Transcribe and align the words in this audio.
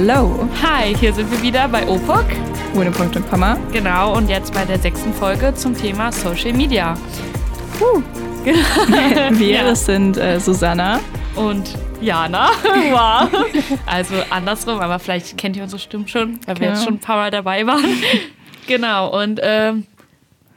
Hallo. 0.00 0.48
Hi, 0.62 0.96
hier 0.96 1.12
sind 1.12 1.30
wir 1.30 1.42
wieder 1.42 1.68
bei 1.68 1.86
OPOC. 1.86 2.24
Ohne 2.74 2.90
Punkt 2.90 3.16
und 3.16 3.28
Komma. 3.28 3.58
Genau, 3.70 4.16
und 4.16 4.30
jetzt 4.30 4.54
bei 4.54 4.64
der 4.64 4.78
sechsten 4.78 5.12
Folge 5.12 5.52
zum 5.54 5.76
Thema 5.76 6.10
Social 6.10 6.54
Media. 6.54 6.96
Uh. 7.78 8.00
wir, 9.32 9.46
ja. 9.46 9.74
sind 9.74 10.16
äh, 10.16 10.40
Susanna. 10.40 11.00
Und 11.36 11.76
Jana. 12.00 12.48
Wow. 12.90 13.28
Also 13.84 14.14
andersrum, 14.30 14.80
aber 14.80 14.98
vielleicht 14.98 15.36
kennt 15.36 15.58
ihr 15.58 15.64
unsere 15.64 15.78
Stimmen 15.78 16.08
schon, 16.08 16.40
weil 16.46 16.54
genau. 16.54 16.60
wir 16.60 16.68
jetzt 16.68 16.84
schon 16.84 16.94
ein 16.94 17.00
paar 17.00 17.16
Mal 17.16 17.30
dabei 17.30 17.66
waren. 17.66 17.84
genau, 18.66 19.22
und 19.22 19.38
ähm, 19.42 19.86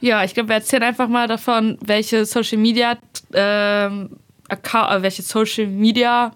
ja, 0.00 0.24
ich 0.24 0.32
glaube, 0.32 0.48
wir 0.48 0.56
erzählen 0.56 0.84
einfach 0.84 1.08
mal 1.08 1.28
davon, 1.28 1.76
welche 1.84 2.24
Social 2.24 2.56
Media, 2.56 2.96
ähm, 3.34 4.08
Account, 4.48 4.90
äh, 4.90 5.02
welche 5.02 5.20
Social 5.20 5.66
Media 5.66 6.32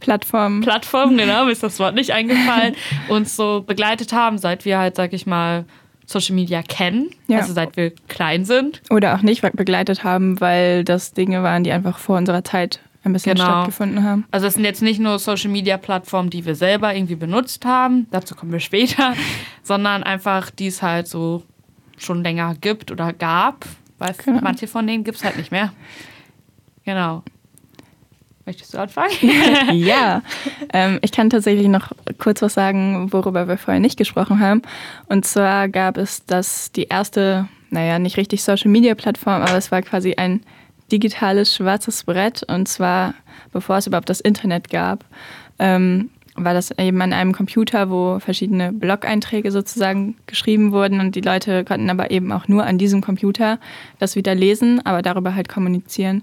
Plattformen. 0.00 0.60
Plattformen, 0.62 1.16
genau, 1.18 1.44
mir 1.44 1.52
ist 1.52 1.62
das 1.62 1.78
Wort 1.78 1.94
nicht 1.94 2.12
eingefallen, 2.12 2.74
uns 3.08 3.36
so 3.36 3.62
begleitet 3.66 4.12
haben, 4.12 4.38
seit 4.38 4.64
wir 4.64 4.78
halt, 4.78 4.96
sag 4.96 5.12
ich 5.12 5.26
mal, 5.26 5.64
Social 6.06 6.36
Media 6.36 6.62
kennen, 6.62 7.10
ja. 7.26 7.38
also 7.38 7.52
seit 7.52 7.76
wir 7.76 7.92
klein 8.08 8.44
sind. 8.44 8.80
Oder 8.90 9.16
auch 9.16 9.22
nicht 9.22 9.42
begleitet 9.42 10.04
haben, 10.04 10.40
weil 10.40 10.84
das 10.84 11.12
Dinge 11.12 11.42
waren, 11.42 11.64
die 11.64 11.72
einfach 11.72 11.98
vor 11.98 12.16
unserer 12.16 12.44
Zeit 12.44 12.80
ein 13.06 13.12
bisschen 13.12 13.34
genau. 13.34 13.46
stattgefunden 13.46 14.02
haben. 14.02 14.24
Also 14.30 14.46
es 14.46 14.54
sind 14.54 14.64
jetzt 14.64 14.82
nicht 14.82 15.00
nur 15.00 15.18
Social 15.18 15.50
Media 15.50 15.76
Plattformen, 15.78 16.30
die 16.30 16.44
wir 16.44 16.54
selber 16.54 16.94
irgendwie 16.94 17.16
benutzt 17.16 17.64
haben, 17.64 18.06
dazu 18.10 18.34
kommen 18.34 18.52
wir 18.52 18.60
später, 18.60 19.14
sondern 19.62 20.02
einfach, 20.02 20.50
die 20.50 20.68
es 20.68 20.82
halt 20.82 21.08
so 21.08 21.42
schon 21.96 22.22
länger 22.22 22.54
gibt 22.60 22.90
oder 22.90 23.12
gab, 23.12 23.64
weil 23.98 24.14
genau. 24.24 24.40
manche 24.42 24.66
von 24.66 24.86
denen 24.86 25.04
gibt 25.04 25.18
es 25.18 25.24
halt 25.24 25.36
nicht 25.36 25.50
mehr. 25.50 25.72
Genau. 26.84 27.22
Möchtest 28.46 28.74
du 28.74 28.78
anfangen? 28.78 29.10
ja, 29.72 30.22
ähm, 30.72 31.00
ich 31.02 31.10
kann 31.10 31.30
tatsächlich 31.30 31.66
noch 31.66 31.90
kurz 32.18 32.42
was 32.42 32.54
sagen, 32.54 33.12
worüber 33.12 33.48
wir 33.48 33.58
vorher 33.58 33.80
nicht 33.80 33.98
gesprochen 33.98 34.38
haben. 34.38 34.62
Und 35.08 35.26
zwar 35.26 35.68
gab 35.68 35.98
es 35.98 36.24
das 36.26 36.70
die 36.70 36.84
erste, 36.84 37.48
naja, 37.70 37.98
nicht 37.98 38.16
richtig 38.16 38.44
Social 38.44 38.70
Media 38.70 38.94
Plattform, 38.94 39.42
aber 39.42 39.56
es 39.56 39.72
war 39.72 39.82
quasi 39.82 40.14
ein 40.14 40.42
digitales 40.92 41.56
schwarzes 41.56 42.04
Brett. 42.04 42.44
Und 42.44 42.68
zwar, 42.68 43.14
bevor 43.52 43.78
es 43.78 43.88
überhaupt 43.88 44.08
das 44.08 44.20
Internet 44.20 44.70
gab, 44.70 45.04
ähm, 45.58 46.10
war 46.36 46.54
das 46.54 46.70
eben 46.78 47.02
an 47.02 47.12
einem 47.12 47.32
Computer, 47.32 47.90
wo 47.90 48.20
verschiedene 48.20 48.72
Blog-Einträge 48.72 49.50
sozusagen 49.50 50.16
geschrieben 50.26 50.70
wurden 50.70 51.00
und 51.00 51.16
die 51.16 51.20
Leute 51.20 51.64
konnten 51.64 51.90
aber 51.90 52.12
eben 52.12 52.30
auch 52.30 52.46
nur 52.46 52.64
an 52.64 52.78
diesem 52.78 53.00
Computer 53.00 53.58
das 53.98 54.14
wieder 54.14 54.36
lesen, 54.36 54.84
aber 54.86 55.02
darüber 55.02 55.34
halt 55.34 55.48
kommunizieren. 55.48 56.22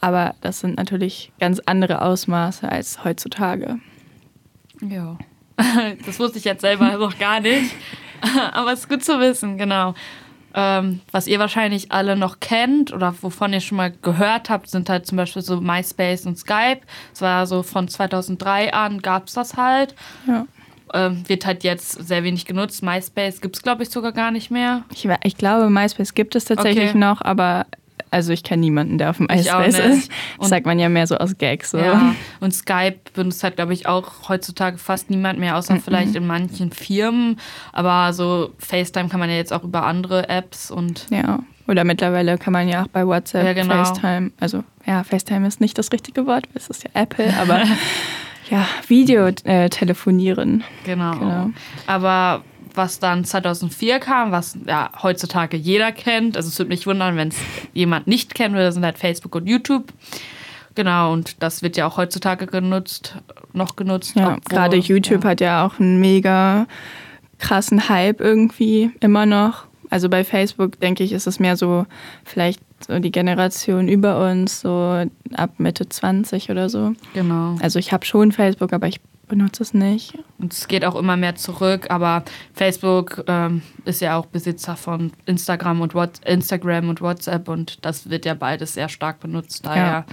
Aber 0.00 0.34
das 0.40 0.60
sind 0.60 0.76
natürlich 0.76 1.32
ganz 1.40 1.60
andere 1.66 2.02
Ausmaße 2.02 2.70
als 2.70 3.04
heutzutage. 3.04 3.78
Ja, 4.80 5.18
das 6.06 6.18
wusste 6.18 6.38
ich 6.38 6.44
jetzt 6.44 6.60
selber 6.60 6.92
noch 6.98 7.18
gar 7.18 7.40
nicht. 7.40 7.74
Aber 8.52 8.72
es 8.72 8.80
ist 8.80 8.88
gut 8.88 9.04
zu 9.04 9.18
wissen, 9.20 9.58
genau. 9.58 9.94
Ähm, 10.54 11.00
was 11.12 11.26
ihr 11.26 11.38
wahrscheinlich 11.38 11.92
alle 11.92 12.16
noch 12.16 12.40
kennt 12.40 12.92
oder 12.92 13.14
wovon 13.20 13.52
ihr 13.52 13.60
schon 13.60 13.76
mal 13.76 13.92
gehört 14.02 14.50
habt, 14.50 14.68
sind 14.68 14.88
halt 14.88 15.06
zum 15.06 15.16
Beispiel 15.16 15.42
so 15.42 15.60
MySpace 15.60 16.26
und 16.26 16.38
Skype. 16.38 16.80
Es 17.12 17.20
war 17.20 17.46
so 17.46 17.62
von 17.62 17.86
2003 17.86 18.72
an 18.72 19.02
gab 19.02 19.28
es 19.28 19.34
das 19.34 19.56
halt. 19.56 19.94
Ja. 20.26 20.46
Ähm, 20.94 21.28
wird 21.28 21.44
halt 21.44 21.64
jetzt 21.64 21.92
sehr 22.08 22.24
wenig 22.24 22.46
genutzt. 22.46 22.82
MySpace 22.82 23.42
gibt 23.42 23.56
es, 23.56 23.62
glaube 23.62 23.82
ich, 23.82 23.90
sogar 23.90 24.12
gar 24.12 24.30
nicht 24.30 24.50
mehr. 24.50 24.84
Ich, 24.90 25.06
ich 25.22 25.36
glaube, 25.36 25.68
MySpace 25.68 26.14
gibt 26.14 26.34
es 26.34 26.46
tatsächlich 26.46 26.90
okay. 26.90 26.98
noch, 26.98 27.20
aber 27.20 27.66
also 28.10 28.32
ich 28.32 28.42
kenne 28.42 28.60
niemanden, 28.60 28.98
der 28.98 29.10
auf 29.10 29.18
dem 29.18 29.26
MySpace 29.26 29.78
ist. 29.78 30.10
Das 30.38 30.48
sagt 30.48 30.66
man 30.66 30.78
ja 30.78 30.88
mehr 30.88 31.06
so 31.06 31.16
aus 31.16 31.36
Gags. 31.38 31.70
So. 31.70 31.78
Ja. 31.78 32.14
Und 32.40 32.52
Skype 32.52 32.98
benutzt 33.14 33.42
halt, 33.44 33.56
glaube 33.56 33.72
ich, 33.72 33.86
auch 33.86 34.28
heutzutage 34.28 34.78
fast 34.78 35.10
niemand 35.10 35.38
mehr, 35.38 35.56
außer 35.56 35.74
mhm. 35.74 35.80
vielleicht 35.80 36.14
in 36.14 36.26
manchen 36.26 36.70
Firmen. 36.70 37.38
Aber 37.72 38.12
so 38.12 38.52
FaceTime 38.58 39.08
kann 39.08 39.20
man 39.20 39.30
ja 39.30 39.36
jetzt 39.36 39.52
auch 39.52 39.64
über 39.64 39.84
andere 39.84 40.28
Apps 40.28 40.70
und. 40.70 41.06
Ja. 41.10 41.40
Oder 41.66 41.84
mittlerweile 41.84 42.38
kann 42.38 42.54
man 42.54 42.66
ja 42.66 42.84
auch 42.84 42.88
bei 42.88 43.06
WhatsApp 43.06 43.44
ja, 43.44 43.52
genau. 43.52 43.84
FaceTime, 43.84 44.30
also 44.40 44.64
ja, 44.86 45.04
FaceTime 45.04 45.46
ist 45.46 45.60
nicht 45.60 45.76
das 45.76 45.92
richtige 45.92 46.26
Wort, 46.26 46.48
es 46.54 46.68
ist 46.68 46.84
ja 46.84 46.90
Apple, 46.94 47.30
aber 47.38 47.62
ja, 48.50 48.66
Video 48.86 49.26
äh, 49.44 49.68
telefonieren. 49.68 50.64
Genau. 50.84 51.12
genau. 51.18 51.50
Aber 51.86 52.42
was 52.78 52.98
dann 52.98 53.26
2004 53.26 53.98
kam, 53.98 54.32
was 54.32 54.56
ja 54.66 54.90
heutzutage 55.02 55.58
jeder 55.58 55.92
kennt. 55.92 56.38
Also 56.38 56.48
es 56.48 56.58
würde 56.58 56.70
mich 56.70 56.86
wundern, 56.86 57.16
wenn 57.16 57.28
es 57.28 57.36
jemand 57.74 58.06
nicht 58.06 58.34
kennen 58.34 58.54
würde, 58.54 58.72
sind 58.72 58.84
halt 58.84 58.98
Facebook 58.98 59.34
und 59.34 59.46
YouTube. 59.46 59.92
Genau, 60.74 61.12
und 61.12 61.42
das 61.42 61.60
wird 61.62 61.76
ja 61.76 61.86
auch 61.86 61.98
heutzutage 61.98 62.46
genutzt, 62.46 63.16
noch 63.52 63.76
genutzt. 63.76 64.14
Ja, 64.14 64.38
gerade 64.48 64.76
YouTube 64.76 65.24
ja. 65.24 65.30
hat 65.30 65.40
ja 65.40 65.66
auch 65.66 65.78
einen 65.78 66.00
mega 66.00 66.66
krassen 67.38 67.88
Hype 67.88 68.20
irgendwie 68.20 68.90
immer 69.00 69.26
noch. 69.26 69.66
Also 69.90 70.08
bei 70.08 70.22
Facebook, 70.24 70.80
denke 70.80 71.02
ich, 71.02 71.12
ist 71.12 71.26
es 71.26 71.40
mehr 71.40 71.56
so 71.56 71.86
vielleicht 72.24 72.60
so 72.86 72.98
die 72.98 73.10
Generation 73.10 73.88
über 73.88 74.30
uns, 74.30 74.60
so 74.60 75.04
ab 75.34 75.50
Mitte 75.58 75.88
20 75.88 76.50
oder 76.50 76.68
so. 76.68 76.92
Genau. 77.14 77.56
Also 77.60 77.78
ich 77.78 77.92
habe 77.92 78.04
schon 78.04 78.32
Facebook, 78.32 78.72
aber 78.72 78.86
ich 78.86 79.00
benutze 79.28 79.62
es 79.62 79.74
nicht. 79.74 80.18
Und 80.38 80.52
es 80.52 80.68
geht 80.68 80.84
auch 80.84 80.96
immer 80.96 81.16
mehr 81.16 81.36
zurück, 81.36 81.86
aber 81.90 82.24
Facebook 82.54 83.24
ähm, 83.28 83.62
ist 83.84 84.00
ja 84.00 84.18
auch 84.18 84.26
Besitzer 84.26 84.76
von 84.76 85.12
Instagram 85.26 85.80
und, 85.80 85.94
What 85.94 86.20
Instagram 86.24 86.88
und 86.88 87.00
WhatsApp 87.00 87.48
und 87.48 87.84
das 87.84 88.10
wird 88.10 88.24
ja 88.24 88.34
beides 88.34 88.74
sehr 88.74 88.88
stark 88.88 89.20
benutzt. 89.20 89.66
Daher 89.66 90.04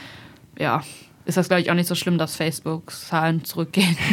ja, 0.58 0.78
ja 0.78 0.84
ist 1.26 1.38
das, 1.38 1.48
glaube 1.48 1.62
ich, 1.62 1.72
auch 1.72 1.76
nicht 1.76 1.88
so 1.88 1.96
schlimm, 1.96 2.18
dass 2.18 2.36
Facebook-Zahlen 2.36 3.44
zurückgehen. 3.44 3.98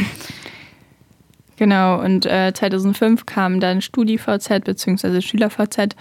Genau, 1.56 2.00
und 2.00 2.26
äh, 2.26 2.52
2005 2.52 3.24
kam 3.24 3.60
dann 3.60 3.82
StudiVZ 3.82 4.64
bzw. 4.64 5.20
SchülerVZ 5.20 5.94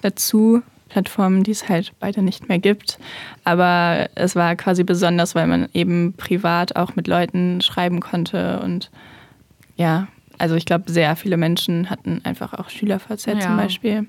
dazu. 0.00 0.62
Plattformen, 0.94 1.42
die 1.42 1.50
es 1.50 1.68
halt 1.68 1.92
beide 1.98 2.22
nicht 2.22 2.48
mehr 2.48 2.60
gibt. 2.60 3.00
Aber 3.42 4.08
es 4.14 4.36
war 4.36 4.54
quasi 4.54 4.84
besonders, 4.84 5.34
weil 5.34 5.48
man 5.48 5.68
eben 5.74 6.14
privat 6.16 6.76
auch 6.76 6.94
mit 6.94 7.08
Leuten 7.08 7.60
schreiben 7.62 7.98
konnte. 7.98 8.60
Und 8.60 8.92
ja, 9.74 10.06
also 10.38 10.54
ich 10.54 10.66
glaube, 10.66 10.92
sehr 10.92 11.16
viele 11.16 11.36
Menschen 11.36 11.90
hatten 11.90 12.20
einfach 12.22 12.54
auch 12.54 12.70
SchülerVZ 12.70 13.26
ja. 13.26 13.40
zum 13.40 13.56
Beispiel. 13.56 14.06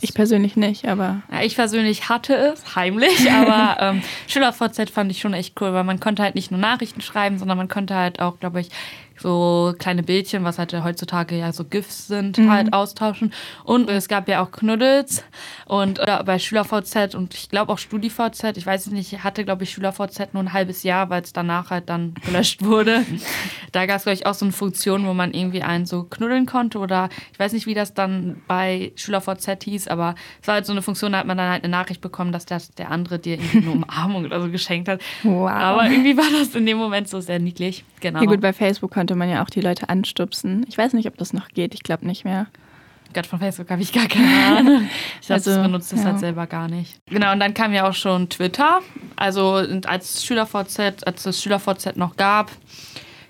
Ich 0.00 0.12
persönlich 0.12 0.56
nicht, 0.56 0.88
aber. 0.88 1.22
Ja, 1.30 1.42
ich 1.42 1.54
persönlich 1.54 2.08
hatte 2.08 2.34
es, 2.34 2.74
heimlich, 2.74 3.30
aber 3.30 3.76
ähm, 3.80 4.02
SchülerVZ 4.26 4.90
fand 4.90 5.12
ich 5.12 5.20
schon 5.20 5.34
echt 5.34 5.60
cool, 5.60 5.72
weil 5.72 5.84
man 5.84 6.00
konnte 6.00 6.24
halt 6.24 6.34
nicht 6.34 6.50
nur 6.50 6.58
Nachrichten 6.58 7.00
schreiben, 7.00 7.38
sondern 7.38 7.56
man 7.56 7.68
konnte 7.68 7.94
halt 7.94 8.18
auch, 8.18 8.40
glaube 8.40 8.60
ich, 8.60 8.70
so 9.18 9.74
kleine 9.78 10.02
Bildchen, 10.02 10.44
was 10.44 10.58
halt 10.58 10.72
heutzutage 10.84 11.36
ja 11.36 11.52
so 11.52 11.64
GIFs 11.64 12.08
sind, 12.08 12.38
mhm. 12.38 12.50
halt 12.50 12.72
austauschen. 12.72 13.32
Und 13.64 13.88
es 13.88 14.08
gab 14.08 14.28
ja 14.28 14.42
auch 14.42 14.50
Knuddels 14.50 15.24
und 15.66 15.98
äh, 15.98 16.22
bei 16.24 16.38
SchülerVZ 16.38 17.14
und 17.14 17.34
ich 17.34 17.48
glaube 17.48 17.72
auch 17.72 17.78
StudiVZ, 17.78 18.56
ich 18.56 18.66
weiß 18.66 18.86
es 18.86 18.92
nicht, 18.92 19.24
hatte 19.24 19.44
glaube 19.44 19.64
ich 19.64 19.70
SchülerVZ 19.70 20.34
nur 20.34 20.42
ein 20.42 20.52
halbes 20.52 20.82
Jahr, 20.82 21.10
weil 21.10 21.22
es 21.22 21.32
danach 21.32 21.70
halt 21.70 21.88
dann 21.88 22.14
gelöscht 22.26 22.64
wurde. 22.64 23.04
da 23.72 23.86
gab 23.86 23.96
es 23.96 24.02
glaube 24.04 24.14
ich 24.14 24.26
auch 24.26 24.34
so 24.34 24.44
eine 24.44 24.52
Funktion, 24.52 25.06
wo 25.06 25.14
man 25.14 25.32
irgendwie 25.32 25.62
einen 25.62 25.86
so 25.86 26.04
knuddeln 26.04 26.46
konnte 26.46 26.78
oder 26.78 27.08
ich 27.32 27.38
weiß 27.38 27.52
nicht, 27.52 27.66
wie 27.66 27.74
das 27.74 27.94
dann 27.94 28.42
bei 28.46 28.92
SchülerVZ 28.96 29.64
hieß, 29.64 29.88
aber 29.88 30.14
es 30.40 30.48
war 30.48 30.54
halt 30.54 30.66
so 30.66 30.72
eine 30.72 30.82
Funktion, 30.82 31.12
da 31.12 31.18
hat 31.18 31.26
man 31.26 31.38
dann 31.38 31.50
halt 31.50 31.64
eine 31.64 31.70
Nachricht 31.70 32.00
bekommen, 32.00 32.32
dass 32.32 32.46
der, 32.46 32.60
der 32.78 32.90
andere 32.90 33.18
dir 33.18 33.34
irgendwie 33.34 33.58
eine 33.58 33.70
Umarmung 33.84 34.24
oder 34.24 34.40
so 34.40 34.50
geschenkt 34.50 34.88
hat. 34.88 35.00
Wow. 35.22 35.50
Aber 35.50 35.88
irgendwie 35.88 36.16
war 36.16 36.30
das 36.38 36.54
in 36.54 36.66
dem 36.66 36.78
Moment 36.78 37.08
so 37.08 37.20
sehr 37.20 37.38
niedlich. 37.38 37.84
Genau. 38.00 38.20
Ja 38.20 38.26
gut, 38.26 38.40
bei 38.40 38.52
Facebook 38.52 38.90
konnte 39.04 39.16
man 39.16 39.28
ja 39.28 39.42
auch 39.42 39.50
die 39.50 39.60
Leute 39.60 39.90
anstupsen. 39.90 40.64
Ich 40.66 40.78
weiß 40.78 40.94
nicht, 40.94 41.06
ob 41.06 41.18
das 41.18 41.34
noch 41.34 41.48
geht. 41.48 41.74
Ich 41.74 41.82
glaube 41.82 42.06
nicht 42.06 42.24
mehr. 42.24 42.46
Gott, 43.12 43.26
von 43.26 43.38
Facebook 43.38 43.70
habe 43.70 43.82
ich 43.82 43.92
gar 43.92 44.06
keine 44.06 44.56
Ahnung. 44.56 44.88
Ich 45.20 45.30
also, 45.30 45.50
das 45.50 45.62
benutzt 45.62 45.92
das 45.92 46.00
ja. 46.00 46.06
halt 46.06 46.20
selber 46.20 46.46
gar 46.46 46.68
nicht. 46.68 47.02
Genau, 47.04 47.32
und 47.32 47.38
dann 47.38 47.52
kam 47.52 47.74
ja 47.74 47.86
auch 47.86 47.92
schon 47.92 48.30
Twitter. 48.30 48.80
Also 49.14 49.62
als 49.84 50.24
SchülerVZ, 50.24 51.06
als 51.06 51.26
es 51.26 51.42
SchülerVZ 51.42 51.96
noch 51.96 52.16
gab, 52.16 52.50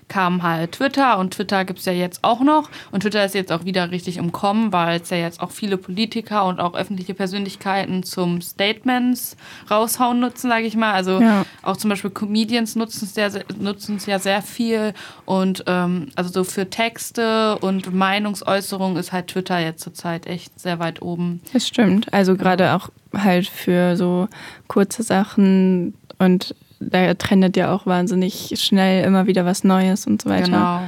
kam 0.07 0.43
halt 0.43 0.73
Twitter 0.73 1.17
und 1.17 1.33
Twitter 1.33 1.65
gibt 1.65 1.79
es 1.79 1.85
ja 1.85 1.91
jetzt 1.91 2.23
auch 2.23 2.41
noch. 2.41 2.69
Und 2.91 3.01
Twitter 3.01 3.25
ist 3.25 3.35
jetzt 3.35 3.51
auch 3.51 3.65
wieder 3.65 3.91
richtig 3.91 4.17
im 4.17 4.31
Kommen, 4.31 4.71
weil 4.71 5.01
es 5.01 5.09
ja 5.09 5.17
jetzt 5.17 5.41
auch 5.41 5.51
viele 5.51 5.77
Politiker 5.77 6.45
und 6.45 6.59
auch 6.59 6.75
öffentliche 6.75 7.13
Persönlichkeiten 7.13 8.03
zum 8.03 8.41
Statements 8.41 9.35
raushauen 9.69 10.19
nutzen, 10.19 10.49
sage 10.49 10.65
ich 10.65 10.75
mal. 10.75 10.93
Also 10.93 11.19
ja. 11.19 11.45
auch 11.63 11.77
zum 11.77 11.89
Beispiel 11.89 12.11
Comedians 12.11 12.75
nutzen 12.75 13.09
es 13.15 13.39
nutzen 13.59 13.95
es 13.97 14.05
ja 14.05 14.19
sehr 14.19 14.41
viel. 14.41 14.93
Und 15.25 15.63
ähm, 15.67 16.09
also 16.15 16.31
so 16.31 16.43
für 16.43 16.69
Texte 16.69 17.57
und 17.59 17.93
Meinungsäußerung 17.93 18.97
ist 18.97 19.11
halt 19.11 19.27
Twitter 19.27 19.59
jetzt 19.59 19.83
zurzeit 19.83 20.27
echt 20.27 20.59
sehr 20.59 20.79
weit 20.79 21.01
oben. 21.01 21.41
Das 21.53 21.67
stimmt. 21.67 22.13
Also 22.13 22.35
gerade 22.35 22.73
auch 22.73 22.89
halt 23.13 23.47
für 23.47 23.95
so 23.95 24.27
kurze 24.67 25.03
Sachen 25.03 25.95
und 26.19 26.55
da 26.89 27.13
trendet 27.13 27.57
ja 27.57 27.73
auch 27.73 27.85
wahnsinnig 27.85 28.53
schnell 28.57 29.05
immer 29.05 29.27
wieder 29.27 29.45
was 29.45 29.63
Neues 29.63 30.07
und 30.07 30.21
so 30.21 30.29
weiter. 30.29 30.45
Genau. 30.45 30.81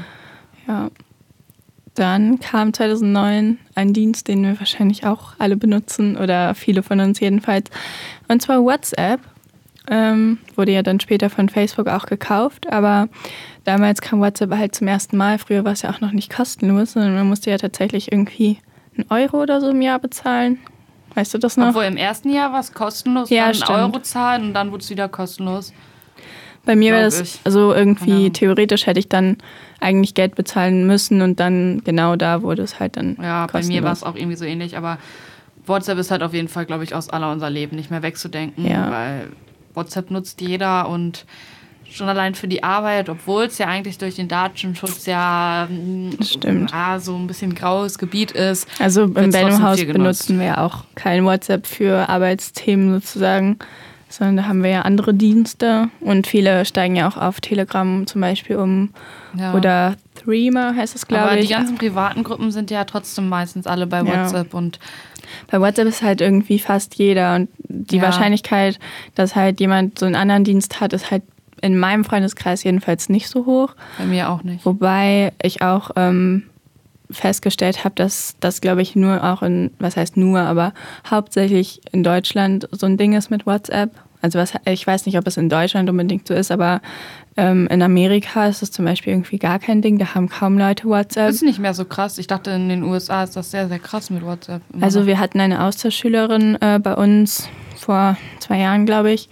Ja. 0.68 0.90
Dann 1.96 2.40
kam 2.40 2.74
2009 2.74 3.58
ein 3.74 3.94
Dienst, 3.94 4.28
den 4.28 4.44
wir 4.44 4.60
wahrscheinlich 4.60 5.06
auch 5.06 5.34
alle 5.40 5.58
benutzen 5.58 6.16
oder 6.16 6.54
viele 6.54 6.84
von 6.84 7.00
uns 7.00 7.20
jedenfalls, 7.20 7.72
und 8.28 8.42
zwar 8.42 8.64
WhatsApp. 8.64 9.20
ähm, 9.90 10.38
wurde 10.56 10.74
ja 10.74 10.84
dann 10.84 11.00
später 11.00 11.30
von 11.30 11.48
Facebook 11.50 11.88
auch 11.88 12.06
gekauft, 12.06 12.72
aber 12.72 13.08
damals 13.64 14.02
kam 14.02 14.20
WhatsApp 14.20 14.52
halt 14.52 14.76
zum 14.76 14.88
ersten 14.88 15.18
Mal. 15.18 15.40
Früher 15.40 15.64
war 15.64 15.72
es 15.72 15.82
ja 15.82 15.90
auch 15.90 16.02
noch 16.02 16.12
nicht 16.12 16.32
kostenlos, 16.32 16.92
sondern 16.92 17.16
man 17.16 17.28
musste 17.28 17.50
ja 17.50 17.58
tatsächlich 17.58 18.12
irgendwie 18.12 18.60
einen 18.96 19.10
Euro 19.10 19.42
oder 19.42 19.62
so 19.62 19.70
im 19.70 19.82
Jahr 19.82 20.00
bezahlen. 20.00 20.60
Weißt 21.18 21.34
du 21.34 21.40
das 21.40 21.58
noch? 21.58 21.70
Obwohl 21.70 21.86
im 21.86 21.98
ersten 21.98 22.30
Jahr 22.30 22.54
war 22.54 22.60
es 22.60 22.74
kostenlos, 22.74 23.32
Ja, 23.32 23.46
dann 23.46 23.56
stimmt. 23.56 23.72
Euro 23.72 24.00
zahlen 24.02 24.44
und 24.50 24.54
dann 24.54 24.72
wurde 24.72 24.84
es 24.84 24.90
wieder 24.92 25.10
kostenlos. 25.10 25.74
Bei 26.64 26.76
mir 26.76 26.94
war 26.94 27.00
glaub 27.00 27.12
das, 27.12 27.22
ich. 27.22 27.40
also 27.44 27.74
irgendwie 27.74 28.12
Ahnung. 28.12 28.34
theoretisch 28.34 28.86
hätte 28.86 29.00
ich 29.00 29.10
dann 29.10 29.38
eigentlich 29.80 30.14
Geld 30.14 30.36
bezahlen 30.36 30.86
müssen 30.86 31.24
und 31.24 31.40
dann 31.40 31.82
genau 31.84 32.16
da 32.18 32.44
wurde 32.44 32.62
es 32.62 32.80
halt 32.80 32.98
dann 32.98 33.18
Ja, 33.20 33.48
bei 33.48 33.54
kostenlos. 33.54 33.68
mir 33.82 33.84
war 33.84 33.94
es 33.94 34.04
auch 34.04 34.16
irgendwie 34.16 34.36
so 34.36 34.46
ähnlich, 34.46 34.78
aber 34.78 35.00
WhatsApp 35.66 35.98
ist 35.98 36.12
halt 36.12 36.22
auf 36.22 36.34
jeden 36.36 36.50
Fall, 36.50 36.66
glaube 36.68 36.84
ich, 36.84 36.94
aus 36.94 37.10
aller 37.10 37.32
unser 37.32 37.50
Leben 37.50 37.76
nicht 37.78 37.90
mehr 37.90 38.04
wegzudenken, 38.04 38.70
Ja. 38.70 38.92
weil 38.92 39.28
WhatsApp 39.74 40.12
nutzt 40.12 40.40
jeder 40.42 40.88
und 40.88 41.26
schon 41.92 42.10
allein 42.10 42.36
für 42.36 42.48
die 42.48 42.64
Arbeit, 42.64 43.10
obwohl 43.10 43.46
es 43.46 43.58
ja 43.58 43.68
eigentlich 43.68 43.98
durch 43.98 44.16
den 44.16 44.28
Datenschutz 44.28 45.06
ja, 45.06 45.68
mm, 45.70 46.22
Stimmt. 46.24 46.72
ja 46.72 47.00
so 47.00 47.16
ein 47.16 47.28
bisschen 47.28 47.56
graues 47.56 47.98
Gebiet 47.98 48.32
ist. 48.32 48.68
Also 48.80 49.04
im 49.04 49.14
Bellum-Haus 49.32 49.84
benutzen 49.86 50.40
wir 50.40 50.60
auch 50.62 50.84
kein 50.96 51.26
WhatsApp 51.26 51.66
für 51.66 52.10
Arbeitsthemen 52.10 52.94
sozusagen, 52.94 53.58
sondern 54.10 54.38
da 54.38 54.46
haben 54.46 54.64
wir 54.64 54.70
ja 54.70 54.82
andere 54.84 55.14
Dienste 55.14 55.90
und 56.02 56.28
viele 56.28 56.66
steigen 56.66 56.96
ja 56.96 57.08
auch 57.10 57.18
auf 57.18 57.42
Telegram 57.42 58.06
zum 58.08 58.22
Beispiel 58.22 58.58
um 58.58 58.90
Ja. 59.38 59.54
oder 59.54 59.96
Threema 60.16 60.74
heißt 60.76 60.96
es, 60.96 61.08
glaube 61.08 61.24
aber 61.26 61.38
ich. 61.38 61.48
die 61.48 61.54
ganzen 61.54 61.78
privaten 61.78 62.24
Gruppen 62.24 62.52
sind 62.52 62.72
ja 62.72 62.84
trotzdem 62.86 63.30
meistens 63.30 63.68
alle 63.68 63.88
bei 63.88 64.02
Ja. 64.04 64.06
WhatsApp 64.24 64.54
und 64.54 64.80
Bei 65.52 65.60
WhatsApp 65.60 65.88
ist 65.88 66.02
halt 66.04 66.22
irgendwie 66.22 66.58
fast 66.58 66.96
jeder 66.96 67.36
und 67.36 67.50
die 67.68 67.98
Ja. 67.98 68.04
Wahrscheinlichkeit, 68.04 68.80
dass 69.16 69.36
halt 69.36 69.60
jemand 69.60 70.00
so 70.00 70.06
einen 70.06 70.16
anderen 70.16 70.46
Dienst 70.46 70.80
hat, 70.80 70.94
ist 70.94 71.12
halt 71.12 71.24
in 71.62 71.78
meinem 71.78 72.04
Freundeskreis 72.04 72.64
jedenfalls 72.64 73.10
nicht 73.10 73.30
so 73.30 73.46
hoch. 73.46 73.76
bei 73.98 74.06
mir 74.06 74.30
auch 74.30 74.44
nicht. 74.44 74.66
Wobei 74.66 75.34
ich 75.42 75.62
auch 75.62 75.92
ähm, 75.96 76.44
festgestellt 77.10 77.84
habe, 77.84 77.96
dass 77.96 78.36
das, 78.40 78.62
glaube 78.62 78.82
ich, 78.82 78.96
nur 78.96 79.24
auch 79.24 79.42
in, 79.42 79.72
was 79.80 79.98
heißt 79.98 80.18
nur, 80.18 80.40
aber 80.40 80.74
hauptsächlich 81.10 81.82
in 81.92 82.04
Deutschland 82.04 82.68
so 82.72 82.86
ein 82.86 82.98
Ding 82.98 83.14
ist 83.14 83.30
mit 83.30 83.46
WhatsApp. 83.46 83.92
Also 84.22 84.40
was, 84.40 84.54
ich 84.66 84.86
weiß 84.86 85.06
nicht, 85.06 85.18
ob 85.18 85.28
es 85.28 85.38
in 85.38 85.48
Deutschland 85.48 85.90
unbedingt 85.90 86.28
so 86.28 86.34
ist, 86.34 86.52
aber 86.52 86.82
ähm, 87.38 87.68
in 87.68 87.84
Amerika 87.84 88.48
ist 88.48 88.64
es 88.64 88.72
zum 88.72 88.84
Beispiel 88.84 89.14
irgendwie 89.14 89.38
gar 89.38 89.60
kein 89.60 89.82
Ding. 89.82 90.00
Da 90.00 90.16
haben 90.16 90.28
kaum 90.28 90.58
Leute 90.58 90.86
WhatsApp. 90.86 91.28
Das 91.28 91.36
ist 91.36 91.44
nicht 91.44 91.60
mehr 91.60 91.76
so 91.76 91.86
krass. 91.86 92.18
Ich 92.18 92.26
dachte, 92.26 92.50
in 92.52 92.68
den 92.68 92.84
USA 92.84 93.24
ist 93.24 93.36
das 93.36 93.52
sehr, 93.52 93.68
sehr 93.68 93.80
krass 93.80 94.10
mit 94.10 94.26
WhatsApp. 94.26 94.64
Immer 94.74 94.84
Also 94.84 95.06
wir 95.06 95.20
hatten 95.20 95.40
eine 95.40 95.64
Austauschschülerin 95.64 96.58
äh, 96.62 96.80
bei 96.80 96.96
uns 96.96 97.48
vor 97.76 98.18
zwei 98.40 98.58
Jahren, 98.58 98.88
glaube 98.88 99.12
ich, 99.12 99.30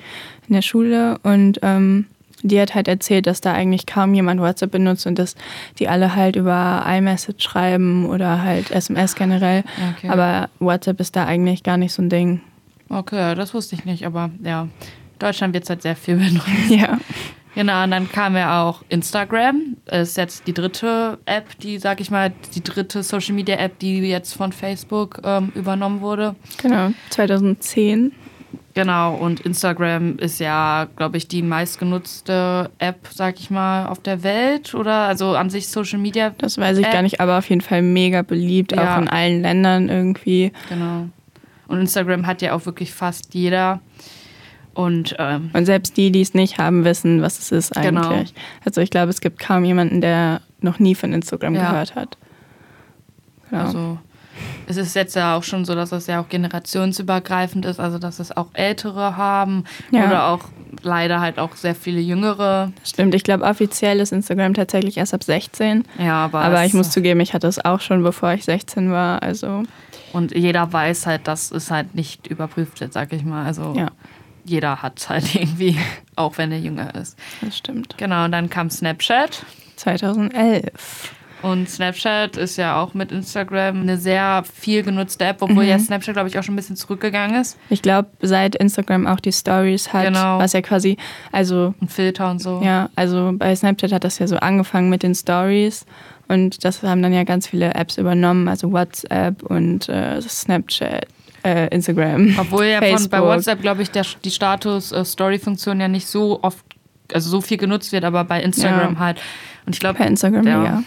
in 0.48 0.54
der 0.54 0.62
Schule 0.62 1.18
und 1.24 1.60
ähm, 1.64 2.06
die 2.48 2.62
hat 2.62 2.76
halt 2.76 2.88
erzählt, 2.88 3.28
dass 3.28 3.42
da 3.42 3.54
eigentlich 3.54 3.86
kaum 3.86 4.14
jemand 4.14 4.40
WhatsApp 4.40 4.72
benutzt 4.72 5.08
und 5.08 5.18
dass 5.18 5.36
die 5.80 5.88
alle 5.88 6.16
halt 6.16 6.36
über 6.36 6.86
iMessage 6.88 7.44
schreiben 7.44 8.06
oder 8.06 8.42
halt 8.42 8.72
SMS 8.72 9.16
generell. 9.16 9.64
Okay. 9.98 10.10
Aber 10.10 10.50
WhatsApp 10.60 11.00
ist 11.00 11.16
da 11.16 11.26
eigentlich 11.26 11.64
gar 11.64 11.78
nicht 11.78 11.94
so 11.94 12.02
ein 12.02 12.10
Ding. 12.10 12.42
Okay, 12.90 13.36
das 13.36 13.54
wusste 13.54 13.76
ich 13.76 13.86
nicht, 13.86 14.06
aber 14.06 14.30
ja. 14.44 14.68
Deutschland 15.20 15.54
wird 15.54 15.68
halt 15.70 15.82
sehr 15.82 15.96
viel 15.96 16.16
benutzt. 16.18 16.70
Ja. 16.70 17.00
Genau, 17.56 17.86
und 17.86 17.92
dann 17.92 18.12
kam 18.12 18.36
ja 18.36 18.62
auch 18.62 18.84
Instagram. 18.90 19.78
Das 19.86 20.10
ist 20.10 20.18
jetzt 20.18 20.46
die 20.46 20.54
dritte 20.54 21.18
App, 21.26 21.58
die, 21.60 21.80
sag 21.80 22.02
ich 22.02 22.12
mal, 22.12 22.34
die 22.54 22.62
dritte 22.62 23.02
Social 23.02 23.34
Media 23.34 23.56
App, 23.56 23.80
die 23.80 24.00
jetzt 24.00 24.34
von 24.34 24.52
Facebook 24.52 25.22
ähm, 25.24 25.54
übernommen 25.56 26.02
wurde. 26.02 26.36
Genau. 26.62 26.92
2010. 27.12 28.12
Genau, 28.76 29.16
und 29.16 29.40
Instagram 29.40 30.18
ist 30.18 30.40
ja, 30.40 30.88
glaube 30.98 31.16
ich, 31.18 31.28
die 31.30 31.42
meistgenutzte 31.42 32.70
App, 32.78 33.08
sag 33.10 33.40
ich 33.40 33.50
mal, 33.50 33.86
auf 33.88 34.00
der 34.02 34.22
Welt 34.22 34.76
oder 34.76 35.08
also 35.08 35.36
an 35.36 35.50
sich 35.50 35.70
Social 35.70 35.98
Media. 35.98 36.32
Das 36.38 36.58
weiß 36.58 36.78
ich 36.80 36.86
App. 36.86 36.92
gar 36.92 37.02
nicht, 37.02 37.22
aber 37.22 37.38
auf 37.38 37.50
jeden 37.50 37.62
Fall 37.62 37.82
mega 37.82 38.22
beliebt, 38.22 38.74
Ja. 38.74 38.96
auch 38.98 39.02
in 39.02 39.08
allen 39.08 39.42
Ländern 39.42 39.88
irgendwie. 39.88 40.52
Genau. 40.68 41.08
Und 41.70 41.80
Instagram 41.80 42.28
hat 42.28 42.42
ja 42.42 42.54
auch 42.54 42.66
wirklich 42.66 42.94
fast 42.94 43.34
jeder. 43.34 43.80
Und 44.74 45.16
ähm, 45.20 45.52
Und 45.54 45.66
selbst 45.66 45.96
die, 45.96 46.12
die 46.12 46.20
es 46.22 46.34
nicht 46.34 46.58
haben, 46.58 46.84
wissen, 46.84 47.22
was 47.22 47.40
es 47.40 47.54
ist 47.54 47.74
Genau. 47.76 48.10
eigentlich. 48.10 48.34
Also 48.66 48.82
ich 48.82 48.90
glaube, 48.90 49.10
es 49.10 49.22
gibt 49.22 49.40
kaum 49.40 49.64
jemanden, 49.64 50.02
der 50.02 50.42
noch 50.60 50.80
nie 50.80 50.96
von 50.96 51.14
Instagram 51.14 51.56
Ja. 51.56 51.72
gehört 51.72 51.96
hat. 51.96 52.18
Genau. 53.50 53.64
Also 53.64 53.98
es 54.68 54.78
ist 54.78 54.96
jetzt 54.96 55.16
ja 55.16 55.36
auch 55.38 55.44
schon 55.44 55.66
so, 55.66 55.76
dass 55.76 55.92
es 55.92 56.08
ja 56.08 56.20
auch 56.22 56.30
generationsübergreifend 56.30 57.66
ist, 57.66 57.80
also 57.80 57.98
dass 58.00 58.20
es 58.20 58.36
auch 58.36 58.48
Ältere 58.54 59.18
haben 59.18 59.64
Ja. 59.92 60.06
oder 60.08 60.28
auch 60.30 60.42
leider 60.84 61.20
halt 61.22 61.40
auch 61.40 61.56
sehr 61.56 61.76
viele 61.76 62.00
Jüngere. 62.00 62.72
Stimmt, 62.84 63.16
ich 63.16 63.24
glaube, 63.24 63.44
offiziell 63.44 64.00
ist 64.00 64.12
Instagram 64.12 64.54
tatsächlich 64.54 64.98
erst 64.98 65.14
ab 65.14 65.24
16. 65.24 65.84
Ja, 65.98 66.26
aber, 66.26 66.42
Aber 66.42 66.62
es- 66.62 66.68
ich 66.68 66.74
muss 66.74 66.92
zugeben, 66.92 67.20
ich 67.22 67.34
hatte 67.34 67.48
es 67.48 67.64
auch 67.64 67.80
schon, 67.82 68.04
bevor 68.04 68.34
ich 68.34 68.46
16 68.46 68.92
war. 68.92 69.24
Also, 69.24 69.64
und 70.14 70.36
jeder 70.36 70.72
weiß 70.72 71.06
halt, 71.08 71.28
dass 71.28 71.52
es 71.52 71.72
halt 71.72 71.96
nicht 71.96 72.28
überprüft 72.28 72.80
wird, 72.82 72.94
sag 72.94 73.12
ich 73.14 73.24
mal. 73.24 73.46
Also 73.46 73.74
ja, 73.76 73.88
jeder 74.46 74.82
hat 74.82 75.08
halt 75.10 75.34
irgendwie, 75.36 75.78
auch 76.16 76.38
wenn 76.38 76.52
er 76.52 76.60
jünger 76.60 76.94
ist. 76.96 77.18
das 77.42 77.58
stimmt. 77.58 77.98
Genau, 77.98 78.26
und 78.26 78.32
dann 78.32 78.50
kam 78.50 78.70
Snapchat. 78.70 79.44
2011. 79.78 80.72
Und 81.46 81.70
Snapchat 81.70 82.38
ist 82.38 82.58
ja 82.58 82.82
auch 82.82 82.94
mit 82.94 83.12
Instagram 83.12 83.82
eine 83.82 83.98
sehr 83.98 84.44
viel 84.52 84.82
genutzte 84.84 85.26
App, 85.26 85.38
obwohl 85.42 85.64
Mhm. 85.64 85.70
ja 85.70 85.80
Snapchat, 85.80 86.14
glaube 86.16 86.28
ich, 86.30 86.40
auch 86.40 86.44
schon 86.44 86.54
ein 86.54 86.58
bisschen 86.58 86.76
zurückgegangen 86.76 87.40
ist. 87.40 87.58
Ich 87.70 87.82
glaube, 87.82 88.10
seit 88.22 88.56
Instagram 88.56 89.06
auch 89.08 89.20
die 89.20 89.32
Stories 89.32 89.94
hat, 89.94 90.06
Genau. 90.08 90.40
was 90.40 90.54
ja 90.54 90.62
quasi, 90.62 90.98
also 91.32 91.74
Und 91.80 91.92
Filter 91.92 92.32
und 92.32 92.40
so. 92.42 92.62
ja, 92.64 92.90
also 92.96 93.32
bei 93.36 93.56
Snapchat 93.56 93.92
hat 93.92 94.04
das 94.04 94.18
ja 94.20 94.28
so 94.28 94.38
angefangen 94.38 94.90
mit 94.90 95.04
den 95.04 95.14
Stories 95.14 95.86
und 96.28 96.64
das 96.66 96.82
haben 96.82 97.02
dann 97.04 97.14
ja 97.14 97.24
ganz 97.24 97.48
viele 97.48 97.76
Apps 97.76 97.98
übernommen, 97.98 98.48
also 98.48 98.72
WhatsApp 98.72 99.44
und 99.44 99.88
äh, 99.90 100.20
Snapchat, 100.22 101.06
äh, 101.44 101.68
Instagram. 101.68 102.36
Obwohl 102.40 102.66
ja 102.66 102.82
von, 102.82 103.10
bei. 103.10 103.22
WhatsApp, 103.22 103.62
glaube 103.62 103.84
ich, 103.84 103.92
der, 103.92 104.04
die 104.24 104.32
Status-Story-Funktion 104.32 105.80
ja 105.80 105.88
nicht 105.88 106.08
so 106.08 106.40
oft, 106.42 106.66
also 107.16 107.30
so 107.30 107.42
viel 107.42 107.58
genutzt 107.58 107.92
wird, 107.92 108.04
aber 108.04 108.24
bei 108.24 108.42
Instagram 108.44 108.94
Ja. 108.94 109.00
halt. 109.00 109.20
Und 109.66 109.74
ich 109.74 109.80
glaube, 109.80 109.98
Bei 109.98 110.06
Instagram, 110.06 110.46
ja. 110.46 110.64
ja. 110.64 110.84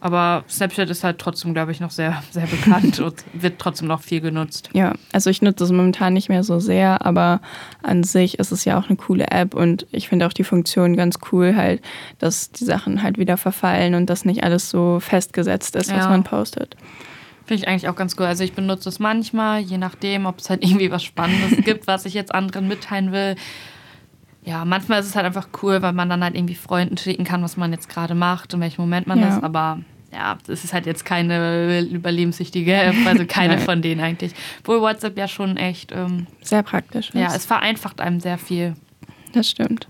Aber 0.00 0.42
Snapchat 0.48 0.90
ist 0.90 1.04
halt 1.04 1.18
trotzdem, 1.20 1.54
glaube 1.54 1.70
ich, 1.70 1.78
noch 1.78 1.92
sehr, 1.92 2.24
sehr 2.32 2.46
bekannt 2.46 2.98
und 3.00 3.22
wird 3.34 3.60
trotzdem 3.60 3.86
noch 3.86 4.00
viel 4.00 4.20
genutzt. 4.20 4.68
Ja, 4.72 4.94
also 5.12 5.30
ich 5.30 5.42
nutze 5.42 5.62
es 5.62 5.70
momentan 5.70 6.12
nicht 6.14 6.28
mehr 6.28 6.42
so 6.42 6.58
sehr, 6.58 7.06
aber 7.06 7.40
an 7.84 8.02
sich 8.02 8.38
ist 8.40 8.50
es 8.50 8.64
ja 8.64 8.80
auch 8.80 8.88
eine 8.88 8.96
coole 8.96 9.30
App 9.30 9.54
und 9.54 9.86
ich 9.92 10.08
finde 10.08 10.26
auch 10.26 10.32
die 10.32 10.42
Funktion 10.42 10.96
ganz 10.96 11.18
cool, 11.30 11.54
halt, 11.54 11.82
dass 12.18 12.50
die 12.50 12.64
Sachen 12.64 13.02
halt 13.04 13.16
wieder 13.18 13.36
verfallen 13.36 13.94
und 13.94 14.10
dass 14.10 14.24
nicht 14.24 14.42
alles 14.42 14.70
so 14.70 14.98
festgesetzt 14.98 15.76
ist, 15.76 15.90
was 15.92 16.04
Ja. 16.04 16.08
man 16.08 16.24
postet. 16.24 16.74
Finde 17.46 17.62
ich 17.62 17.68
eigentlich 17.68 17.88
auch 17.88 17.96
ganz 17.96 18.16
cool. 18.18 18.26
Also 18.26 18.42
ich 18.44 18.54
benutze 18.54 18.88
es 18.88 18.98
manchmal, 18.98 19.60
je 19.60 19.78
nachdem, 19.78 20.26
ob 20.26 20.38
es 20.40 20.50
halt 20.50 20.64
irgendwie 20.64 20.90
was 20.90 21.04
Spannendes 21.04 21.64
gibt, 21.64 21.86
was 21.86 22.06
ich 22.06 22.14
jetzt 22.14 22.34
anderen 22.34 22.66
mitteilen 22.66 23.12
will. 23.12 23.36
Ja, 24.44 24.64
manchmal 24.64 25.00
ist 25.00 25.06
es 25.06 25.14
halt 25.16 25.24
einfach 25.26 25.48
cool, 25.62 25.82
weil 25.82 25.92
man 25.92 26.08
dann 26.08 26.22
halt 26.24 26.34
irgendwie 26.34 26.54
Freunden 26.56 26.96
schicken 26.96 27.24
kann, 27.24 27.42
was 27.42 27.56
man 27.56 27.72
jetzt 27.72 27.88
gerade 27.88 28.14
macht, 28.14 28.52
in 28.54 28.60
welchem 28.60 28.80
Moment 28.80 29.06
man 29.06 29.20
Ja. 29.20 29.28
ist. 29.36 29.44
Aber 29.44 29.78
ja, 30.12 30.36
es 30.48 30.64
ist 30.64 30.72
halt 30.74 30.84
jetzt 30.86 31.04
keine 31.04 31.80
überlebenswichtige 31.82 32.74
App, 32.74 32.94
also 33.06 33.24
keine 33.26 33.58
von 33.58 33.82
denen 33.82 34.00
eigentlich. 34.00 34.32
Obwohl 34.60 34.80
WhatsApp 34.80 35.16
ja 35.16 35.28
schon 35.28 35.56
echt, 35.56 35.92
ähm, 35.92 36.26
Sehr 36.42 36.62
praktisch. 36.64 37.08
Ist. 37.10 37.14
ja, 37.14 37.34
es 37.34 37.46
vereinfacht 37.46 38.00
einem 38.00 38.20
sehr 38.20 38.36
viel. 38.38 38.74
das 39.32 39.48
stimmt. 39.48 39.86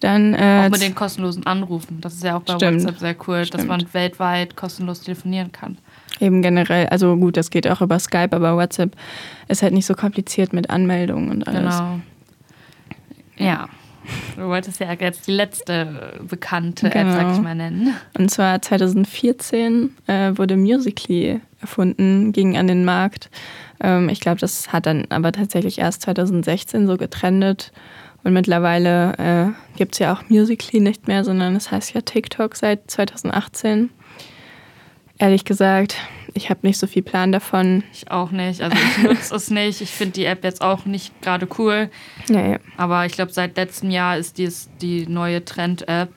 Dann 0.00 0.32
äh, 0.34 0.64
Auch 0.66 0.70
mit 0.70 0.80
den 0.80 0.94
kostenlosen 0.94 1.44
Anrufen. 1.46 2.00
Das 2.00 2.14
ist 2.14 2.24
ja 2.24 2.36
auch 2.36 2.42
bei 2.42 2.54
Stimmt. 2.54 2.82
WhatsApp 2.82 2.98
sehr 2.98 3.16
cool, 3.28 3.36
dass 3.40 3.48
Stimmt. 3.48 3.66
man 3.68 3.86
weltweit 3.94 4.56
kostenlos 4.56 5.02
telefonieren 5.02 5.52
kann. 5.52 5.76
eben 6.20 6.40
generell, 6.42 6.86
also 6.88 7.16
gut, 7.16 7.36
das 7.36 7.50
geht 7.50 7.68
auch 7.68 7.82
über 7.82 7.98
Skype, 7.98 8.34
aber 8.34 8.56
WhatsApp 8.56 8.96
ist 9.48 9.62
halt 9.62 9.74
nicht 9.74 9.84
so 9.86 9.94
kompliziert 9.94 10.52
mit 10.54 10.70
Anmeldungen 10.70 11.30
und 11.30 11.46
alles. 11.46 11.76
Genau. 11.78 12.00
Ja. 13.40 13.68
Du 14.36 14.42
wolltest 14.48 14.80
ja 14.80 14.92
jetzt 14.92 15.26
die 15.26 15.32
letzte 15.32 16.18
bekannte 16.26 16.86
App, 16.86 16.92
Genau. 16.94 17.12
sag 17.12 17.32
ich 17.34 17.40
mal, 17.40 17.54
nennen. 17.54 17.94
Und 18.18 18.30
zwar 18.30 18.60
2014 18.62 19.94
äh, 20.06 20.32
wurde 20.36 20.56
Musically 20.56 21.40
erfunden, 21.60 22.32
ging 22.32 22.56
an 22.56 22.66
den 22.66 22.84
Markt. 22.84 23.28
Ähm, 23.80 24.08
ich 24.08 24.20
glaube, 24.20 24.40
das 24.40 24.72
hat 24.72 24.86
dann 24.86 25.04
aber 25.10 25.32
tatsächlich 25.32 25.78
erst 25.78 26.02
2016 26.02 26.86
so 26.86 26.96
getrendet. 26.96 27.72
Und 28.24 28.32
mittlerweile 28.32 29.12
äh, 29.18 29.76
gibt 29.78 29.94
es 29.94 29.98
ja 29.98 30.12
auch 30.14 30.22
Musically 30.28 30.80
nicht 30.80 31.06
mehr, 31.06 31.22
sondern 31.24 31.54
es 31.54 31.70
heißt 31.70 31.92
ja 31.94 32.00
TikTok 32.00 32.56
seit 32.56 32.90
2018. 32.90 33.90
Ehrlich 35.18 35.44
gesagt, 35.44 35.96
ich 36.34 36.50
habe 36.50 36.60
nicht 36.66 36.78
so 36.78 36.86
viel 36.86 37.02
Plan 37.02 37.32
davon. 37.32 37.82
Ich 37.92 38.10
auch 38.10 38.30
nicht. 38.30 38.60
Also 38.62 38.76
ich 38.76 39.02
nutze 39.04 39.34
es 39.34 39.50
nicht. 39.50 39.80
Ich 39.80 39.90
finde 39.90 40.12
die 40.12 40.24
App 40.24 40.44
jetzt 40.44 40.62
auch 40.62 40.84
nicht 40.84 41.20
gerade 41.22 41.48
cool. 41.58 41.90
Ja, 42.28 42.46
ja. 42.46 42.58
Aber 42.76 43.06
ich 43.06 43.12
glaube, 43.12 43.32
seit 43.32 43.56
letztem 43.56 43.90
Jahr 43.90 44.16
ist 44.16 44.38
dies 44.38 44.68
die 44.80 45.06
neue 45.06 45.44
Trend-App, 45.44 46.10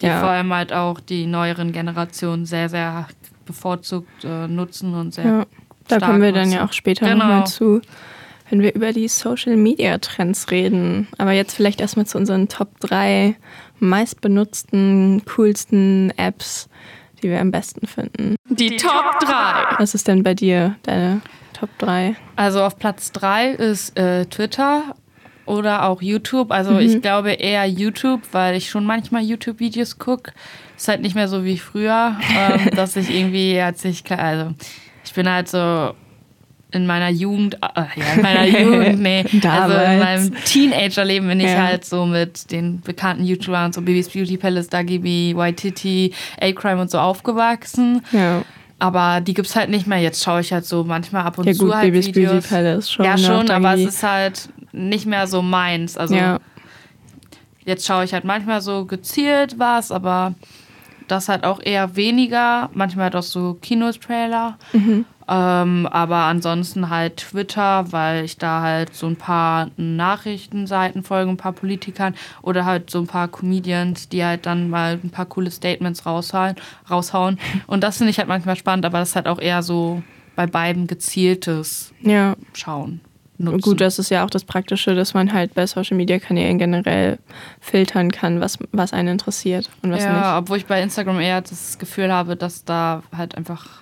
die 0.00 0.06
Ja. 0.06 0.20
vor 0.20 0.28
allem 0.30 0.52
halt 0.52 0.72
auch 0.72 1.00
die 1.00 1.26
neueren 1.26 1.72
Generationen 1.72 2.46
sehr, 2.46 2.68
sehr 2.68 3.08
bevorzugt 3.46 4.24
äh, 4.24 4.46
nutzen 4.48 4.94
und 4.94 5.14
sehr 5.14 5.24
ja. 5.24 5.46
Da 5.88 5.98
kommen 6.00 6.20
wir 6.20 6.32
dann 6.32 6.42
nutzen. 6.48 6.52
ja 6.58 6.64
auch 6.66 6.72
später 6.74 7.06
Genau. 7.08 7.24
nochmal 7.26 7.46
zu. 7.46 7.80
wenn 8.50 8.62
wir 8.62 8.74
über 8.74 8.92
die 8.92 9.08
Social 9.08 9.56
Media 9.56 9.98
Trends 9.98 10.50
reden. 10.50 11.06
Aber 11.18 11.32
jetzt 11.32 11.54
vielleicht 11.54 11.80
erstmal 11.82 12.06
zu 12.06 12.16
unseren 12.16 12.48
Top 12.48 12.80
3 12.80 13.36
meistbenutzten, 13.78 15.22
coolsten 15.26 16.12
Apps, 16.16 16.68
die 17.22 17.30
wir 17.30 17.40
am 17.40 17.50
besten 17.50 17.86
finden. 17.86 18.36
Die 18.48 18.76
Top 18.76 19.20
3. 19.20 19.78
Was 19.78 19.94
ist 19.94 20.08
denn 20.08 20.22
bei 20.22 20.34
dir 20.34 20.76
deine 20.82 21.20
Top 21.52 21.70
3? 21.78 22.16
Also 22.36 22.62
auf 22.62 22.78
Platz 22.78 23.12
3 23.12 23.50
ist 23.50 23.98
äh, 23.98 24.26
Twitter 24.26 24.94
oder 25.46 25.88
auch 25.88 26.02
YouTube. 26.02 26.50
Also 26.52 26.72
mhm. 26.72 26.80
ich 26.80 27.02
glaube 27.02 27.32
eher 27.32 27.66
YouTube, 27.66 28.22
weil 28.32 28.56
ich 28.56 28.70
schon 28.70 28.84
manchmal 28.84 29.22
YouTube-Videos 29.22 29.98
gucke. 29.98 30.32
Ist 30.76 30.88
halt 30.88 31.00
nicht 31.00 31.14
mehr 31.14 31.28
so 31.28 31.44
wie 31.44 31.58
früher, 31.58 32.16
ähm, 32.36 32.70
dass 32.74 32.96
ich 32.96 33.10
irgendwie, 33.10 33.60
als 33.60 33.84
ich, 33.84 34.04
also 34.10 34.52
ich 35.04 35.12
bin 35.14 35.28
halt 35.28 35.48
so 35.48 35.94
in 36.70 36.86
meiner 36.86 37.08
Jugend, 37.08 37.54
äh, 37.54 37.84
ja, 37.96 38.12
in 38.14 38.22
meiner 38.22 38.44
Jugend, 38.44 39.00
nee, 39.00 39.24
also 39.48 39.74
in 39.74 39.98
meinem 39.98 40.34
Teenagerleben 40.44 41.28
bin 41.28 41.40
ich 41.40 41.46
ja. 41.46 41.62
halt 41.62 41.84
so 41.84 42.04
mit 42.04 42.50
den 42.50 42.80
bekannten 42.80 43.24
YouTubern, 43.24 43.72
so 43.72 43.80
Baby's 43.80 44.08
Beauty 44.08 44.36
Palace, 44.36 44.68
Dagi 44.68 44.98
B, 44.98 45.34
Waititi, 45.34 46.12
A-Crime 46.40 46.80
und 46.80 46.90
so 46.90 46.98
aufgewachsen. 46.98 48.02
Ja. 48.12 48.42
Aber 48.78 49.20
die 49.20 49.34
gibt's 49.34 49.56
halt 49.56 49.70
nicht 49.70 49.86
mehr. 49.86 49.98
Jetzt 49.98 50.22
schaue 50.22 50.40
ich 50.40 50.52
halt 50.52 50.64
so 50.64 50.84
manchmal 50.84 51.24
ab 51.24 51.38
und 51.38 51.46
ja, 51.46 51.52
zu 51.52 51.64
gut, 51.64 51.74
halt 51.74 51.86
Baby's 51.86 52.06
Videos. 52.06 52.30
Beauty 52.32 52.48
Palace 52.48 52.90
schon. 52.90 53.04
Ja, 53.04 53.16
ne, 53.16 53.18
schon, 53.18 53.50
aber 53.50 53.74
es 53.74 53.88
ist 53.88 54.02
halt 54.02 54.50
nicht 54.72 55.06
mehr 55.06 55.26
so 55.26 55.42
meins. 55.42 55.96
Also 55.96 56.14
ja. 56.14 56.38
jetzt 57.64 57.86
schaue 57.86 58.04
ich 58.04 58.12
halt 58.12 58.24
manchmal 58.24 58.60
so 58.60 58.84
gezielt 58.84 59.58
was, 59.58 59.90
aber 59.90 60.34
das 61.08 61.28
halt 61.28 61.44
auch 61.44 61.60
eher 61.60 61.96
weniger. 61.96 62.70
Manchmal 62.74 63.04
halt 63.04 63.16
auch 63.16 63.22
so 63.22 63.54
Kinotrailer. 63.54 64.58
Mhm. 64.72 65.06
Ähm, 65.28 65.86
aber 65.86 66.16
ansonsten 66.16 66.88
halt 66.88 67.18
Twitter, 67.18 67.92
weil 67.92 68.24
ich 68.24 68.38
da 68.38 68.62
halt 68.62 68.94
so 68.94 69.06
ein 69.06 69.16
paar 69.16 69.68
Nachrichtenseiten 69.76 71.02
folge, 71.02 71.30
ein 71.30 71.36
paar 71.36 71.52
Politikern 71.52 72.14
oder 72.40 72.64
halt 72.64 72.90
so 72.90 73.00
ein 73.00 73.06
paar 73.06 73.28
Comedians, 73.28 74.08
die 74.08 74.24
halt 74.24 74.46
dann 74.46 74.70
mal 74.70 74.98
ein 75.02 75.10
paar 75.10 75.26
coole 75.26 75.50
Statements 75.50 76.06
raushauen. 76.06 76.56
raushauen. 76.90 77.38
Und 77.66 77.84
das 77.84 77.98
finde 77.98 78.10
ich 78.10 78.18
halt 78.18 78.28
manchmal 78.28 78.56
spannend, 78.56 78.86
aber 78.86 78.98
das 78.98 79.10
ist 79.10 79.16
halt 79.16 79.28
auch 79.28 79.38
eher 79.38 79.62
so 79.62 80.02
bei 80.34 80.46
beiden 80.46 80.86
gezieltes 80.86 81.92
ja. 82.00 82.34
Schauen. 82.54 83.00
Nutzen. 83.40 83.60
Gut, 83.60 83.80
das 83.80 84.00
ist 84.00 84.10
ja 84.10 84.24
auch 84.24 84.30
das 84.30 84.44
Praktische, 84.44 84.96
dass 84.96 85.14
man 85.14 85.32
halt 85.32 85.54
bei 85.54 85.64
Social 85.66 85.96
Media 85.96 86.18
Kanälen 86.18 86.58
generell 86.58 87.18
filtern 87.60 88.10
kann, 88.10 88.40
was, 88.40 88.58
was 88.72 88.92
einen 88.92 89.08
interessiert 89.10 89.70
und 89.82 89.92
was 89.92 90.02
ja, 90.02 90.12
nicht. 90.12 90.22
Ja, 90.22 90.38
obwohl 90.38 90.56
ich 90.56 90.66
bei 90.66 90.82
Instagram 90.82 91.20
eher 91.20 91.40
das 91.40 91.78
Gefühl 91.78 92.12
habe, 92.12 92.34
dass 92.34 92.64
da 92.64 93.04
halt 93.16 93.36
einfach 93.36 93.77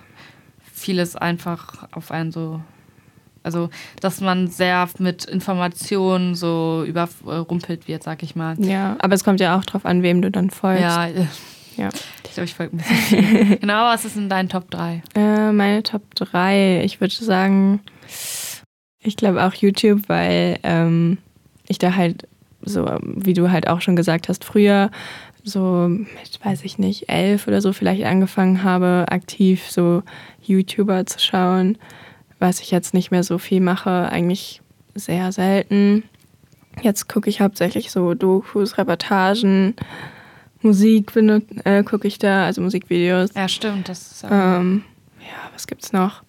vieles 0.77 1.15
einfach 1.15 1.87
auf 1.91 2.11
einen 2.11 2.31
so. 2.31 2.61
Also, 3.43 3.69
dass 4.01 4.19
man 4.19 4.49
sehr 4.49 4.89
mit 4.99 5.23
Informationen 5.23 6.35
so 6.35 6.83
überrumpelt 6.85 7.87
wird, 7.87 8.03
sag 8.03 8.21
ich 8.21 8.35
mal. 8.35 8.55
Ja, 8.59 8.97
aber 8.99 9.15
es 9.15 9.23
kommt 9.23 9.39
ja 9.39 9.57
auch 9.57 9.63
drauf 9.63 9.85
an, 9.85 10.03
wem 10.03 10.21
du 10.21 10.29
dann 10.29 10.49
folgst. 10.49 10.81
Ja, 10.81 11.07
ja. 11.77 11.89
Ich 12.25 12.33
glaube, 12.33 12.45
ich 12.45 12.55
folge 12.55 12.75
ein 12.75 12.79
bisschen 12.79 13.59
genau, 13.61 13.85
was 13.85 14.03
ist 14.03 14.17
in 14.17 14.27
deinen 14.27 14.49
Top 14.49 14.69
3? 14.69 15.01
Äh, 15.15 15.51
meine 15.53 15.81
Top 15.83 16.13
3, 16.15 16.83
ich 16.83 16.99
würde 16.99 17.13
sagen, 17.13 17.79
ich 18.99 19.15
glaube 19.15 19.45
auch 19.45 19.53
YouTube, 19.53 20.09
weil 20.09 20.59
ähm, 20.63 21.17
ich 21.67 21.77
da 21.77 21.95
halt 21.95 22.27
so, 22.61 22.85
wie 23.01 23.33
du 23.33 23.49
halt 23.49 23.67
auch 23.67 23.81
schon 23.81 23.95
gesagt 23.95 24.27
hast, 24.27 24.43
früher 24.43 24.91
so 25.49 25.87
mit, 25.87 26.39
weiß 26.43 26.63
ich 26.63 26.77
nicht, 26.77 27.09
elf 27.09 27.47
oder 27.47 27.61
so 27.61 27.73
vielleicht 27.73 28.03
angefangen 28.03 28.63
habe, 28.63 29.05
aktiv 29.09 29.69
so 29.69 30.03
YouTuber 30.43 31.05
zu 31.05 31.19
schauen, 31.19 31.77
was 32.39 32.59
ich 32.59 32.71
jetzt 32.71 32.93
nicht 32.93 33.11
mehr 33.11 33.23
so 33.23 33.37
viel 33.37 33.61
mache, 33.61 34.09
eigentlich 34.09 34.61
sehr 34.95 35.31
selten. 35.31 36.03
Jetzt 36.81 37.09
gucke 37.09 37.29
ich 37.29 37.41
hauptsächlich 37.41 37.91
so 37.91 38.13
Dokus, 38.13 38.77
Reportagen, 38.77 39.75
Musik 40.61 41.15
äh, 41.15 41.83
gucke 41.83 42.07
ich 42.07 42.19
da, 42.19 42.45
also 42.45 42.61
Musikvideos. 42.61 43.31
Ja, 43.35 43.47
stimmt. 43.47 43.89
Das 43.89 44.11
ist, 44.11 44.25
ähm, 44.29 44.83
ja, 45.19 45.49
was 45.53 45.67
gibt's 45.67 45.93
noch? 45.93 46.23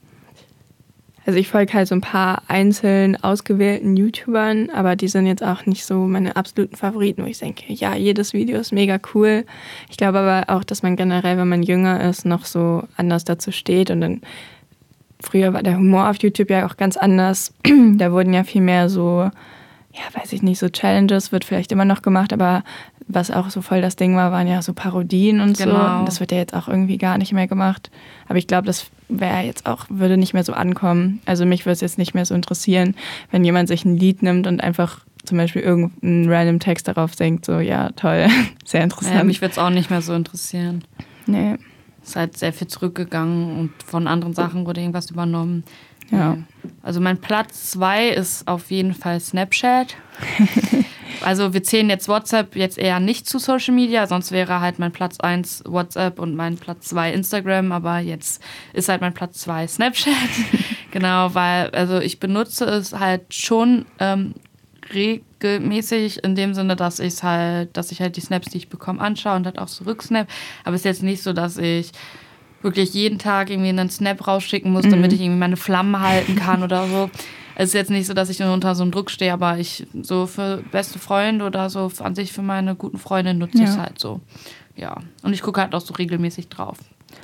Also 1.29 1.41
ich 1.41 1.49
folge 1.49 1.75
halt 1.75 1.87
so 1.87 1.95
ein 1.95 2.01
paar 2.01 2.41
einzeln 2.49 3.23
ausgewählten 3.23 3.99
YouTubern, 3.99 4.71
aber 4.71 4.97
die 4.97 5.09
sind 5.09 5.27
jetzt 5.27 5.45
auch 5.45 5.67
nicht 5.67 5.85
so 5.85 6.07
meine 6.07 6.37
absoluten 6.37 6.75
Favoriten, 6.75 7.23
wo 7.23 7.27
ich 7.27 7.39
denke, 7.39 7.71
ja, 7.71 7.95
jedes 7.95 8.33
Video 8.33 8.59
ist 8.59 8.73
mega 8.73 8.99
cool. 9.13 9.45
Ich 9.91 9.99
glaube 9.99 10.21
aber 10.21 10.51
auch, 10.51 10.65
dass 10.65 10.83
man 10.83 10.97
generell, 10.97 11.37
wenn 11.37 11.51
man 11.51 11.63
jünger 11.63 12.03
ist, 12.09 12.25
noch 12.25 12.47
so 12.47 12.85
anders 12.97 13.27
dazu 13.27 13.53
steht 13.53 13.91
und 13.91 14.01
dann 14.01 14.23
früher 15.21 15.53
war 15.53 15.63
der 15.63 15.77
Humor 15.77 16.09
auf 16.09 16.17
YouTube 16.23 16.49
ja 16.49 16.67
auch 16.67 16.79
ganz 16.79 16.97
anders. 16.97 17.53
da 17.97 18.11
wurden 18.11 18.33
ja 18.33 18.43
viel 18.43 18.63
mehr 18.63 18.89
so, 18.89 19.31
ja, 19.93 20.03
weiß 20.19 20.33
ich 20.33 20.41
nicht, 20.41 20.59
so 20.59 20.71
Challenges 20.71 21.31
wird 21.31 21.45
vielleicht 21.45 21.73
immer 21.73 21.85
noch 21.85 22.01
gemacht, 22.01 22.33
aber 22.33 22.65
was 23.07 23.31
auch 23.31 23.51
so 23.51 23.61
voll 23.61 23.83
das 23.83 23.97
Ding 23.97 24.17
war, 24.17 24.33
waren 24.33 24.49
ja 24.49 24.63
so 24.63 24.73
Parodien 24.73 25.41
und 25.41 25.59
genau. 25.59 25.75
so. 25.75 25.99
Und 25.99 26.09
das 26.09 26.21
wird 26.21 26.33
ja 26.33 26.39
jetzt 26.39 26.55
auch 26.55 26.69
irgendwie 26.69 26.97
gar 26.97 27.19
nicht 27.19 27.35
mehr 27.35 27.49
gemacht. 27.49 27.91
Aber 28.29 28.39
ich 28.39 28.47
glaube, 28.47 28.67
das 28.67 28.91
wäre 29.09 29.41
jetzt 29.41 29.67
auch, 29.67 29.87
würde 29.89 30.17
nicht 30.17 30.35
mehr 30.35 30.45
so 30.45 30.53
ankommen. 30.53 31.21
Also 31.27 31.47
mich 31.47 31.65
würde 31.65 31.73
es 31.73 31.81
jetzt 31.81 31.99
nicht 31.99 32.15
mehr 32.15 32.25
so 32.25 32.35
interessieren, 32.35 32.95
wenn 33.31 33.45
jemand 33.45 33.69
sich 33.69 33.85
ein 33.85 33.97
Lied 33.97 34.23
nimmt 34.23 34.47
und 34.47 34.63
einfach 34.63 35.01
zum 35.25 35.39
Beispiel 35.39 35.63
irgendeinen 35.63 36.31
random 36.31 36.61
Text 36.61 36.89
darauf 36.89 37.17
denkt, 37.17 37.45
so 37.45 37.59
ja, 37.59 37.91
toll, 37.93 38.29
sehr 38.65 38.83
interessant. 38.83 39.17
Ja, 39.17 39.25
mich 39.25 39.41
würde 39.41 39.53
es 39.53 39.59
auch 39.59 39.71
nicht 39.71 39.91
mehr 39.91 40.03
so 40.03 40.15
interessieren. 40.15 40.85
Nee. 41.27 41.57
Es 42.03 42.11
ist 42.11 42.17
halt 42.17 42.37
sehr 42.39 42.53
viel 42.53 42.69
zurückgegangen 42.69 43.59
und 43.59 43.83
von 43.85 44.07
anderen 44.07 44.33
Sachen 44.35 44.65
wurde 44.65 44.81
irgendwas 44.81 45.11
übernommen. 45.11 45.65
Ja. 46.11 46.39
Also 46.83 47.01
mein 47.01 47.19
Platz 47.19 47.71
zwei 47.71 48.09
ist 48.09 48.49
auf 48.49 48.71
jeden 48.71 48.95
Fall 48.95 49.21
Snapchat. 49.21 49.95
Also 51.21 51.53
wir 51.53 51.63
zählen 51.63 51.89
jetzt 51.89 52.09
WhatsApp 52.09 52.55
jetzt 52.57 52.79
eher 52.79 53.01
nicht 53.01 53.29
zu 53.29 53.39
Social 53.39 53.75
Media, 53.75 54.07
sonst 54.07 54.31
wäre 54.33 54.61
halt 54.61 54.79
mein 54.79 54.93
Platz 54.93 55.19
1 55.19 55.65
WhatsApp 55.67 56.19
und 56.19 56.35
mein 56.35 56.57
Platz 56.57 56.89
2 56.89 57.13
Instagram, 57.13 57.73
aber 57.73 57.99
jetzt 57.99 58.43
ist 58.73 58.89
halt 58.89 59.01
mein 59.01 59.15
Platz 59.15 59.39
2 59.41 59.67
Snapchat. 59.67 60.15
genau, 60.91 61.35
weil 61.35 61.71
also 61.71 61.99
ich 61.99 62.21
benutze 62.21 62.65
es 62.67 62.93
halt 62.93 63.35
schon 63.35 63.87
ähm, 63.99 64.35
regelmäßig 64.93 66.23
in 66.25 66.35
dem 66.35 66.55
Sinne, 66.55 66.77
dass 66.77 67.01
ich 67.01 67.23
halt, 67.23 67.77
dass 67.77 67.93
ich 67.93 68.01
halt 68.01 68.17
die 68.17 68.21
Snaps, 68.21 68.51
die 68.51 68.59
ich 68.59 68.69
bekomme, 68.69 69.01
anschaue 69.01 69.37
und 69.37 69.47
halt 69.47 69.59
auch 69.59 69.69
so 69.69 69.85
rücksnap. 69.85 70.29
Aber 70.65 70.75
es 70.75 70.83
ist 70.83 70.87
jetzt 70.87 71.03
nicht 71.03 71.23
so, 71.23 71.33
dass 71.33 71.59
ich 71.59 71.91
wirklich 72.63 72.93
jeden 72.95 73.19
Tag 73.19 73.51
irgendwie 73.51 73.69
einen 73.69 73.91
Snap 73.91 74.27
rausschicken 74.27 74.73
muss, 74.73 74.83
damit 74.83 75.11
mhm. 75.11 75.15
ich 75.15 75.21
irgendwie 75.21 75.39
meine 75.39 75.57
Flammen 75.57 76.01
halten 76.01 76.37
kann 76.37 76.63
oder 76.63 76.87
so 76.87 77.11
es 77.59 77.71
ist 77.71 77.75
jetzt 77.75 77.91
nicht 77.91 78.07
so, 78.07 78.15
dass 78.15 78.31
ich 78.31 78.41
unter 78.41 78.75
so 78.75 78.83
einem 78.83 78.93
Druck 78.93 79.11
stehe, 79.11 79.33
aber 79.33 79.59
ich 79.59 79.87
so 80.03 80.27
für 80.27 80.63
beste 80.71 80.99
Freunde 80.99 81.45
oder 81.45 81.69
so 81.69 81.91
an 81.99 82.15
sich 82.15 82.33
für 82.33 82.41
meine 82.41 82.77
guten 82.77 82.99
Freunde 82.99 83.35
nutze 83.35 83.59
ja. 83.59 83.65
ich 83.65 83.71
es 83.71 83.77
halt 83.77 83.99
so. 83.99 84.21
Ja. 84.77 84.99
Und 85.23 85.33
ich 85.33 85.43
gucke 85.43 85.61
halt 85.61 85.75
auch 85.75 85.81
so 85.81 85.93
regelmäßig 85.93 86.49
drauf. 86.49 86.79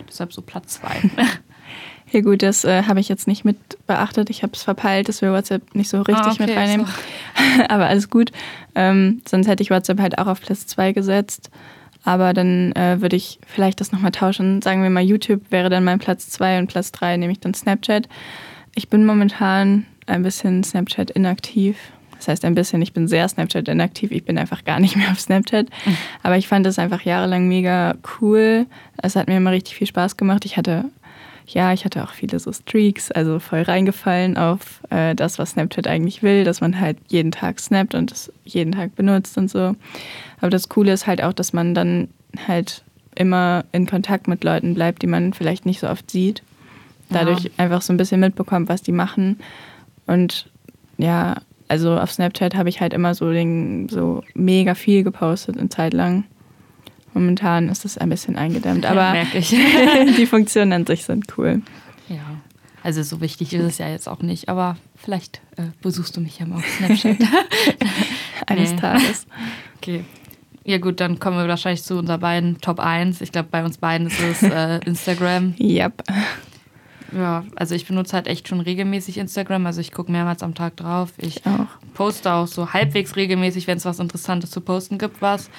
Deshalb 0.08 0.32
so 0.32 0.42
Platz 0.42 0.80
zwei. 0.80 1.00
Ja 2.10 2.20
gut, 2.20 2.42
das 2.42 2.64
äh, 2.64 2.84
habe 2.84 3.00
ich 3.00 3.08
jetzt 3.08 3.26
nicht 3.26 3.44
mit 3.44 3.56
beachtet. 3.86 4.30
Ich 4.30 4.42
habe 4.42 4.52
es 4.52 4.62
verpeilt, 4.62 5.08
dass 5.08 5.22
wir 5.22 5.32
WhatsApp 5.32 5.74
nicht 5.74 5.88
so 5.88 5.98
richtig 6.02 6.24
ah, 6.24 6.30
okay, 6.30 6.46
mit 6.46 6.56
reinnehmen. 6.56 6.86
So. 6.86 7.62
Aber 7.68 7.86
alles 7.86 8.10
gut. 8.10 8.30
Ähm, 8.74 9.22
sonst 9.26 9.48
hätte 9.48 9.62
ich 9.62 9.70
WhatsApp 9.70 10.00
halt 10.00 10.18
auch 10.18 10.26
auf 10.26 10.40
Platz 10.40 10.66
zwei 10.66 10.92
gesetzt. 10.92 11.50
Aber 12.04 12.34
dann 12.34 12.72
äh, 12.72 13.00
würde 13.00 13.16
ich 13.16 13.40
vielleicht 13.46 13.80
das 13.80 13.90
nochmal 13.90 14.12
tauschen. 14.12 14.60
Sagen 14.62 14.82
wir 14.82 14.90
mal, 14.90 15.02
YouTube 15.02 15.50
wäre 15.50 15.70
dann 15.70 15.84
mein 15.84 15.98
Platz 15.98 16.28
zwei 16.28 16.58
und 16.58 16.66
Platz 16.66 16.92
drei 16.92 17.16
nehme 17.16 17.32
ich 17.32 17.40
dann 17.40 17.54
Snapchat. 17.54 18.08
Ich 18.74 18.88
bin 18.88 19.06
momentan 19.06 19.86
ein 20.06 20.22
bisschen 20.22 20.64
Snapchat 20.64 21.10
inaktiv. 21.10 21.76
Das 22.16 22.28
heißt 22.28 22.44
ein 22.44 22.54
bisschen, 22.54 22.80
ich 22.80 22.92
bin 22.92 23.08
sehr 23.08 23.28
Snapchat 23.28 23.68
inaktiv. 23.68 24.10
Ich 24.10 24.24
bin 24.24 24.38
einfach 24.38 24.64
gar 24.64 24.80
nicht 24.80 24.96
mehr 24.96 25.10
auf 25.10 25.20
Snapchat. 25.20 25.66
Aber 26.22 26.36
ich 26.36 26.48
fand 26.48 26.66
es 26.66 26.78
einfach 26.78 27.02
jahrelang 27.02 27.48
mega 27.48 27.96
cool. 28.20 28.66
Es 28.96 29.16
hat 29.16 29.28
mir 29.28 29.36
immer 29.36 29.50
richtig 29.50 29.76
viel 29.76 29.86
Spaß 29.86 30.16
gemacht. 30.16 30.44
Ich 30.44 30.56
hatte, 30.56 30.86
ja, 31.46 31.72
ich 31.72 31.84
hatte 31.84 32.02
auch 32.02 32.12
viele 32.12 32.38
so 32.38 32.52
Streaks, 32.52 33.10
also 33.10 33.38
voll 33.40 33.62
reingefallen 33.62 34.38
auf 34.38 34.80
äh, 34.90 35.14
das, 35.14 35.38
was 35.38 35.50
Snapchat 35.50 35.86
eigentlich 35.86 36.22
will, 36.22 36.44
dass 36.44 36.60
man 36.60 36.80
halt 36.80 36.96
jeden 37.08 37.30
Tag 37.30 37.60
snappt 37.60 37.94
und 37.94 38.10
es 38.10 38.32
jeden 38.44 38.72
Tag 38.72 38.96
benutzt 38.96 39.36
und 39.36 39.50
so. 39.50 39.76
Aber 40.40 40.50
das 40.50 40.68
Coole 40.68 40.92
ist 40.92 41.06
halt 41.06 41.22
auch, 41.22 41.32
dass 41.32 41.52
man 41.52 41.74
dann 41.74 42.08
halt 42.48 42.82
immer 43.14 43.64
in 43.72 43.86
Kontakt 43.86 44.28
mit 44.28 44.44
Leuten 44.44 44.74
bleibt, 44.74 45.02
die 45.02 45.06
man 45.06 45.34
vielleicht 45.34 45.66
nicht 45.66 45.80
so 45.80 45.88
oft 45.88 46.10
sieht. 46.10 46.42
Dadurch 47.10 47.44
ja. 47.44 47.50
einfach 47.58 47.82
so 47.82 47.92
ein 47.92 47.98
bisschen 47.98 48.20
mitbekommt, 48.20 48.68
was 48.68 48.82
die 48.82 48.92
machen 48.92 49.38
und 50.06 50.50
ja, 50.98 51.36
also 51.68 51.98
auf 51.98 52.12
Snapchat 52.12 52.54
habe 52.54 52.68
ich 52.68 52.80
halt 52.80 52.92
immer 52.92 53.14
so, 53.14 53.32
den, 53.32 53.88
so 53.88 54.22
mega 54.34 54.74
viel 54.74 55.02
gepostet 55.02 55.58
eine 55.58 55.68
Zeit 55.68 55.92
lang. 55.92 56.24
Momentan 57.14 57.68
ist 57.68 57.84
das 57.84 57.96
ein 57.96 58.08
bisschen 58.08 58.36
eingedämmt, 58.36 58.86
aber 58.86 59.14
ja, 59.14 59.24
die 60.16 60.26
Funktionen 60.26 60.72
an 60.72 60.86
sich 60.86 61.04
sind 61.04 61.26
cool. 61.38 61.62
Ja, 62.08 62.22
also 62.82 63.02
so 63.02 63.20
wichtig 63.20 63.54
ist 63.54 63.62
es 63.62 63.78
ja 63.78 63.88
jetzt 63.88 64.08
auch 64.08 64.20
nicht, 64.20 64.48
aber 64.48 64.76
vielleicht 64.94 65.40
äh, 65.56 65.62
besuchst 65.80 66.16
du 66.16 66.20
mich 66.20 66.38
ja 66.38 66.46
mal 66.46 66.56
auf 66.56 66.66
Snapchat. 66.66 67.16
Eines 68.46 68.72
nee. 68.72 68.76
Tages. 68.76 69.26
Okay. 69.78 70.04
Ja 70.64 70.78
gut, 70.78 71.00
dann 71.00 71.18
kommen 71.18 71.36
wir 71.36 71.46
wahrscheinlich 71.46 71.82
zu 71.82 71.98
unseren 71.98 72.20
beiden 72.20 72.60
Top 72.60 72.80
1. 72.80 73.20
Ich 73.20 73.32
glaube, 73.32 73.48
bei 73.50 73.64
uns 73.64 73.78
beiden 73.78 74.06
ist 74.06 74.20
es 74.20 74.42
äh, 74.42 74.80
Instagram. 74.84 75.54
Yep. 75.60 76.02
Ja, 77.12 77.44
also 77.56 77.74
ich 77.74 77.86
benutze 77.86 78.14
halt 78.14 78.26
echt 78.26 78.48
schon 78.48 78.60
regelmäßig 78.60 79.18
Instagram. 79.18 79.66
Also 79.66 79.80
ich 79.80 79.92
gucke 79.92 80.10
mehrmals 80.10 80.42
am 80.42 80.54
Tag 80.54 80.76
drauf. 80.76 81.12
Ich 81.18 81.46
auch. 81.46 81.66
poste 81.94 82.32
auch 82.32 82.46
so 82.46 82.72
halbwegs 82.72 83.16
regelmäßig, 83.16 83.66
wenn 83.66 83.78
es 83.78 83.84
was 83.84 83.98
Interessantes 83.98 84.50
zu 84.50 84.60
posten 84.60 84.98
gibt, 84.98 85.20
was. 85.22 85.50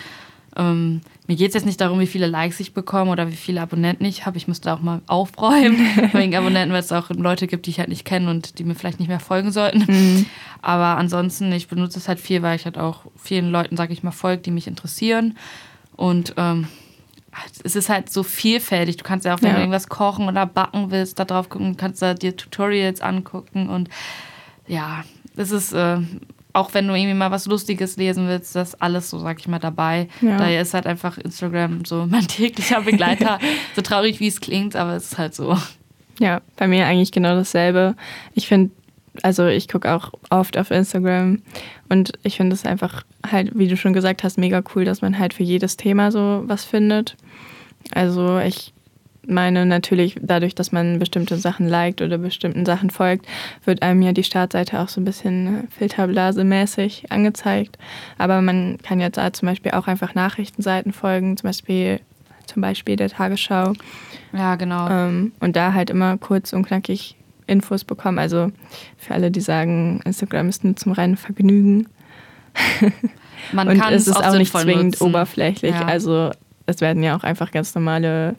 Ähm, 0.57 1.01
mir 1.27 1.35
geht 1.35 1.49
es 1.49 1.53
jetzt 1.53 1.65
nicht 1.65 1.81
darum, 1.81 1.99
wie 1.99 2.07
viele 2.07 2.27
Likes 2.27 2.59
ich 2.59 2.73
bekomme 2.73 3.11
oder 3.11 3.29
wie 3.29 3.35
viele 3.35 3.61
Abonnenten 3.61 4.05
ich 4.05 4.25
habe. 4.25 4.37
Ich 4.37 4.47
müsste 4.47 4.73
auch 4.73 4.79
mal 4.79 5.01
aufräumen 5.07 5.77
wegen 6.13 6.35
Abonnenten, 6.35 6.71
weil 6.71 6.79
es 6.79 6.91
auch 6.91 7.09
Leute 7.09 7.47
gibt, 7.47 7.65
die 7.65 7.71
ich 7.71 7.79
halt 7.79 7.89
nicht 7.89 8.05
kenne 8.05 8.29
und 8.29 8.57
die 8.57 8.63
mir 8.63 8.75
vielleicht 8.75 8.99
nicht 8.99 9.09
mehr 9.09 9.19
folgen 9.19 9.51
sollten. 9.51 9.85
Mhm. 9.87 10.25
Aber 10.61 10.97
ansonsten, 10.97 11.51
ich 11.51 11.67
benutze 11.67 11.99
es 11.99 12.07
halt 12.07 12.19
viel, 12.19 12.41
weil 12.41 12.55
ich 12.55 12.65
halt 12.65 12.77
auch 12.77 13.01
vielen 13.17 13.51
Leuten, 13.51 13.75
sage 13.75 13.93
ich 13.93 14.03
mal, 14.03 14.11
folge, 14.11 14.43
die 14.43 14.51
mich 14.51 14.67
interessieren. 14.67 15.37
Und 15.95 16.33
ähm, 16.37 16.67
es 17.63 17.75
ist 17.75 17.89
halt 17.89 18.09
so 18.09 18.23
vielfältig. 18.23 18.97
Du 18.97 19.03
kannst 19.03 19.25
ja 19.25 19.35
auch, 19.35 19.41
wenn 19.41 19.49
ja. 19.49 19.55
du 19.55 19.61
irgendwas 19.61 19.89
kochen 19.89 20.27
oder 20.27 20.45
backen 20.45 20.91
willst, 20.91 21.19
da 21.19 21.25
drauf 21.25 21.49
gucken, 21.49 21.77
kannst 21.77 22.01
da 22.01 22.13
dir 22.13 22.35
Tutorials 22.35 23.01
angucken 23.01 23.69
und 23.69 23.89
ja, 24.67 25.03
es 25.35 25.51
ist 25.51 25.73
äh, 25.73 25.99
auch 26.55 26.73
wenn 26.73 26.87
du 26.87 26.95
irgendwie 26.95 27.13
mal 27.13 27.31
was 27.31 27.47
Lustiges 27.47 27.97
lesen 27.97 28.27
willst, 28.27 28.55
das 28.55 28.69
ist 28.69 28.81
alles 28.81 29.09
so, 29.09 29.19
sag 29.19 29.39
ich 29.39 29.47
mal, 29.47 29.59
dabei. 29.59 30.07
Ja. 30.21 30.37
Daher 30.37 30.61
ist 30.61 30.73
halt 30.73 30.87
einfach 30.87 31.17
Instagram 31.17 31.83
so 31.83 32.07
mein 32.09 32.27
täglicher 32.27 32.81
Begleiter. 32.81 33.39
so 33.75 33.81
traurig, 33.81 34.21
wie 34.21 34.27
es 34.27 34.39
klingt, 34.39 34.75
aber 34.75 34.93
es 34.93 35.11
ist 35.11 35.17
halt 35.17 35.35
so. 35.35 35.57
Ja, 36.17 36.41
bei 36.55 36.67
mir 36.67 36.85
eigentlich 36.85 37.11
genau 37.11 37.35
dasselbe. 37.35 37.95
Ich 38.33 38.47
finde, 38.47 38.71
also 39.21 39.47
ich 39.47 39.67
gucke 39.67 39.93
auch 39.93 40.13
oft 40.29 40.57
auf 40.57 40.71
Instagram 40.71 41.41
und 41.89 42.13
ich 42.23 42.37
finde 42.37 42.53
es 42.53 42.65
einfach 42.65 43.03
halt, 43.29 43.51
wie 43.53 43.67
du 43.67 43.75
schon 43.75 43.91
gesagt 43.91 44.23
hast, 44.23 44.37
mega 44.37 44.63
cool, 44.73 44.85
dass 44.85 45.01
man 45.01 45.19
halt 45.19 45.33
für 45.33 45.43
jedes 45.43 45.75
Thema 45.75 46.09
so 46.09 46.43
was 46.45 46.63
findet. 46.63 47.17
Also 47.91 48.39
ich 48.39 48.73
meine, 49.27 49.65
natürlich 49.65 50.17
dadurch, 50.21 50.55
dass 50.55 50.71
man 50.71 50.99
bestimmte 50.99 51.37
Sachen 51.37 51.67
liked 51.67 52.01
oder 52.01 52.17
bestimmten 52.17 52.65
Sachen 52.65 52.89
folgt, 52.89 53.25
wird 53.63 53.81
einem 53.81 54.01
ja 54.01 54.11
die 54.11 54.23
Startseite 54.23 54.79
auch 54.79 54.89
so 54.89 55.01
ein 55.01 55.05
bisschen 55.05 55.67
filterblasemäßig 55.77 57.11
angezeigt. 57.11 57.77
Aber 58.17 58.41
man 58.41 58.77
kann 58.83 58.99
jetzt 58.99 59.17
da 59.17 59.33
zum 59.33 59.47
Beispiel 59.47 59.71
auch 59.71 59.87
einfach 59.87 60.15
Nachrichtenseiten 60.15 60.93
folgen, 60.93 61.37
zum 61.37 61.49
Beispiel, 61.49 61.99
zum 62.45 62.61
Beispiel 62.61 62.95
der 62.95 63.09
Tagesschau. 63.09 63.73
Ja, 64.33 64.55
genau. 64.55 64.89
Ähm, 64.89 65.31
und 65.39 65.55
da 65.55 65.73
halt 65.73 65.89
immer 65.89 66.17
kurz 66.17 66.53
und 66.53 66.65
knackig 66.67 67.15
Infos 67.47 67.83
bekommen. 67.83 68.19
Also 68.19 68.51
für 68.97 69.13
alle, 69.13 69.31
die 69.31 69.41
sagen, 69.41 70.01
Instagram 70.05 70.49
ist 70.49 70.63
nur 70.63 70.75
zum 70.75 70.91
reinen 70.91 71.17
Vergnügen. 71.17 71.87
Man 73.51 73.67
und 73.67 73.81
es 73.91 74.07
ist 74.07 74.15
auch, 74.15 74.23
auch 74.23 74.37
nicht 74.37 74.51
zwingend 74.51 74.93
nutzen. 74.93 75.03
oberflächlich. 75.03 75.75
Ja. 75.75 75.85
Also 75.85 76.31
es 76.65 76.81
werden 76.81 77.03
ja 77.03 77.15
auch 77.15 77.23
einfach 77.23 77.51
ganz 77.51 77.75
normale 77.75 78.35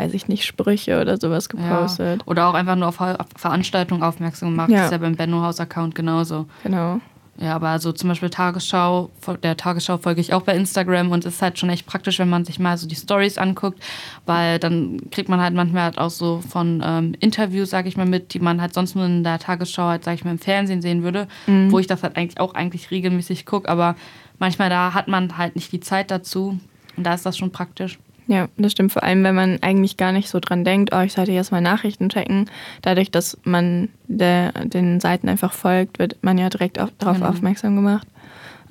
weiß 0.00 0.14
ich 0.14 0.28
nicht, 0.28 0.46
Sprüche 0.46 0.98
oder 1.00 1.18
sowas 1.18 1.50
gepostet. 1.50 2.22
Ja. 2.22 2.26
Oder 2.26 2.48
auch 2.48 2.54
einfach 2.54 2.76
nur 2.76 2.88
auf 2.88 2.98
Veranstaltungen 3.36 4.02
aufmerksam 4.02 4.50
gemacht. 4.50 4.70
Ja. 4.70 4.76
Das 4.76 4.84
ist 4.86 4.92
ja 4.92 4.98
beim 4.98 5.14
Benno-Haus-Account 5.14 5.94
genauso. 5.94 6.46
Genau. 6.62 7.00
Ja, 7.38 7.54
aber 7.56 7.78
so 7.78 7.92
zum 7.92 8.10
Beispiel 8.10 8.28
Tagesschau, 8.28 9.10
der 9.42 9.56
Tagesschau 9.56 9.96
folge 9.96 10.20
ich 10.20 10.34
auch 10.34 10.42
bei 10.42 10.54
Instagram 10.54 11.10
und 11.10 11.24
es 11.24 11.36
ist 11.36 11.42
halt 11.42 11.58
schon 11.58 11.70
echt 11.70 11.86
praktisch, 11.86 12.18
wenn 12.18 12.28
man 12.28 12.44
sich 12.44 12.58
mal 12.58 12.76
so 12.76 12.86
die 12.86 12.96
Stories 12.96 13.38
anguckt, 13.38 13.82
weil 14.26 14.58
dann 14.58 15.10
kriegt 15.10 15.30
man 15.30 15.40
halt 15.40 15.54
manchmal 15.54 15.84
halt 15.84 15.98
auch 15.98 16.10
so 16.10 16.42
von 16.46 16.82
ähm, 16.84 17.14
Interviews, 17.18 17.70
sage 17.70 17.88
ich 17.88 17.96
mal, 17.96 18.04
mit, 18.04 18.34
die 18.34 18.40
man 18.40 18.60
halt 18.60 18.74
sonst 18.74 18.94
nur 18.94 19.06
in 19.06 19.24
der 19.24 19.38
Tagesschau 19.38 19.84
halt, 19.84 20.04
sage 20.04 20.16
ich 20.16 20.24
mal, 20.24 20.32
im 20.32 20.38
Fernsehen 20.38 20.82
sehen 20.82 21.02
würde, 21.02 21.28
mhm. 21.46 21.72
wo 21.72 21.78
ich 21.78 21.86
das 21.86 22.02
halt 22.02 22.18
eigentlich 22.18 22.38
auch 22.38 22.52
eigentlich 22.52 22.90
regelmäßig 22.90 23.46
gucke, 23.46 23.70
aber 23.70 23.96
manchmal 24.38 24.68
da 24.68 24.92
hat 24.92 25.08
man 25.08 25.38
halt 25.38 25.54
nicht 25.56 25.72
die 25.72 25.80
Zeit 25.80 26.10
dazu 26.10 26.60
und 26.96 27.04
da 27.04 27.14
ist 27.14 27.26
das 27.26 27.38
schon 27.38 27.52
praktisch. 27.52 27.98
Ja, 28.26 28.48
das 28.56 28.72
stimmt. 28.72 28.92
Vor 28.92 29.02
allem, 29.02 29.24
wenn 29.24 29.34
man 29.34 29.58
eigentlich 29.60 29.96
gar 29.96 30.12
nicht 30.12 30.28
so 30.28 30.38
dran 30.38 30.64
denkt, 30.64 30.94
oh, 30.94 31.00
ich 31.00 31.14
sollte 31.14 31.32
jetzt 31.32 31.50
mal 31.50 31.60
Nachrichten 31.60 32.10
checken. 32.10 32.48
Dadurch, 32.80 33.10
dass 33.10 33.36
man 33.42 33.88
der, 34.06 34.52
den 34.52 35.00
Seiten 35.00 35.28
einfach 35.28 35.52
folgt, 35.52 35.98
wird 35.98 36.22
man 36.22 36.38
ja 36.38 36.48
direkt 36.48 36.78
auf, 36.78 36.90
darauf 36.98 37.16
genau. 37.16 37.30
aufmerksam 37.30 37.74
gemacht. 37.74 38.06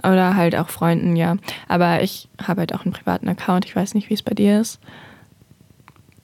Oder 0.02 0.38
halt 0.38 0.56
auch 0.56 0.70
Freunden, 0.70 1.18
ja. 1.18 1.36
Aber 1.68 2.02
ich 2.02 2.30
habe 2.42 2.62
halt 2.62 2.74
auch 2.74 2.86
einen 2.86 2.94
privaten 2.94 3.28
Account. 3.28 3.66
Ich 3.66 3.76
weiß 3.76 3.96
nicht, 3.96 4.10
wie 4.10 4.14
es 4.14 4.24
bei 4.24 4.34
dir 4.34 4.62
ist. 4.62 4.80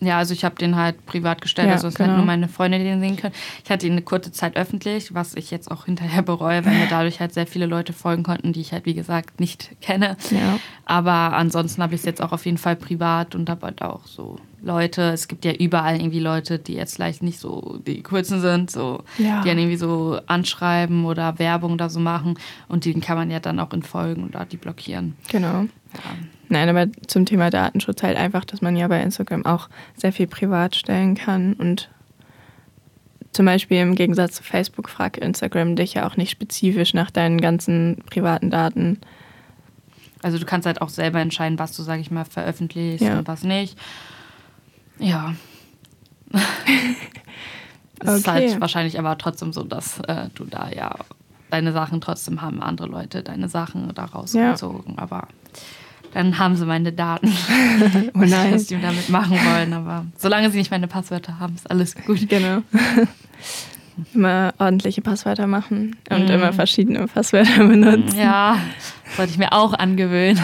Ja, 0.06 0.18
also 0.18 0.34
ich 0.34 0.46
habe 0.46 0.56
den 0.56 0.76
halt 0.76 1.06
privat 1.06 1.42
gestellt, 1.42 1.68
ja, 1.68 1.74
also 1.74 1.88
es 1.88 1.96
genau. 1.96 2.10
halt 2.10 2.18
nur 2.18 2.26
meine 2.26 2.48
Freunde 2.48 2.80
den 2.80 3.00
sehen 3.00 3.18
können. 3.18 3.34
Ich 3.64 3.70
hatte 3.70 3.86
ihn 3.88 3.94
eine 3.94 4.02
kurze 4.02 4.32
Zeit 4.32 4.56
öffentlich, 4.56 5.14
was 5.14 5.36
ich 5.36 5.52
jetzt 5.52 5.70
auch 5.72 5.86
hinterher 5.86 6.22
bereue, 6.24 6.66
weil 6.66 6.74
mir 6.74 6.88
dadurch 6.90 7.20
halt 7.20 7.34
sehr 7.34 7.48
viele 7.48 7.66
Leute 7.66 7.94
folgen 7.94 8.24
konnten, 8.24 8.54
die 8.54 8.62
ich 8.62 8.72
halt 8.72 8.86
wie 8.86 8.94
gesagt 8.94 9.40
nicht 9.40 9.72
kenne. 9.82 10.18
Ja. 10.32 10.60
Aber 10.86 11.36
ansonsten 11.36 11.82
habe 11.82 11.96
ich 11.96 12.02
es 12.02 12.06
jetzt 12.06 12.22
auch 12.22 12.32
auf 12.32 12.46
jeden 12.46 12.58
Fall 12.58 12.76
privat 12.76 13.36
und 13.36 13.50
habe 13.50 13.66
halt 13.66 13.82
auch 13.82 14.06
so 14.06 14.38
Leute, 14.66 15.12
es 15.12 15.28
gibt 15.28 15.46
ja 15.46 15.54
überall 15.54 15.96
irgendwie 15.96 16.20
Leute, 16.20 16.58
die 16.58 16.74
jetzt 16.74 16.96
vielleicht 16.96 17.22
nicht 17.22 17.40
so 17.40 17.80
die 17.86 18.02
kurzen 18.02 18.42
sind, 18.42 18.72
so 18.72 19.04
ja. 19.20 19.42
die 19.42 19.50
dann 19.50 19.60
irgendwie 19.60 19.78
so 19.78 20.20
anschreiben 20.26 21.06
oder 21.06 21.38
Werbung 21.38 21.78
da 21.78 21.88
so 21.88 22.00
machen 22.00 22.40
und 22.68 22.86
den 22.86 23.00
kann 23.00 23.16
man 23.16 23.30
ja 23.30 23.40
dann 23.40 23.60
auch 23.60 23.72
entfolgen 23.74 24.26
oder 24.26 24.44
die 24.46 24.58
blockieren. 24.58 25.16
Genau. 25.30 25.66
Nein, 26.50 26.70
aber 26.70 26.88
zum 27.08 27.26
Thema 27.26 27.50
Datenschutz 27.50 28.04
halt 28.04 28.18
einfach, 28.18 28.46
dass 28.46 28.62
man 28.62 28.76
ja 28.76 28.88
bei 28.88 29.02
Instagram 29.02 29.46
auch 29.46 29.70
sehr 29.96 30.14
viel 30.14 30.28
privat 30.28 30.76
stellen 30.76 31.16
kann 31.16 31.54
und 31.54 31.90
zum 33.32 33.46
Beispiel 33.46 33.80
im 33.82 33.96
Gegensatz 33.96 34.36
zu 34.36 34.44
Facebook 34.44 34.90
fragt 34.90 35.18
Instagram 35.18 35.76
dich 35.76 35.96
ja 35.96 36.08
auch 36.08 36.16
nicht 36.16 36.32
spezifisch 36.32 36.94
nach 36.94 37.12
deinen 37.12 37.42
ganzen 37.42 38.02
privaten 38.10 38.50
Daten. 38.50 39.02
Also 40.22 40.40
du 40.40 40.46
kannst 40.46 40.66
halt 40.66 40.82
auch 40.82 40.88
selber 40.88 41.20
entscheiden, 41.20 41.60
was 41.60 41.76
du, 41.76 41.84
sag 41.84 42.00
ich 42.00 42.12
mal, 42.12 42.24
veröffentlichst 42.24 43.06
ja. 43.06 43.20
und 43.20 43.28
was 43.28 43.44
nicht. 43.44 43.78
Ja. 45.00 45.36
Es 47.98 48.10
okay. 48.10 48.18
ist 48.18 48.28
halt 48.28 48.62
wahrscheinlich 48.62 49.00
aber 49.00 49.18
trotzdem 49.18 49.54
so, 49.54 49.64
dass 49.64 50.00
äh, 50.02 50.28
du 50.36 50.44
da 50.44 50.70
ja 50.70 50.94
deine 51.50 51.72
Sachen 51.72 52.02
trotzdem 52.02 52.42
haben 52.42 52.62
andere 52.62 52.88
Leute 52.88 53.24
deine 53.24 53.48
Sachen 53.48 53.90
da 53.96 54.06
rausgezogen. 54.06 54.96
Ja. 54.96 55.02
Aber 55.02 55.28
dann 56.16 56.40
haben 56.40 56.56
sie 56.56 56.66
meine 56.66 56.94
Daten. 56.94 57.28
oh 58.14 58.20
nein. 58.20 58.54
Was 58.54 58.68
die 58.68 58.80
damit 58.80 59.10
machen 59.10 59.38
wollen. 59.38 59.74
Aber 59.74 60.06
solange 60.18 60.50
sie 60.50 60.58
nicht 60.58 60.72
meine 60.72 60.88
Passwörter 60.88 61.40
haben, 61.40 61.56
ist 61.56 61.70
alles 61.70 61.94
gut. 61.96 62.30
Genau. 62.30 62.62
Immer 64.14 64.54
ordentliche 64.58 65.02
Passwörter 65.02 65.48
machen 65.48 65.96
und 66.10 66.26
mm. 66.26 66.30
immer 66.30 66.52
verschiedene 66.52 67.08
Passwörter 67.08 67.66
benutzen. 67.66 68.20
Ja, 68.20 68.58
sollte 69.16 69.32
ich 69.32 69.38
mir 69.38 69.54
auch 69.54 69.74
angewöhnen. 69.74 70.38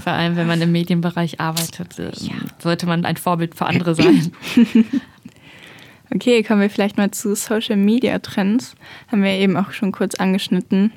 Vor 0.00 0.12
allem, 0.12 0.34
wenn 0.34 0.48
man 0.48 0.60
im 0.60 0.72
Medienbereich 0.72 1.38
arbeitet, 1.40 2.00
ähm, 2.00 2.10
ja. 2.18 2.34
sollte 2.58 2.86
man 2.86 3.04
ein 3.04 3.16
Vorbild 3.16 3.54
für 3.54 3.66
andere 3.66 3.94
sein. 3.94 4.32
Okay, 6.12 6.42
kommen 6.42 6.60
wir 6.60 6.70
vielleicht 6.70 6.96
mal 6.96 7.12
zu 7.12 7.36
Social 7.36 7.76
Media 7.76 8.18
Trends. 8.18 8.74
Haben 9.06 9.22
wir 9.22 9.30
eben 9.30 9.56
auch 9.56 9.70
schon 9.70 9.92
kurz 9.92 10.16
angeschnitten 10.16 10.90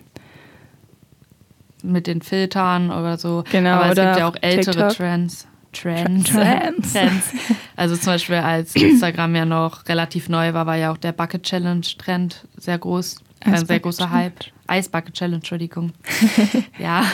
mit 1.84 2.08
den 2.08 2.22
Filtern 2.22 2.92
oder 2.92 3.18
so. 3.18 3.44
Genau, 3.52 3.72
Aber 3.72 3.90
es 3.90 3.96
gibt 3.96 4.18
ja 4.18 4.28
auch 4.28 4.36
ältere 4.42 4.72
TikTok. 4.72 4.96
Trends. 4.96 5.48
Trends. 5.72 6.32
Trends. 6.32 6.94
Trends. 6.94 7.34
Also 7.76 7.96
zum 7.96 8.14
Beispiel 8.14 8.36
als 8.36 8.76
Instagram 8.76 9.36
ja 9.36 9.46
noch 9.46 9.88
relativ 9.88 10.30
neu 10.30 10.54
war, 10.54 10.66
war 10.66 10.76
ja 10.76 10.92
auch 10.92 10.98
der 10.98 11.12
Bucket 11.12 11.44
Challenge 11.44 11.86
Trend 11.98 12.48
sehr 12.58 12.78
groß. 12.78 13.22
Ein 13.42 13.66
sehr 13.66 13.80
großer 13.80 14.10
Hype. 14.10 14.46
Ice 14.70 14.90
Bucket 14.90 15.14
Challenge, 15.14 15.38
Entschuldigung. 15.38 15.94
ja, 16.80 17.06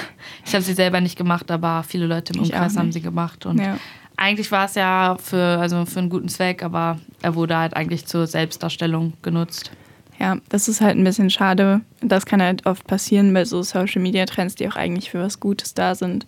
ich 0.43 0.53
habe 0.53 0.63
sie 0.63 0.73
selber 0.73 0.99
nicht 1.01 1.17
gemacht, 1.17 1.51
aber 1.51 1.83
viele 1.83 2.07
Leute 2.07 2.33
im 2.33 2.41
Umkreis 2.41 2.77
haben 2.77 2.91
sie 2.91 3.01
gemacht. 3.01 3.45
Und 3.45 3.59
ja. 3.59 3.77
eigentlich 4.17 4.51
war 4.51 4.65
es 4.65 4.75
ja 4.75 5.17
für, 5.21 5.59
also 5.59 5.85
für 5.85 5.99
einen 5.99 6.09
guten 6.09 6.27
Zweck, 6.27 6.63
aber 6.63 6.99
er 7.21 7.35
wurde 7.35 7.57
halt 7.57 7.75
eigentlich 7.75 8.05
zur 8.07 8.27
Selbstdarstellung 8.27 9.13
genutzt. 9.21 9.71
Ja, 10.19 10.37
das 10.49 10.67
ist 10.67 10.81
halt 10.81 10.97
ein 10.97 11.03
bisschen 11.03 11.29
schade. 11.29 11.81
Das 12.01 12.25
kann 12.25 12.41
halt 12.41 12.65
oft 12.65 12.87
passieren 12.87 13.33
bei 13.33 13.43
so 13.45 13.63
Social 13.63 14.01
Media 14.01 14.25
Trends, 14.25 14.55
die 14.55 14.67
auch 14.67 14.75
eigentlich 14.75 15.11
für 15.11 15.19
was 15.19 15.39
Gutes 15.39 15.73
da 15.73 15.95
sind. 15.95 16.25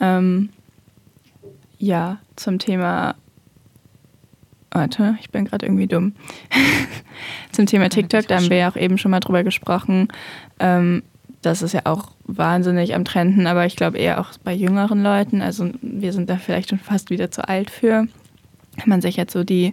Ähm, 0.00 0.50
ja, 1.78 2.18
zum 2.36 2.58
Thema. 2.58 3.14
Warte, 4.70 5.16
ich 5.20 5.30
bin 5.30 5.44
gerade 5.46 5.64
irgendwie 5.64 5.86
dumm. 5.86 6.14
zum 7.52 7.66
Thema 7.66 7.88
TikTok, 7.88 8.26
da 8.26 8.36
haben 8.36 8.50
wir 8.50 8.58
ja 8.58 8.70
auch 8.70 8.76
eben 8.76 8.98
schon 8.98 9.10
mal 9.10 9.20
drüber 9.20 9.42
gesprochen. 9.42 10.08
Ähm, 10.58 11.02
das 11.42 11.62
ist 11.62 11.72
ja 11.72 11.82
auch 11.84 12.10
wahnsinnig 12.24 12.94
am 12.94 13.04
Trenden, 13.04 13.46
aber 13.46 13.66
ich 13.66 13.76
glaube 13.76 13.98
eher 13.98 14.20
auch 14.20 14.32
bei 14.42 14.52
jüngeren 14.52 15.02
Leuten. 15.02 15.40
Also 15.42 15.70
wir 15.80 16.12
sind 16.12 16.28
da 16.28 16.36
vielleicht 16.36 16.70
schon 16.70 16.78
fast 16.78 17.10
wieder 17.10 17.30
zu 17.30 17.48
alt 17.48 17.70
für. 17.70 18.08
Wenn 18.76 18.88
man 18.88 19.00
sich 19.00 19.16
jetzt 19.16 19.32
so 19.32 19.44
die 19.44 19.72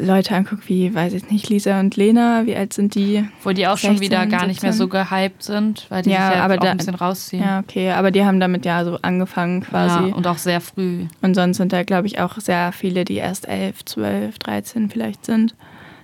Leute 0.00 0.34
anguckt, 0.34 0.68
wie, 0.68 0.94
weiß 0.94 1.12
ich 1.12 1.30
nicht, 1.30 1.48
Lisa 1.48 1.78
und 1.80 1.96
Lena, 1.96 2.46
wie 2.46 2.56
alt 2.56 2.72
sind 2.72 2.94
die? 2.94 3.24
Wo 3.42 3.50
die 3.50 3.66
auch 3.66 3.76
16, 3.76 3.90
schon 3.90 4.00
wieder 4.00 4.18
gar 4.26 4.40
17? 4.40 4.48
nicht 4.48 4.62
mehr 4.62 4.72
so 4.72 4.88
gehypt 4.88 5.42
sind, 5.42 5.86
weil 5.88 6.02
die 6.02 6.10
ja, 6.10 6.26
sich 6.28 6.36
ja 6.36 6.44
aber 6.44 6.54
auch 6.54 6.60
da, 6.60 6.70
ein 6.70 6.76
bisschen 6.76 6.94
rausziehen. 6.94 7.42
Ja, 7.42 7.60
okay, 7.60 7.90
aber 7.90 8.10
die 8.10 8.24
haben 8.24 8.40
damit 8.40 8.64
ja 8.64 8.84
so 8.84 8.98
angefangen 9.02 9.62
quasi. 9.62 10.08
Ja, 10.08 10.14
und 10.14 10.26
auch 10.26 10.38
sehr 10.38 10.60
früh. 10.60 11.06
Und 11.22 11.34
sonst 11.34 11.58
sind 11.58 11.72
da, 11.72 11.82
glaube 11.82 12.06
ich, 12.06 12.20
auch 12.20 12.38
sehr 12.38 12.72
viele, 12.72 13.04
die 13.04 13.16
erst 13.16 13.48
11, 13.48 13.84
12, 13.84 14.38
13 14.38 14.90
vielleicht 14.90 15.24
sind. 15.24 15.54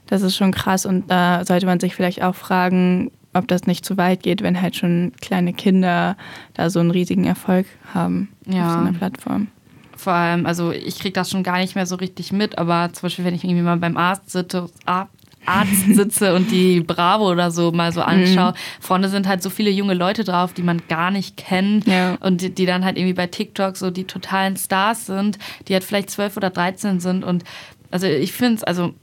Das 0.07 0.23
ist 0.23 0.37
schon 0.37 0.53
krass 0.53 0.87
und 0.87 1.11
da 1.11 1.45
sollte 1.45 1.67
man 1.67 1.81
sich 1.81 1.95
vielleicht 1.95 2.23
auch 2.23 2.37
fragen, 2.37 3.11
ob 3.35 3.49
das 3.49 3.67
nicht 3.67 3.85
zu 3.85 3.97
weit 3.97 4.23
geht, 4.23 4.43
wenn 4.43 4.61
halt 4.61 4.77
schon 4.77 5.13
kleine 5.21 5.53
Kinder 5.53 6.17
da 6.55 6.71
so 6.71 6.81
einen 6.81 6.91
riesigen 6.91 7.25
Erfolg 7.25 7.67
haben 7.93 8.29
ja. 8.47 8.67
auf 8.67 8.73
so 8.73 8.79
einer 8.79 8.93
Plattform. 8.93 9.49
Vor 9.97 10.13
allem, 10.13 10.47
also 10.47 10.73
ich 10.73 10.99
kriege 10.99 11.13
das 11.13 11.31
schon 11.31 11.43
gar 11.43 11.59
nicht 11.59 11.75
mehr 11.75 11.87
so 11.87 11.97
richtig 11.97 12.33
mit, 12.33 12.59
aber 12.59 12.93
zum 12.93 13.03
Beispiel, 13.03 13.25
wenn 13.25 13.35
ich 13.35 13.45
irgendwie 13.45 13.63
mal 13.63 13.77
beim 13.77 13.97
Arzt 13.97 14.31
sitze, 14.31 14.69
Arzt 14.85 15.87
sitze 15.95 16.35
und 16.35 16.51
die 16.51 16.81
Bravo 16.81 17.31
oder 17.31 17.51
so 17.51 17.73
mal 17.73 17.93
so 17.93 18.03
anschaue, 18.03 18.53
mhm. 18.53 18.57
vorne 18.81 19.09
sind 19.09 19.27
halt 19.27 19.43
so 19.43 19.51
viele 19.51 19.71
junge 19.71 19.95
Leute 19.95 20.25
drauf, 20.25 20.53
die 20.53 20.63
man 20.63 20.83
gar 20.89 21.11
nicht 21.11 21.37
kennt 21.37 21.87
ja. 21.87 22.17
und 22.21 22.41
die, 22.41 22.51
die, 22.51 22.67
dann 22.67 22.85
halt 22.85 22.97
irgendwie 22.97 23.15
bei 23.15 23.27
TikTok 23.27 23.77
so 23.77 23.91
die 23.91 24.05
totalen 24.05 24.57
Stars 24.57 25.07
sind, 25.07 25.39
die 25.69 25.73
halt 25.73 25.85
vielleicht 25.85 26.11
zwölf 26.11 26.37
oder 26.37 26.51
dreizehn 26.51 27.01
sind 27.01 27.25
und 27.25 27.45
also 27.91 28.07
ich 28.07 28.33
finde 28.33 28.57
es, 28.57 28.65
also 28.65 28.95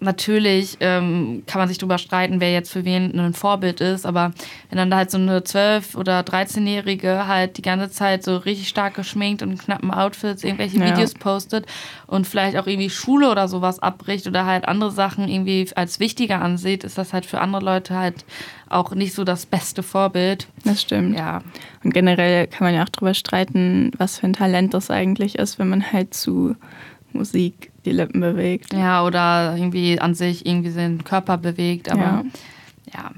natürlich 0.00 0.76
ähm, 0.80 1.42
kann 1.46 1.60
man 1.60 1.68
sich 1.68 1.78
darüber 1.78 1.98
streiten, 1.98 2.40
wer 2.40 2.52
jetzt 2.52 2.70
für 2.70 2.84
wen 2.84 3.18
ein 3.18 3.34
Vorbild 3.34 3.80
ist, 3.80 4.04
aber 4.04 4.32
wenn 4.68 4.78
dann 4.78 4.90
da 4.90 4.98
halt 4.98 5.10
so 5.10 5.18
eine 5.18 5.40
12- 5.40 5.96
oder 5.96 6.20
13-Jährige 6.20 7.26
halt 7.26 7.56
die 7.56 7.62
ganze 7.62 7.90
Zeit 7.90 8.22
so 8.22 8.36
richtig 8.36 8.68
stark 8.68 8.94
geschminkt 8.94 9.42
und 9.42 9.52
in 9.52 9.58
knappen 9.58 9.90
Outfits 9.90 10.44
irgendwelche 10.44 10.78
ja. 10.78 10.90
Videos 10.90 11.14
postet 11.14 11.66
und 12.06 12.26
vielleicht 12.26 12.56
auch 12.56 12.66
irgendwie 12.66 12.90
Schule 12.90 13.30
oder 13.30 13.48
sowas 13.48 13.78
abbricht 13.78 14.26
oder 14.26 14.44
halt 14.44 14.68
andere 14.68 14.90
Sachen 14.90 15.28
irgendwie 15.28 15.66
als 15.74 15.98
wichtiger 15.98 16.42
ansieht, 16.42 16.84
ist 16.84 16.98
das 16.98 17.12
halt 17.12 17.24
für 17.24 17.40
andere 17.40 17.64
Leute 17.64 17.96
halt 17.96 18.24
auch 18.68 18.92
nicht 18.92 19.14
so 19.14 19.24
das 19.24 19.46
beste 19.46 19.82
Vorbild. 19.82 20.48
Das 20.64 20.82
stimmt. 20.82 21.16
Ja. 21.16 21.42
Und 21.84 21.94
generell 21.94 22.48
kann 22.48 22.66
man 22.66 22.74
ja 22.74 22.82
auch 22.82 22.88
darüber 22.88 23.14
streiten, 23.14 23.92
was 23.96 24.18
für 24.18 24.26
ein 24.26 24.32
Talent 24.32 24.74
das 24.74 24.90
eigentlich 24.90 25.36
ist, 25.38 25.58
wenn 25.58 25.68
man 25.68 25.92
halt 25.92 26.14
zu 26.14 26.56
Musik 27.12 27.70
die 27.86 27.92
Lippen 27.92 28.20
bewegt. 28.20 28.74
Ja, 28.74 29.04
oder 29.04 29.54
irgendwie 29.56 29.98
an 29.98 30.14
sich 30.14 30.44
irgendwie 30.44 30.70
den 30.70 31.04
Körper 31.04 31.38
bewegt, 31.38 31.90
aber 31.90 32.00
ja. 32.02 32.24
ja. 32.94 33.10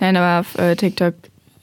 Nein, 0.00 0.16
aber 0.16 0.40
auf 0.40 0.58
äh, 0.58 0.76
TikTok, 0.76 1.14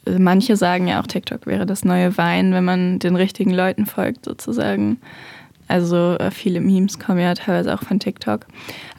manche 0.05 0.57
sagen 0.57 0.87
ja 0.87 1.01
auch, 1.01 1.07
TikTok 1.07 1.47
wäre 1.47 1.65
das 1.65 1.85
neue 1.85 2.17
Wein, 2.17 2.53
wenn 2.53 2.65
man 2.65 2.99
den 2.99 3.15
richtigen 3.15 3.51
Leuten 3.51 3.85
folgt, 3.85 4.25
sozusagen. 4.25 4.99
Also 5.67 6.17
äh, 6.17 6.31
viele 6.31 6.59
Memes 6.59 6.99
kommen 6.99 7.19
ja 7.19 7.33
teilweise 7.33 7.73
auch 7.73 7.81
von 7.81 7.99
TikTok. 7.99 8.45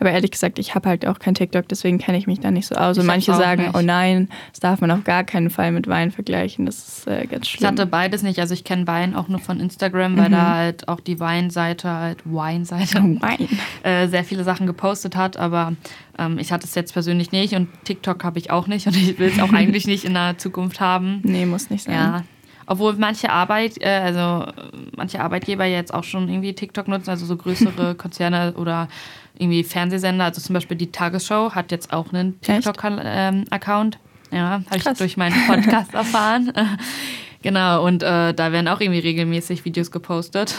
Aber 0.01 0.11
ehrlich 0.11 0.31
gesagt, 0.31 0.59
ich 0.59 0.75
habe 0.75 0.89
halt 0.89 1.07
auch 1.07 1.19
kein 1.19 1.35
TikTok, 1.35 1.69
deswegen 1.69 1.99
kenne 1.99 2.19
ich 2.19 2.27
mich 2.27 2.41
da 2.41 2.51
nicht 2.51 2.67
so 2.67 2.75
aus. 2.75 2.99
Und 2.99 3.07
manche 3.07 3.35
sagen, 3.35 3.63
nicht. 3.63 3.77
oh 3.77 3.83
nein, 3.83 4.29
das 4.51 4.61
darf 4.61 4.81
man 4.81 4.91
auf 4.91 5.05
gar 5.05 5.25
keinen 5.25 5.51
Fall 5.51 5.73
mit 5.73 5.89
Wein 5.89 6.11
vergleichen. 6.11 6.67
Das 6.67 6.77
ist 6.89 7.07
äh, 7.07 7.27
ganz 7.27 7.49
schlimm. 7.49 7.61
Ich 7.61 7.67
hatte 7.67 7.87
beides 7.87 8.23
nicht. 8.23 8.39
Also 8.39 8.55
ich 8.55 8.65
kenne 8.65 8.87
Wein 8.87 9.15
auch 9.15 9.29
nur 9.29 9.41
von 9.41 9.61
Instagram, 9.61 10.17
weil 10.17 10.29
mhm. 10.29 10.33
da 10.33 10.55
halt 10.55 10.89
auch 10.89 11.01
die 11.01 11.21
Weinseite, 11.21 11.91
halt 11.91 12.19
Weinseite, 12.25 12.99
oh, 12.99 13.03
Wein. 13.21 13.49
äh, 13.83 14.09
sehr 14.09 14.25
viele 14.25 14.45
Sachen 14.45 14.67
gepostet 14.67 15.17
hat. 15.17 15.37
Aber 15.37 15.75
ähm, 16.19 16.39
ich 16.39 16.53
hatte 16.53 16.67
es 16.67 16.75
jetzt 16.75 16.93
persönlich 16.93 17.33
nicht 17.33 17.55
und 17.55 17.69
TikTok 17.85 18.25
habe 18.25 18.39
ich 18.39 18.51
auch 18.51 18.67
nicht 18.67 18.87
und 18.87 18.97
ich 18.97 19.19
will 19.19 19.29
es 19.29 19.41
auch 19.41 19.53
eigentlich 19.53 19.87
nicht 19.87 20.05
in 20.05 20.15
der 20.15 20.39
Zukunft 20.39 20.81
haben. 20.81 21.21
Nee, 21.23 21.47
muss 21.47 21.71
nicht 21.71 21.85
sein. 21.85 21.95
Ja, 21.95 22.25
obwohl 22.67 22.95
manche 22.95 23.31
Arbeit, 23.31 23.81
äh, 23.81 23.89
also 23.89 24.47
manche 24.97 25.21
Arbeitgeber 25.21 25.65
jetzt 25.65 25.93
auch 25.93 26.05
schon 26.05 26.29
irgendwie 26.29 26.55
TikTok 26.55 26.89
nutzen, 26.89 27.11
also 27.11 27.27
so 27.27 27.37
größere 27.37 27.95
Konzerne 27.97 28.55
oder 28.57 28.89
irgendwie 29.39 29.65
Fernsehsender, 29.65 30.25
also 30.27 30.41
zum 30.41 30.55
Beispiel 30.55 30.77
die 30.77 30.93
Tagesschau 30.93 31.53
hat 31.53 31.73
jetzt 31.73 31.93
auch 31.93 32.13
einen 32.13 32.41
TikTok-Account. 32.41 32.99
Ähm, 33.05 34.01
ja, 34.31 34.63
habe 34.71 34.77
ich 34.77 34.85
durch 34.85 35.17
meinen 35.17 35.35
Podcast 35.47 35.95
erfahren. 35.95 36.53
genau, 37.43 37.85
und 37.85 38.03
äh, 38.03 38.33
da 38.33 38.53
werden 38.53 38.69
auch 38.69 38.81
irgendwie 38.81 39.01
regelmäßig 39.01 39.65
Videos 39.65 39.91
gepostet. 39.91 40.55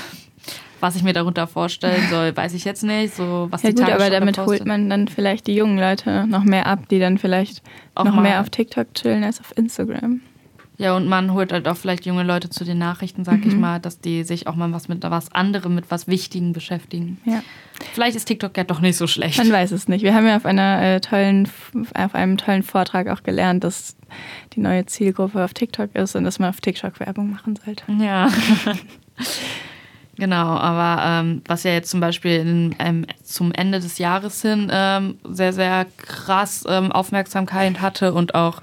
Was 0.81 0.95
ich 0.95 1.03
mir 1.03 1.13
darunter 1.13 1.47
vorstellen 1.47 2.03
soll, 2.09 2.35
weiß 2.35 2.53
ich 2.53 2.65
jetzt 2.65 2.83
nicht. 2.83 3.15
So, 3.15 3.47
was 3.49 3.63
ja 3.63 3.69
die 3.69 3.81
gut, 3.81 3.89
aber 3.89 4.09
damit 4.09 4.37
holt 4.37 4.65
man 4.65 4.89
dann 4.89 5.07
vielleicht 5.07 5.47
die 5.47 5.55
jungen 5.55 5.79
Leute 5.79 6.27
noch 6.27 6.43
mehr 6.43 6.67
ab, 6.67 6.89
die 6.89 6.99
dann 6.99 7.17
vielleicht 7.17 7.63
auch 7.95 8.03
noch 8.03 8.21
mehr 8.21 8.41
auf 8.41 8.49
TikTok 8.49 8.93
chillen 8.93 9.23
als 9.23 9.39
auf 9.39 9.57
Instagram. 9.57 10.21
Ja, 10.77 10.95
und 10.95 11.07
man 11.07 11.33
holt 11.33 11.53
halt 11.53 11.67
auch 11.67 11.77
vielleicht 11.77 12.05
junge 12.05 12.23
Leute 12.23 12.49
zu 12.49 12.65
den 12.65 12.77
Nachrichten, 12.77 13.23
sag 13.23 13.45
mhm. 13.45 13.47
ich 13.47 13.55
mal, 13.55 13.79
dass 13.79 13.99
die 13.99 14.23
sich 14.23 14.47
auch 14.47 14.55
mal 14.55 14.71
was 14.73 14.87
mit 14.87 15.03
was 15.03 15.31
anderem, 15.31 15.75
mit 15.75 15.89
was 15.89 16.07
Wichtigem 16.07 16.53
beschäftigen. 16.53 17.19
Ja. 17.25 17.41
Vielleicht 17.93 18.15
ist 18.15 18.25
TikTok 18.25 18.55
ja 18.57 18.63
doch 18.63 18.81
nicht 18.81 18.97
so 18.97 19.07
schlecht. 19.07 19.37
Man 19.37 19.51
weiß 19.51 19.71
es 19.71 19.87
nicht. 19.87 20.03
Wir 20.03 20.13
haben 20.13 20.27
ja 20.27 20.35
auf 20.35 20.45
einer 20.45 20.81
äh, 20.81 21.01
tollen, 21.01 21.47
auf 21.93 22.15
einem 22.15 22.37
tollen 22.37 22.63
Vortrag 22.63 23.07
auch 23.07 23.23
gelernt, 23.23 23.63
dass 23.63 23.95
die 24.53 24.59
neue 24.59 24.85
Zielgruppe 24.85 25.43
auf 25.43 25.53
TikTok 25.53 25.95
ist 25.95 26.15
und 26.15 26.23
dass 26.23 26.39
man 26.39 26.49
auf 26.49 26.61
TikTok 26.61 26.99
Werbung 26.99 27.31
machen 27.31 27.55
sollte. 27.55 27.83
Ja. 27.99 28.29
Genau, 30.17 30.55
aber 30.55 31.03
ähm, 31.03 31.41
was 31.45 31.63
ja 31.63 31.71
jetzt 31.71 31.89
zum 31.89 31.99
Beispiel 31.99 32.39
in, 32.39 32.75
ähm, 32.79 33.05
zum 33.21 33.51
Ende 33.51 33.79
des 33.81 33.97
Jahres 33.97 34.41
hin 34.41 34.71
ähm, 34.71 35.17
sehr, 35.25 35.51
sehr 35.51 35.85
krass 35.97 36.63
ähm, 36.69 36.91
Aufmerksamkeit 36.91 37.81
hatte 37.81 38.13
und 38.13 38.33
auch 38.33 38.61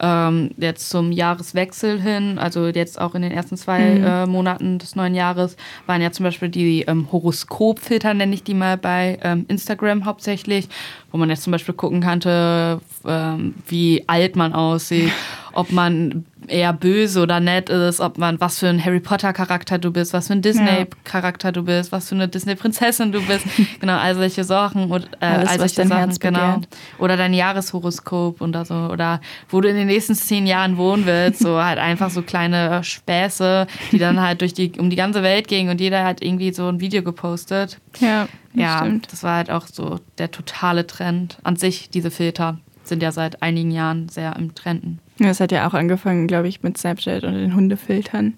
ähm, 0.00 0.50
jetzt 0.56 0.90
zum 0.90 1.12
Jahreswechsel 1.12 2.00
hin, 2.00 2.38
also 2.38 2.66
jetzt 2.66 3.00
auch 3.00 3.14
in 3.14 3.22
den 3.22 3.32
ersten 3.32 3.56
zwei 3.56 3.94
mhm. 3.94 4.04
äh, 4.04 4.26
Monaten 4.26 4.78
des 4.78 4.96
neuen 4.96 5.14
Jahres, 5.14 5.56
waren 5.86 6.02
ja 6.02 6.10
zum 6.10 6.24
Beispiel 6.24 6.48
die 6.48 6.82
ähm, 6.82 7.08
Horoskopfilter, 7.12 8.14
nenne 8.14 8.34
ich 8.34 8.42
die 8.42 8.54
mal 8.54 8.76
bei 8.76 9.18
ähm, 9.22 9.44
Instagram 9.48 10.04
hauptsächlich, 10.04 10.68
wo 11.12 11.18
man 11.18 11.30
jetzt 11.30 11.42
zum 11.44 11.52
Beispiel 11.52 11.74
gucken 11.74 12.02
konnte, 12.02 12.80
ähm, 13.06 13.54
wie 13.68 14.04
alt 14.08 14.36
man 14.36 14.52
aussieht, 14.52 15.12
ob 15.52 15.70
man 15.70 16.24
eher 16.48 16.72
böse 16.72 17.20
oder 17.20 17.40
nett 17.40 17.68
ist, 17.70 18.00
ob 18.00 18.18
man 18.18 18.40
was 18.40 18.58
für 18.58 18.68
ein 18.68 18.84
Harry 18.84 19.00
Potter 19.00 19.32
Charakter 19.32 19.78
du 19.78 19.90
bist, 19.90 20.12
was 20.12 20.26
für 20.26 20.34
ein 20.34 20.42
Disney 20.42 20.86
Charakter 21.04 21.52
du 21.52 21.62
bist, 21.62 21.92
was 21.92 22.08
für 22.08 22.14
eine 22.14 22.28
Disney 22.28 22.54
Prinzessin 22.54 23.12
du 23.12 23.22
bist, 23.22 23.46
genau 23.80 23.96
all 23.96 24.14
solche 24.14 24.44
Sachen 24.44 24.90
und 24.90 25.08
äh, 25.20 25.26
Alles, 25.26 25.48
all 25.48 25.58
solche 25.60 25.86
Sachen, 25.86 26.18
genau. 26.18 26.60
Oder 26.98 27.16
dein 27.16 27.34
Jahreshoroskop 27.34 28.40
und 28.40 28.66
so 28.66 28.74
oder 28.74 29.20
wo 29.48 29.60
du 29.60 29.68
in 29.68 29.76
den 29.76 29.83
nächsten 29.86 30.14
zehn 30.14 30.46
Jahren 30.46 30.76
wohnen 30.76 31.06
willst, 31.06 31.40
so 31.40 31.62
halt 31.62 31.78
einfach 31.78 32.10
so 32.10 32.22
kleine 32.22 32.82
Späße, 32.84 33.66
die 33.92 33.98
dann 33.98 34.20
halt 34.20 34.40
durch 34.40 34.54
die 34.54 34.72
um 34.78 34.90
die 34.90 34.96
ganze 34.96 35.22
Welt 35.22 35.48
gingen 35.48 35.70
und 35.70 35.80
jeder 35.80 36.04
hat 36.04 36.22
irgendwie 36.22 36.52
so 36.52 36.68
ein 36.68 36.80
Video 36.80 37.02
gepostet. 37.02 37.78
Ja, 37.98 38.28
das 38.52 38.62
ja, 38.62 38.78
stimmt. 38.78 39.12
das 39.12 39.22
war 39.22 39.36
halt 39.36 39.50
auch 39.50 39.66
so 39.66 40.00
der 40.18 40.30
totale 40.30 40.86
Trend 40.86 41.38
an 41.42 41.56
sich 41.56 41.90
diese 41.90 42.10
Filter 42.10 42.58
sind 42.84 43.02
ja 43.02 43.12
seit 43.12 43.42
einigen 43.42 43.70
Jahren 43.70 44.08
sehr 44.08 44.36
im 44.36 44.54
Trenden. 44.54 45.00
Das 45.18 45.40
hat 45.40 45.52
ja 45.52 45.66
auch 45.66 45.74
angefangen, 45.74 46.26
glaube 46.26 46.48
ich, 46.48 46.62
mit 46.62 46.76
Snapchat 46.76 47.24
und 47.24 47.34
den 47.34 47.54
Hundefiltern. 47.54 48.34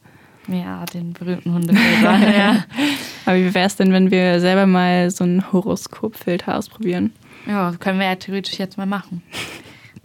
Ja, 0.48 0.85
den 0.87 1.12
berühmten 1.12 1.52
Hundefiltern, 1.52 2.22
ja. 2.37 2.64
Aber 3.24 3.37
wie 3.37 3.52
wäre 3.52 3.66
es 3.66 3.76
denn, 3.76 3.92
wenn 3.92 4.11
wir 4.11 4.40
selber 4.40 4.66
mal 4.66 5.11
so 5.11 5.24
einen 5.24 5.52
Horoskopfilter 5.52 6.56
ausprobieren? 6.56 7.12
Ja, 7.46 7.72
können 7.78 7.98
wir 7.98 8.06
ja 8.06 8.14
theoretisch 8.14 8.59
jetzt 8.59 8.76
mal 8.76 8.87
machen. 8.87 9.22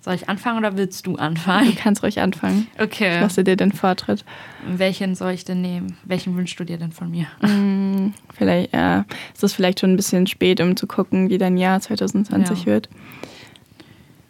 Soll 0.01 0.15
ich 0.15 0.27
anfangen 0.27 0.57
oder 0.57 0.77
willst 0.77 1.05
du 1.05 1.15
anfangen? 1.15 1.71
Du 1.71 1.75
kannst 1.75 2.01
ruhig 2.01 2.19
anfangen. 2.19 2.67
Okay. 2.79 3.15
Ich 3.15 3.21
lasse 3.21 3.43
dir 3.43 3.55
den 3.55 3.71
Vortritt. 3.71 4.25
Welchen 4.65 5.13
soll 5.13 5.31
ich 5.31 5.45
denn 5.45 5.61
nehmen? 5.61 5.95
Welchen 6.03 6.35
wünschst 6.35 6.59
du 6.59 6.63
dir 6.63 6.77
denn 6.77 6.91
von 6.91 7.11
mir? 7.11 7.27
Mm, 7.41 8.13
vielleicht, 8.33 8.73
ja. 8.73 9.05
Es 9.35 9.43
ist 9.43 9.53
vielleicht 9.53 9.79
schon 9.79 9.93
ein 9.93 9.97
bisschen 9.97 10.25
spät, 10.25 10.59
um 10.59 10.75
zu 10.75 10.87
gucken, 10.87 11.29
wie 11.29 11.37
dein 11.37 11.55
Jahr 11.55 11.79
2020 11.79 12.61
ja. 12.61 12.65
wird. 12.65 12.89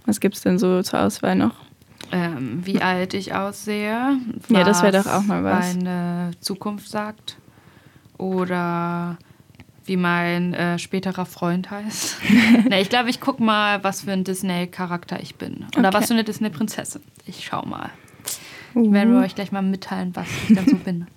Was 0.05 0.19
gibt 0.19 0.35
es 0.35 0.41
denn 0.41 0.59
so 0.59 0.81
zur 0.81 0.99
Auswahl 0.99 1.35
noch? 1.35 1.55
Ähm, 2.11 2.65
wie 2.65 2.81
alt 2.81 3.13
ich 3.13 3.33
aussehe. 3.33 4.17
Ja, 4.49 4.63
das 4.65 4.83
wäre 4.83 5.01
doch 5.01 5.09
auch 5.09 5.23
mal 5.23 5.43
was. 5.43 5.73
Meine 5.75 6.31
Zukunft 6.41 6.89
sagt. 6.89 7.37
Oder 8.17 9.17
wie 9.85 9.97
mein 9.97 10.53
äh, 10.53 10.79
späterer 10.79 11.25
Freund 11.25 11.71
heißt. 11.71 12.17
nee, 12.69 12.81
ich 12.81 12.89
glaube, 12.89 13.09
ich 13.09 13.19
gucke 13.19 13.43
mal, 13.43 13.83
was 13.83 14.01
für 14.01 14.11
ein 14.11 14.23
Disney-Charakter 14.23 15.19
ich 15.19 15.35
bin. 15.35 15.65
Oder 15.77 15.89
okay. 15.89 15.97
was 15.97 16.07
für 16.07 16.13
eine 16.13 16.23
Disney-Prinzessin. 16.23 17.01
Ich 17.25 17.45
schau 17.45 17.65
mal. 17.65 17.89
Uh. 18.75 18.85
Ich 18.85 18.91
werde 18.91 19.17
euch 19.17 19.35
gleich 19.35 19.51
mal 19.51 19.61
mitteilen, 19.61 20.15
was 20.15 20.27
ich 20.47 20.55
dann 20.55 20.67
so 20.67 20.75
bin. 20.75 21.07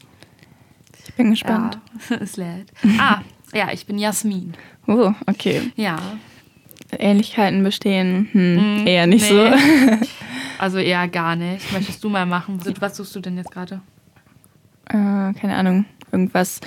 Ich 1.06 1.14
bin 1.14 1.30
gespannt. 1.30 1.78
Ja, 2.10 2.16
es 2.16 2.36
lädt. 2.36 2.72
Ah, 2.98 3.20
ja, 3.52 3.70
ich 3.72 3.86
bin 3.86 3.98
Jasmin. 3.98 4.54
Oh, 4.86 5.12
okay. 5.26 5.72
Ja. 5.76 5.96
Ähnlichkeiten 6.98 7.62
bestehen 7.62 8.28
hm, 8.32 8.82
mm, 8.82 8.86
eher 8.86 9.06
nicht 9.06 9.30
nee. 9.30 9.50
so. 9.50 10.06
also 10.58 10.78
eher 10.78 11.06
gar 11.08 11.36
nicht. 11.36 11.72
Möchtest 11.72 12.02
du 12.02 12.08
mal 12.08 12.26
machen? 12.26 12.60
Was 12.80 12.96
suchst 12.96 13.14
du 13.16 13.20
denn 13.20 13.36
jetzt 13.36 13.50
gerade? 13.50 13.80
Äh, 14.86 15.32
keine 15.34 15.54
Ahnung. 15.56 15.84
Irgendwas. 16.12 16.60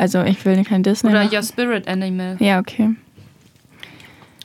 Also 0.00 0.22
ich 0.22 0.42
will 0.46 0.64
kein 0.64 0.82
Disney. 0.82 1.10
Oder 1.10 1.24
machen. 1.24 1.36
Your 1.36 1.42
Spirit 1.42 1.86
Animal. 1.86 2.38
Ja, 2.40 2.58
okay. 2.58 2.94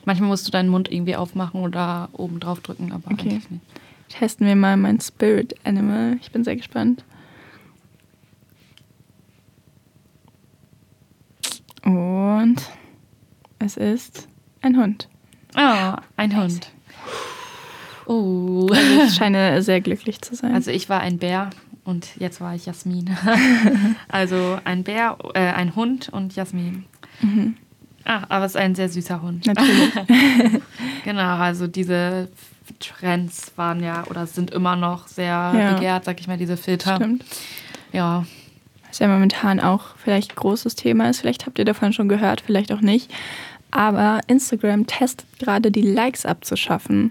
Manchmal 0.04 0.28
musst 0.28 0.46
du 0.46 0.50
deinen 0.50 0.68
Mund 0.68 0.92
irgendwie 0.92 1.16
aufmachen 1.16 1.62
oder 1.62 2.10
oben 2.12 2.40
drauf 2.40 2.60
drücken, 2.60 2.92
aber 2.92 3.10
okay. 3.10 3.30
eigentlich 3.30 3.50
nicht. 3.50 3.64
Testen 4.10 4.46
wir 4.46 4.54
mal 4.54 4.76
mein 4.76 5.00
Spirit 5.00 5.54
Animal. 5.64 6.18
Ich 6.20 6.30
bin 6.30 6.44
sehr 6.44 6.56
gespannt. 6.56 7.04
Und 11.84 12.60
es 13.58 13.78
ist 13.78 14.28
ein 14.60 14.76
Hund. 14.76 15.08
Oh, 15.56 15.94
ein 16.18 16.36
Hund. 16.36 16.70
Oh. 18.04 18.68
Also 18.70 19.02
ich 19.04 19.14
scheine 19.16 19.62
sehr 19.62 19.80
glücklich 19.80 20.20
zu 20.20 20.34
sein. 20.34 20.54
Also 20.54 20.70
ich 20.70 20.90
war 20.90 21.00
ein 21.00 21.16
Bär 21.16 21.48
und 21.86 22.16
jetzt 22.18 22.40
war 22.40 22.54
ich 22.54 22.66
Jasmin. 22.66 23.16
also 24.08 24.58
ein 24.64 24.82
Bär, 24.82 25.16
äh, 25.34 25.40
ein 25.40 25.76
Hund 25.76 26.08
und 26.08 26.34
Jasmin. 26.34 26.84
Mhm. 27.20 27.56
Ah, 28.04 28.22
aber 28.28 28.44
es 28.44 28.52
ist 28.52 28.60
ein 28.60 28.74
sehr 28.74 28.88
süßer 28.88 29.22
Hund. 29.22 29.46
Natürlich. 29.46 29.92
genau, 31.04 31.36
also 31.36 31.66
diese 31.66 32.28
Trends 32.80 33.52
waren 33.56 33.82
ja 33.82 34.04
oder 34.08 34.26
sind 34.26 34.50
immer 34.50 34.76
noch 34.76 35.08
sehr 35.08 35.26
ja. 35.26 35.74
begehrt, 35.74 36.04
sag 36.04 36.20
ich 36.20 36.28
mal, 36.28 36.36
diese 36.36 36.56
Filter. 36.56 36.96
Stimmt. 36.96 37.24
Ja. 37.92 38.26
Was 38.88 38.98
ja 38.98 39.08
momentan 39.08 39.60
auch 39.60 39.96
vielleicht 39.96 40.32
ein 40.32 40.36
großes 40.36 40.74
Thema 40.74 41.08
ist. 41.08 41.20
Vielleicht 41.20 41.46
habt 41.46 41.58
ihr 41.58 41.64
davon 41.64 41.92
schon 41.92 42.08
gehört, 42.08 42.40
vielleicht 42.40 42.72
auch 42.72 42.80
nicht. 42.80 43.12
Aber 43.70 44.20
Instagram 44.26 44.86
testet 44.86 45.26
gerade 45.38 45.70
die 45.70 45.82
Likes 45.82 46.26
abzuschaffen. 46.26 47.10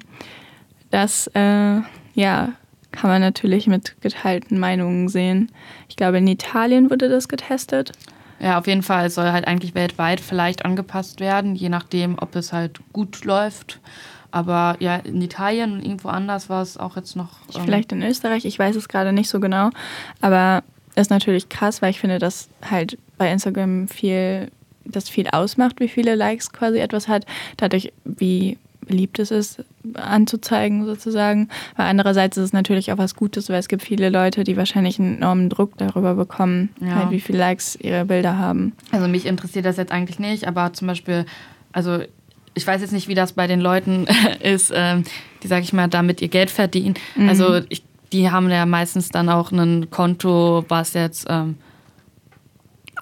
Das, 0.92 1.28
äh, 1.34 1.82
ja, 2.14 2.54
kann 2.96 3.10
man 3.10 3.22
natürlich 3.22 3.68
mit 3.68 4.00
geteilten 4.02 4.58
Meinungen 4.60 5.10
sehen. 5.10 5.52
Ich 5.90 5.96
glaube, 5.96 6.18
in 6.18 6.28
Italien 6.28 6.90
wurde 6.90 7.10
das 7.10 7.28
getestet. 7.28 7.92
Ja, 8.40 8.58
auf 8.58 8.68
jeden 8.68 8.84
Fall 8.84 9.10
soll 9.10 9.32
halt 9.32 9.48
eigentlich 9.48 9.76
weltweit 9.76 10.20
vielleicht 10.20 10.66
angepasst 10.66 11.20
werden, 11.20 11.56
je 11.56 11.70
nachdem, 11.70 12.18
ob 12.20 12.36
es 12.36 12.52
halt 12.52 12.80
gut 12.92 13.24
läuft. 13.24 13.80
Aber 14.32 14.76
ja, 14.80 14.98
in 14.98 15.22
Italien 15.22 15.74
und 15.74 15.86
irgendwo 15.86 16.10
anders 16.10 16.50
war 16.50 16.62
es 16.62 16.78
auch 16.78 16.98
jetzt 16.98 17.16
noch. 17.16 17.30
Ähm 17.54 17.64
vielleicht 17.64 17.92
in 17.92 18.04
Österreich, 18.04 18.44
ich 18.44 18.60
weiß 18.60 18.76
es 18.76 18.90
gerade 18.90 19.14
nicht 19.14 19.30
so 19.30 19.40
genau. 19.40 19.70
Aber 20.20 20.64
ist 20.96 21.10
natürlich 21.10 21.50
krass, 21.50 21.82
weil 21.82 21.92
ich 21.92 22.00
finde, 22.00 22.20
dass 22.20 22.50
halt 22.70 22.98
bei 23.18 23.32
Instagram 23.32 23.88
viel, 23.88 24.52
das 24.84 25.10
viel 25.10 25.28
ausmacht, 25.30 25.80
wie 25.80 25.88
viele 25.88 26.16
Likes 26.16 26.52
quasi 26.52 26.80
etwas 26.80 27.08
hat. 27.08 27.26
Dadurch, 27.58 27.94
wie 28.04 28.58
beliebt 28.82 29.20
es 29.20 29.32
ist, 29.32 29.64
anzuzeigen 29.94 30.86
sozusagen. 30.86 31.50
Aber 31.76 31.88
andererseits 31.88 32.38
ist 32.38 32.44
es 32.46 32.54
natürlich 32.54 32.92
auch 32.92 32.98
was 32.98 33.16
Gutes, 33.16 33.50
weil 33.50 33.60
es 33.60 33.68
gibt 33.68 33.84
viele 33.84 34.10
Leute, 34.10 34.44
die 34.44 34.58
wahrscheinlich 34.58 35.00
einen 35.00 35.18
enormen 35.18 35.50
Druck 35.50 35.78
darüber 35.78 36.16
bekommen, 36.16 36.70
ja. 36.82 36.96
halt 36.96 37.12
wie 37.12 37.20
viele 37.20 37.40
Likes 37.40 37.76
ihre 37.76 38.06
Bilder 38.06 38.38
haben. 38.38 38.74
Also 38.92 39.08
mich 39.08 39.26
interessiert 39.26 39.66
das 39.66 39.78
jetzt 39.78 39.92
eigentlich 39.92 40.20
nicht, 40.20 40.48
aber 40.48 40.74
zum 40.74 40.88
Beispiel, 40.88 41.26
also 41.72 42.00
ich 42.54 42.66
weiß 42.66 42.82
jetzt 42.82 42.94
nicht, 42.94 43.08
wie 43.08 43.16
das 43.16 43.34
bei 43.34 43.48
den 43.48 43.60
Leuten 43.60 44.08
ist, 44.42 44.72
ähm, 44.74 45.04
die, 45.44 45.48
sag 45.48 45.64
ich 45.64 45.74
mal, 45.74 45.88
damit 45.88 46.22
ihr 46.22 46.30
Geld 46.30 46.50
verdienen. 46.50 46.96
Mhm. 47.16 47.30
Also 47.30 47.62
ich, 47.70 47.84
die 48.12 48.32
haben 48.32 48.50
ja 48.50 48.66
meistens 48.66 49.10
dann 49.10 49.30
auch 49.30 49.52
ein 49.52 49.90
Konto, 49.90 50.66
was 50.68 50.94
jetzt 50.94 51.28
ähm, 51.30 51.58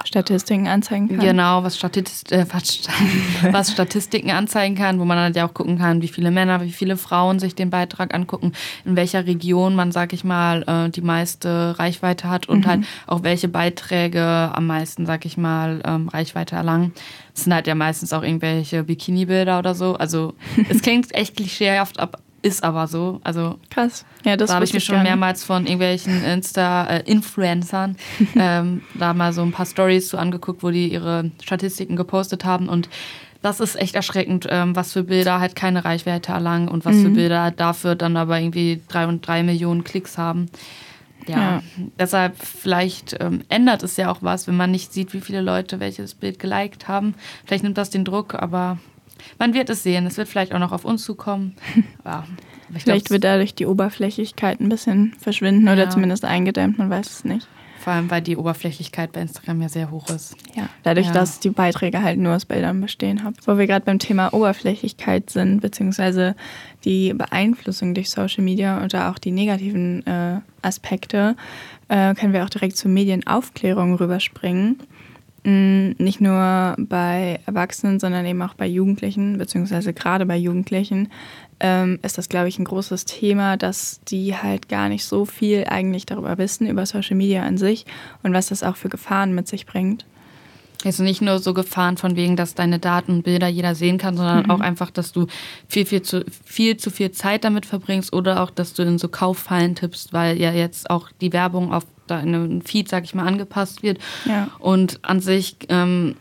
Statistiken 0.05 0.67
anzeigen 0.67 1.09
kann. 1.09 1.19
Genau, 1.19 1.63
was, 1.63 1.77
Statist 1.77 2.31
äh, 2.31 2.45
was, 3.51 3.71
Statistiken 3.71 4.31
anzeigen 4.31 4.75
kann, 4.75 4.99
wo 4.99 5.05
man 5.05 5.17
dann 5.17 5.33
ja 5.33 5.47
auch 5.47 5.53
gucken 5.53 5.77
kann, 5.77 6.01
wie 6.01 6.07
viele 6.07 6.31
Männer, 6.31 6.61
wie 6.61 6.71
viele 6.71 6.97
Frauen 6.97 7.39
sich 7.39 7.55
den 7.55 7.69
Beitrag 7.69 8.13
angucken, 8.13 8.53
in 8.85 8.95
welcher 8.95 9.25
Region 9.25 9.75
man, 9.75 9.91
sag 9.91 10.13
ich 10.13 10.23
mal, 10.23 10.63
äh, 10.63 10.89
die 10.89 11.01
meiste 11.01 11.77
Reichweite 11.77 12.29
hat 12.29 12.49
und 12.49 12.65
mhm. 12.65 12.69
halt 12.69 12.85
auch 13.07 13.23
welche 13.23 13.47
Beiträge 13.47 14.23
am 14.23 14.67
meisten, 14.67 15.05
sag 15.05 15.25
ich 15.25 15.37
mal, 15.37 15.81
ähm, 15.85 16.09
Reichweite 16.09 16.55
erlangen. 16.55 16.93
Das 17.33 17.45
sind 17.45 17.53
halt 17.53 17.67
ja 17.67 17.75
meistens 17.75 18.13
auch 18.13 18.23
irgendwelche 18.23 18.83
Bikini-Bilder 18.83 19.59
oder 19.59 19.75
so. 19.75 19.95
Also 19.95 20.33
es 20.69 20.81
klingt 20.81 21.13
echt 21.13 21.35
klischeehaft, 21.35 21.99
ist 22.43 22.63
aber 22.63 22.87
so. 22.87 23.19
Also 23.23 23.57
krass. 23.69 24.05
Ja, 24.25 24.37
das 24.37 24.49
da 24.49 24.55
habe 24.55 24.65
ich 24.65 24.73
mir 24.73 24.81
schon 24.81 25.01
mehrmals 25.01 25.43
von 25.43 25.63
irgendwelchen 25.63 26.23
Insta-Influencern 26.23 27.95
äh, 28.19 28.25
ähm, 28.35 28.81
da 28.93 29.13
mal 29.13 29.33
so 29.33 29.41
ein 29.41 29.51
paar 29.51 29.65
Stories 29.65 30.09
zu 30.09 30.17
angeguckt, 30.17 30.61
wo 30.61 30.69
die 30.69 30.91
ihre 30.91 31.31
Statistiken 31.41 31.95
gepostet 31.95 32.45
haben 32.45 32.69
und 32.69 32.89
das 33.41 33.59
ist 33.59 33.75
echt 33.75 33.95
erschreckend, 33.95 34.47
ähm, 34.49 34.75
was 34.75 34.93
für 34.93 35.03
Bilder 35.03 35.39
halt 35.39 35.55
keine 35.55 35.83
Reichweite 35.83 36.31
erlangen 36.31 36.69
und 36.69 36.85
was 36.85 36.95
mhm. 36.95 37.03
für 37.03 37.09
Bilder 37.09 37.51
dafür 37.51 37.95
dann 37.95 38.15
aber 38.15 38.39
irgendwie 38.39 38.81
drei 38.87 39.05
und 39.05 39.27
drei 39.27 39.43
Millionen 39.43 39.83
Klicks 39.83 40.17
haben. 40.17 40.49
Ja, 41.27 41.37
ja. 41.37 41.63
deshalb 41.99 42.37
vielleicht 42.37 43.17
ähm, 43.19 43.43
ändert 43.49 43.83
es 43.83 43.97
ja 43.97 44.11
auch 44.11 44.21
was, 44.21 44.47
wenn 44.47 44.57
man 44.57 44.71
nicht 44.71 44.93
sieht, 44.93 45.13
wie 45.13 45.21
viele 45.21 45.41
Leute 45.41 45.79
welches 45.79 46.15
Bild 46.15 46.39
geliked 46.39 46.87
haben. 46.87 47.15
Vielleicht 47.45 47.63
nimmt 47.63 47.77
das 47.77 47.89
den 47.89 48.05
Druck, 48.05 48.33
aber 48.33 48.77
man 49.39 49.53
wird 49.53 49.69
es 49.69 49.83
sehen. 49.83 50.05
Es 50.05 50.17
wird 50.17 50.27
vielleicht 50.27 50.53
auch 50.53 50.59
noch 50.59 50.71
auf 50.71 50.85
uns 50.85 51.03
zukommen. 51.03 51.55
Ja, 52.05 52.25
vielleicht 52.79 53.11
wird 53.11 53.23
dadurch 53.23 53.55
die 53.55 53.65
Oberflächlichkeit 53.65 54.59
ein 54.59 54.67
bisschen 54.67 55.13
verschwinden 55.19 55.67
oder 55.69 55.83
ja. 55.83 55.89
zumindest 55.89 56.25
eingedämmt, 56.25 56.77
man 56.77 56.89
weiß 56.89 57.09
es 57.09 57.23
nicht. 57.23 57.47
Vor 57.83 57.91
allem, 57.91 58.09
weil 58.09 58.21
die 58.21 58.37
Oberflächlichkeit 58.37 59.11
bei 59.11 59.21
Instagram 59.21 59.61
ja 59.61 59.67
sehr 59.67 59.91
hoch 59.91 60.09
ist. 60.09 60.35
Ja, 60.55 60.69
dadurch, 60.83 61.07
ja. 61.07 61.11
dass 61.11 61.41
die 61.41 61.49
Beiträge 61.49 62.01
halt 62.01 62.17
nur 62.17 62.33
aus 62.33 62.45
Bildern 62.45 62.79
bestehen 62.79 63.23
haben. 63.23 63.35
Wo 63.45 63.57
wir 63.57 63.67
gerade 63.67 63.83
beim 63.83 63.99
Thema 63.99 64.33
Oberflächlichkeit 64.33 65.29
sind, 65.29 65.59
beziehungsweise 65.59 66.35
die 66.85 67.13
Beeinflussung 67.13 67.93
durch 67.93 68.09
Social 68.09 68.43
Media 68.43 68.83
oder 68.83 69.11
auch 69.11 69.19
die 69.19 69.31
negativen 69.31 70.05
äh, 70.07 70.39
Aspekte, 70.61 71.35
äh, 71.89 72.15
können 72.15 72.31
wir 72.31 72.45
auch 72.45 72.49
direkt 72.49 72.77
zur 72.77 72.89
Medienaufklärung 72.89 73.95
rüberspringen. 73.95 74.79
Mm, 75.45 75.91
nicht 75.97 76.21
nur 76.21 76.75
bei 76.77 77.39
Erwachsenen, 77.45 77.99
sondern 77.99 78.25
eben 78.25 78.41
auch 78.41 78.53
bei 78.53 78.65
Jugendlichen, 78.65 79.37
beziehungsweise 79.37 79.93
gerade 79.93 80.25
bei 80.25 80.37
Jugendlichen, 80.37 81.11
ähm, 81.59 81.99
ist 82.01 82.17
das, 82.17 82.29
glaube 82.29 82.47
ich, 82.47 82.59
ein 82.59 82.65
großes 82.65 83.03
Thema, 83.05 83.57
dass 83.57 83.99
die 84.07 84.35
halt 84.35 84.69
gar 84.69 84.87
nicht 84.87 85.03
so 85.03 85.25
viel 85.25 85.65
eigentlich 85.67 86.05
darüber 86.05 86.37
wissen, 86.37 86.67
über 86.67 86.85
Social 86.85 87.17
Media 87.17 87.43
an 87.43 87.57
sich 87.57 87.85
und 88.23 88.33
was 88.33 88.47
das 88.47 88.63
auch 88.63 88.77
für 88.77 88.89
Gefahren 88.89 89.35
mit 89.35 89.47
sich 89.49 89.65
bringt. 89.65 90.05
Also 90.85 91.03
nicht 91.03 91.21
nur 91.21 91.39
so 91.39 91.53
Gefahren 91.53 91.97
von 91.97 92.15
wegen, 92.15 92.35
dass 92.35 92.55
deine 92.55 92.79
Daten 92.79 93.13
und 93.13 93.23
Bilder 93.23 93.47
jeder 93.47 93.75
sehen 93.75 93.97
kann, 93.97 94.17
sondern 94.17 94.43
mhm. 94.43 94.51
auch 94.51 94.59
einfach, 94.59 94.91
dass 94.91 95.11
du 95.11 95.27
viel, 95.67 95.85
viel 95.85 96.01
zu, 96.01 96.25
viel 96.43 96.77
zu 96.77 96.89
viel 96.89 97.11
Zeit 97.11 97.43
damit 97.43 97.65
verbringst 97.65 98.13
oder 98.13 98.41
auch, 98.41 98.49
dass 98.49 98.73
du 98.73 98.83
in 98.83 98.97
so 98.97 99.07
Kauffallen 99.07 99.75
tippst, 99.75 100.13
weil 100.13 100.39
ja 100.39 100.51
jetzt 100.51 100.89
auch 100.89 101.09
die 101.21 101.33
Werbung 101.33 101.71
auf 101.73 101.85
deinen 102.07 102.61
Feed, 102.61 102.89
sag 102.89 103.03
ich 103.03 103.15
mal, 103.15 103.27
angepasst 103.27 103.83
wird. 103.83 103.99
Ja. 104.25 104.49
Und 104.59 104.99
an 105.03 105.19
sich, 105.19 105.57
ähm, 105.69 106.15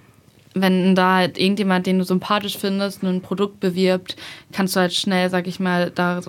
wenn 0.55 0.95
da 0.95 1.17
halt 1.17 1.39
irgendjemand, 1.39 1.87
den 1.87 1.99
du 1.99 2.05
sympathisch 2.05 2.59
findest, 2.59 3.03
ein 3.03 3.23
Produkt 3.23 3.61
bewirbt, 3.61 4.17
kannst 4.53 4.77
du 4.77 4.81
halt 4.81 4.93
schnell, 4.93 5.31
sag 5.31 5.47
ich 5.47 5.61
mal, 5.61 5.91
da 5.91 6.21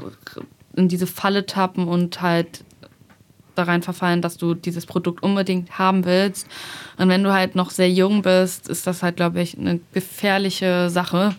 in 0.75 0.87
diese 0.87 1.07
Falle 1.07 1.45
tappen 1.45 1.87
und 1.87 2.21
halt 2.21 2.63
da 3.55 3.63
rein 3.63 3.83
verfallen, 3.83 4.21
dass 4.21 4.37
du 4.37 4.55
dieses 4.55 4.85
Produkt 4.85 5.21
unbedingt 5.21 5.77
haben 5.77 6.05
willst. 6.05 6.47
Und 6.97 7.09
wenn 7.09 7.23
du 7.23 7.33
halt 7.33 7.55
noch 7.55 7.69
sehr 7.69 7.91
jung 7.91 8.21
bist, 8.23 8.67
ist 8.67 8.87
das 8.87 9.03
halt, 9.03 9.17
glaube 9.17 9.41
ich, 9.41 9.57
eine 9.57 9.79
gefährliche 9.93 10.89
Sache. 10.89 11.35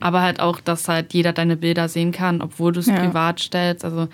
Aber 0.00 0.22
halt 0.22 0.40
auch, 0.40 0.60
dass 0.60 0.88
halt 0.88 1.12
jeder 1.12 1.32
deine 1.32 1.56
Bilder 1.56 1.88
sehen 1.88 2.12
kann, 2.12 2.40
obwohl 2.42 2.72
du 2.72 2.80
es 2.80 2.86
ja. 2.86 2.98
privat 2.98 3.40
stellst. 3.40 3.84
Also 3.84 4.08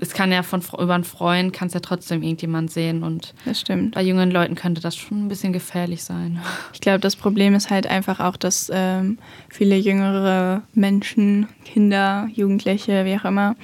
es 0.00 0.12
kann 0.12 0.30
ja 0.30 0.42
von 0.42 0.62
über 0.78 0.94
einen 0.94 1.04
Freund 1.04 1.52
kann 1.52 1.68
es 1.68 1.74
ja 1.74 1.80
trotzdem 1.80 2.22
irgendjemand 2.22 2.70
sehen 2.70 3.02
und 3.02 3.34
das 3.44 3.60
stimmt. 3.60 3.94
bei 3.94 4.02
jungen 4.02 4.30
Leuten 4.30 4.54
könnte 4.54 4.80
das 4.80 4.96
schon 4.96 5.24
ein 5.24 5.28
bisschen 5.28 5.52
gefährlich 5.52 6.02
sein. 6.02 6.40
Ich 6.72 6.80
glaube, 6.80 7.00
das 7.00 7.16
Problem 7.16 7.54
ist 7.54 7.70
halt 7.70 7.86
einfach 7.88 8.20
auch, 8.20 8.36
dass 8.36 8.70
ähm, 8.72 9.18
viele 9.48 9.76
jüngere 9.76 10.62
Menschen, 10.74 11.48
Kinder, 11.64 12.28
Jugendliche, 12.32 13.04
wie 13.04 13.16
auch 13.16 13.24
immer, 13.24 13.56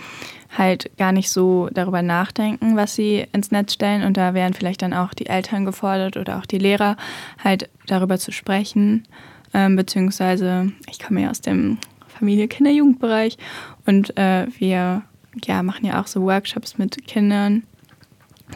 halt 0.56 0.90
gar 0.96 1.12
nicht 1.12 1.30
so 1.30 1.68
darüber 1.72 2.02
nachdenken, 2.02 2.76
was 2.76 2.94
sie 2.94 3.26
ins 3.32 3.50
Netz 3.50 3.74
stellen. 3.74 4.02
Und 4.02 4.16
da 4.16 4.34
wären 4.34 4.54
vielleicht 4.54 4.82
dann 4.82 4.92
auch 4.92 5.14
die 5.14 5.26
Eltern 5.26 5.64
gefordert 5.64 6.16
oder 6.16 6.38
auch 6.38 6.46
die 6.46 6.58
Lehrer, 6.58 6.96
halt 7.42 7.68
darüber 7.86 8.18
zu 8.18 8.32
sprechen. 8.32 9.06
Ähm, 9.52 9.76
beziehungsweise, 9.76 10.72
ich 10.90 10.98
komme 10.98 11.22
ja 11.22 11.30
aus 11.30 11.40
dem 11.40 11.78
Familie, 12.08 12.48
Kinder, 12.48 12.72
Jugendbereich 12.72 13.38
und 13.86 14.16
äh, 14.16 14.46
wir 14.58 15.02
ja, 15.46 15.62
machen 15.62 15.86
ja 15.86 16.00
auch 16.00 16.06
so 16.06 16.22
Workshops 16.22 16.78
mit 16.78 17.06
Kindern, 17.06 17.64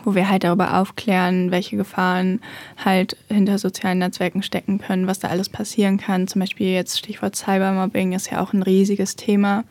wo 0.05 0.15
wir 0.15 0.29
halt 0.29 0.45
darüber 0.45 0.79
aufklären, 0.79 1.51
welche 1.51 1.77
Gefahren 1.77 2.41
halt 2.83 3.17
hinter 3.29 3.59
sozialen 3.59 3.99
Netzwerken 3.99 4.43
stecken 4.43 4.79
können, 4.79 5.07
was 5.07 5.19
da 5.19 5.29
alles 5.29 5.49
passieren 5.49 5.99
kann. 5.99 6.29
Zum 6.29 6.41
Beispiel 6.41 6.69
jetzt 6.69 6.99
Stichwort 6.99 7.37
Cybermobbing 7.37 8.13
ist 8.13 8.31
ja 8.31 8.41
auch 8.41 8.53
ein 8.53 8.63
riesiges 8.63 9.17
Thema. 9.17 9.65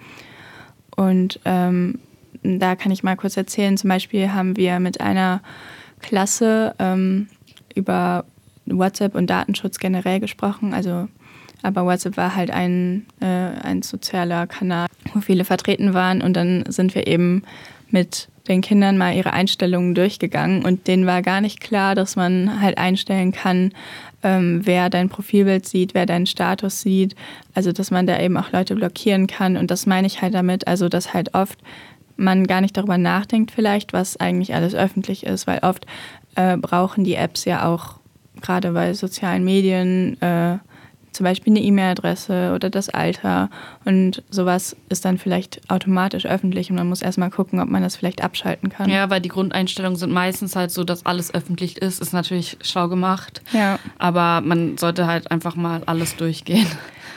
Und 0.96 1.40
ähm, 1.46 2.00
da 2.44 2.76
kann 2.76 2.92
ich 2.92 3.04
mal 3.04 3.16
kurz 3.16 3.38
erzählen. 3.38 3.78
Zum 3.78 3.90
Beispiel 3.90 4.34
haben 4.34 4.58
wir 4.58 4.80
mit 4.80 5.02
einer 5.02 5.42
Klasse 6.00 6.76
ähm, 6.80 7.28
über 7.76 8.26
WhatsApp 8.66 9.16
und 9.16 9.30
Datenschutz 9.30 9.80
generell 9.80 10.20
gesprochen. 10.20 10.74
Also, 10.74 11.08
aber 11.64 11.86
WhatsApp 11.86 12.18
war 12.18 12.36
halt 12.36 12.52
ein, 12.52 13.06
äh, 13.20 13.26
ein 13.26 13.82
sozialer 13.82 14.48
Kanal, 14.48 14.88
wo 15.14 15.22
viele 15.22 15.46
vertreten 15.46 15.94
waren. 15.94 16.22
Und 16.22 16.34
dann 16.34 16.64
sind 16.68 16.96
wir 16.96 17.08
eben 17.08 17.44
mit 17.90 18.30
den 18.48 18.62
Kindern 18.62 18.98
mal 18.98 19.16
ihre 19.16 19.34
Einstellungen 19.34 19.94
durchgegangen 19.94 20.64
und 20.64 20.88
denen 20.88 21.06
war 21.06 21.22
gar 21.22 21.42
nicht 21.42 21.60
klar, 21.60 21.96
dass 21.96 22.16
man 22.16 22.62
halt 22.62 22.78
einstellen 22.78 23.32
kann, 23.32 23.74
ähm, 24.24 24.62
wer 24.64 24.90
dein 24.90 25.10
Profilbild 25.10 25.68
sieht, 25.68 25.94
wer 25.94 26.06
deinen 26.06 26.26
Status 26.26 26.82
sieht. 26.82 27.16
Also 27.54 27.72
dass 27.72 27.92
man 27.92 28.08
da 28.08 28.20
eben 28.20 28.38
auch 28.38 28.52
Leute 28.52 28.76
blockieren 28.76 29.28
kann. 29.28 29.58
Und 29.58 29.70
das 29.70 29.86
meine 29.86 30.08
ich 30.08 30.22
halt 30.22 30.34
damit, 30.34 30.68
also 30.68 30.90
dass 30.90 31.14
halt 31.14 31.34
oft 31.34 31.60
man 32.16 32.48
gar 32.48 32.62
nicht 32.62 32.76
darüber 32.76 32.98
nachdenkt 32.98 33.52
vielleicht, 33.52 33.94
was 33.94 34.18
eigentlich 34.18 34.56
alles 34.56 34.74
öffentlich 34.74 35.26
ist, 35.26 35.46
weil 35.46 35.60
oft 35.60 35.86
äh, 36.36 36.58
brauchen 36.58 37.04
die 37.04 37.16
Apps 37.16 37.46
ja 37.46 37.68
auch 37.68 38.00
gerade 38.42 38.72
bei 38.72 38.94
sozialen 38.94 39.44
Medien 39.44 40.20
äh, 40.22 40.58
zum 41.18 41.24
Beispiel 41.24 41.52
eine 41.52 41.62
E-Mail-Adresse 41.62 42.54
oder 42.54 42.70
das 42.70 42.90
Alter 42.90 43.50
und 43.86 44.24
sowas 44.30 44.76
ist 44.90 45.04
dann 45.04 45.18
vielleicht 45.18 45.62
automatisch 45.70 46.26
öffentlich 46.28 46.70
und 46.70 46.78
man 46.78 46.88
muss 46.88 47.02
erstmal 47.02 47.32
gucken, 47.32 47.60
ob 47.60 47.68
man 47.68 47.82
das 47.82 47.96
vielleicht 47.96 48.24
abschalten 48.24 48.70
kann. 48.70 48.90
Ja, 48.90 49.10
weil 49.10 49.20
die 49.20 49.30
Grundeinstellungen 49.30 49.98
sind 49.98 50.12
meistens 50.12 50.56
halt 50.56 50.70
so, 50.70 50.84
dass 50.84 51.06
alles 51.08 51.34
öffentlich 51.34 51.80
ist, 51.80 52.00
ist 52.00 52.14
natürlich 52.14 52.58
schlau 52.62 52.88
gemacht. 52.88 53.42
Ja. 53.52 53.80
Aber 53.98 54.42
man 54.42 54.78
sollte 54.78 55.08
halt 55.08 55.32
einfach 55.32 55.56
mal 55.56 55.82
alles 55.88 56.16
durchgehen. 56.16 56.68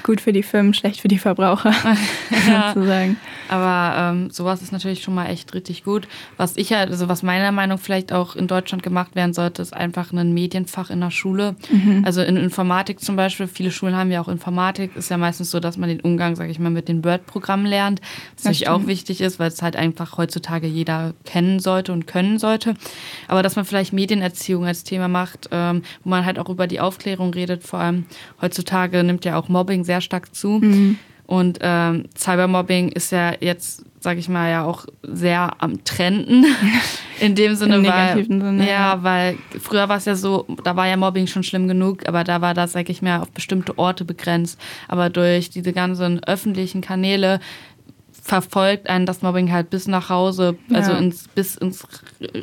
Gut 0.03 0.21
für 0.21 0.33
die 0.33 0.43
Firmen, 0.43 0.75
schlecht 0.75 1.01
für 1.01 1.09
die 1.09 1.19
Verbraucher, 1.19 1.73
ja. 2.49 2.73
sozusagen. 2.75 3.17
Aber 3.49 3.97
ähm, 3.99 4.31
sowas 4.31 4.63
ist 4.63 4.73
natürlich 4.73 5.03
schon 5.03 5.15
mal 5.15 5.27
echt 5.27 5.55
richtig 5.55 5.83
gut. 5.83 6.07
Was 6.37 6.57
ich 6.57 6.73
halt, 6.73 6.91
also 6.91 7.09
was 7.09 7.25
meiner 7.25 7.51
Meinung 7.51 7.79
vielleicht 7.79 8.13
auch 8.13 8.37
in 8.37 8.47
Deutschland 8.47 8.85
gemacht 8.85 9.17
werden 9.17 9.35
sollte, 9.35 9.61
ist 9.61 9.75
einfach 9.75 10.13
ein 10.13 10.33
Medienfach 10.33 10.91
in 10.91 11.01
der 11.01 11.11
Schule. 11.11 11.57
Mhm. 11.69 12.05
Also 12.05 12.23
in 12.23 12.37
Informatik 12.37 13.01
zum 13.01 13.17
Beispiel, 13.17 13.49
viele 13.49 13.73
Schulen 13.73 13.97
haben 13.97 14.13
ja 14.13 14.21
auch 14.21 14.29
Informatik, 14.29 14.95
ist 14.95 15.11
ja 15.11 15.17
meistens 15.17 15.51
so, 15.51 15.59
dass 15.59 15.77
man 15.77 15.89
den 15.89 16.01
Umgang, 16.01 16.37
sage 16.37 16.53
ich 16.53 16.61
mal, 16.61 16.71
mit 16.71 16.87
den 16.87 17.05
Word-Programmen 17.05 17.67
lernt. 17.67 18.01
Was 18.37 18.45
natürlich 18.45 18.69
auch 18.69 18.87
wichtig 18.87 19.21
ist, 19.21 19.41
weil 19.41 19.49
es 19.49 19.63
halt 19.63 19.75
einfach 19.75 20.17
heutzutage 20.17 20.69
jeder 20.69 21.15
kennen 21.25 21.59
sollte 21.59 21.93
und 21.93 22.07
können 22.07 22.39
sollte. 22.39 22.75
Aber 23.27 23.43
dass 23.43 23.57
man 23.57 23.65
vielleicht 23.65 23.93
Medienerziehung 23.93 24.65
als 24.65 24.85
Thema 24.85 25.09
macht, 25.09 25.49
ähm, 25.51 25.83
wo 26.05 26.11
man 26.11 26.25
halt 26.25 26.39
auch 26.39 26.49
über 26.49 26.69
die 26.69 26.79
Aufklärung 26.79 27.35
redet, 27.35 27.65
vor 27.65 27.81
allem 27.81 28.07
heutzutage 28.41 29.03
nimmt 29.03 29.25
ja 29.25 29.37
auch 29.37 29.49
Mobbing 29.49 29.83
sehr 29.90 30.00
stark 30.00 30.33
zu. 30.35 30.61
Mhm. 30.62 30.98
Und 31.26 31.59
ähm, 31.62 32.07
Cybermobbing 32.16 32.88
ist 32.90 33.12
ja 33.12 33.35
jetzt, 33.40 33.85
sage 34.00 34.18
ich 34.18 34.29
mal, 34.29 34.50
ja 34.50 34.64
auch 34.64 34.87
sehr 35.03 35.53
am 35.59 35.85
Trenden. 35.85 36.44
In 37.20 37.35
dem 37.35 37.55
Sinne, 37.55 37.76
Im 37.76 37.87
weil, 37.87 38.24
Sinne, 38.24 38.68
ja, 38.68 39.03
weil 39.03 39.37
früher 39.61 39.88
war 39.88 39.98
es 39.98 40.07
ja 40.07 40.14
so, 40.16 40.46
da 40.64 40.74
war 40.74 40.88
ja 40.88 40.96
Mobbing 40.96 41.26
schon 41.26 41.42
schlimm 41.42 41.68
genug, 41.68 42.09
aber 42.09 42.24
da 42.24 42.40
war 42.40 42.55
das, 42.55 42.72
sage 42.72 42.90
ich 42.90 43.03
mal, 43.03 43.20
auf 43.20 43.31
bestimmte 43.31 43.79
Orte 43.79 44.05
begrenzt. 44.05 44.59
Aber 44.88 45.11
durch 45.11 45.50
diese 45.50 45.72
ganzen 45.72 46.22
öffentlichen 46.24 46.81
Kanäle 46.81 47.38
verfolgt 48.22 48.88
einen 48.88 49.07
das 49.07 49.22
Mobbing 49.22 49.53
halt 49.53 49.70
bis 49.70 49.87
nach 49.87 50.09
Hause, 50.09 50.57
also 50.72 50.92
ja. 50.92 50.98
ins, 50.98 51.29
bis 51.29 51.55
ins 51.57 51.87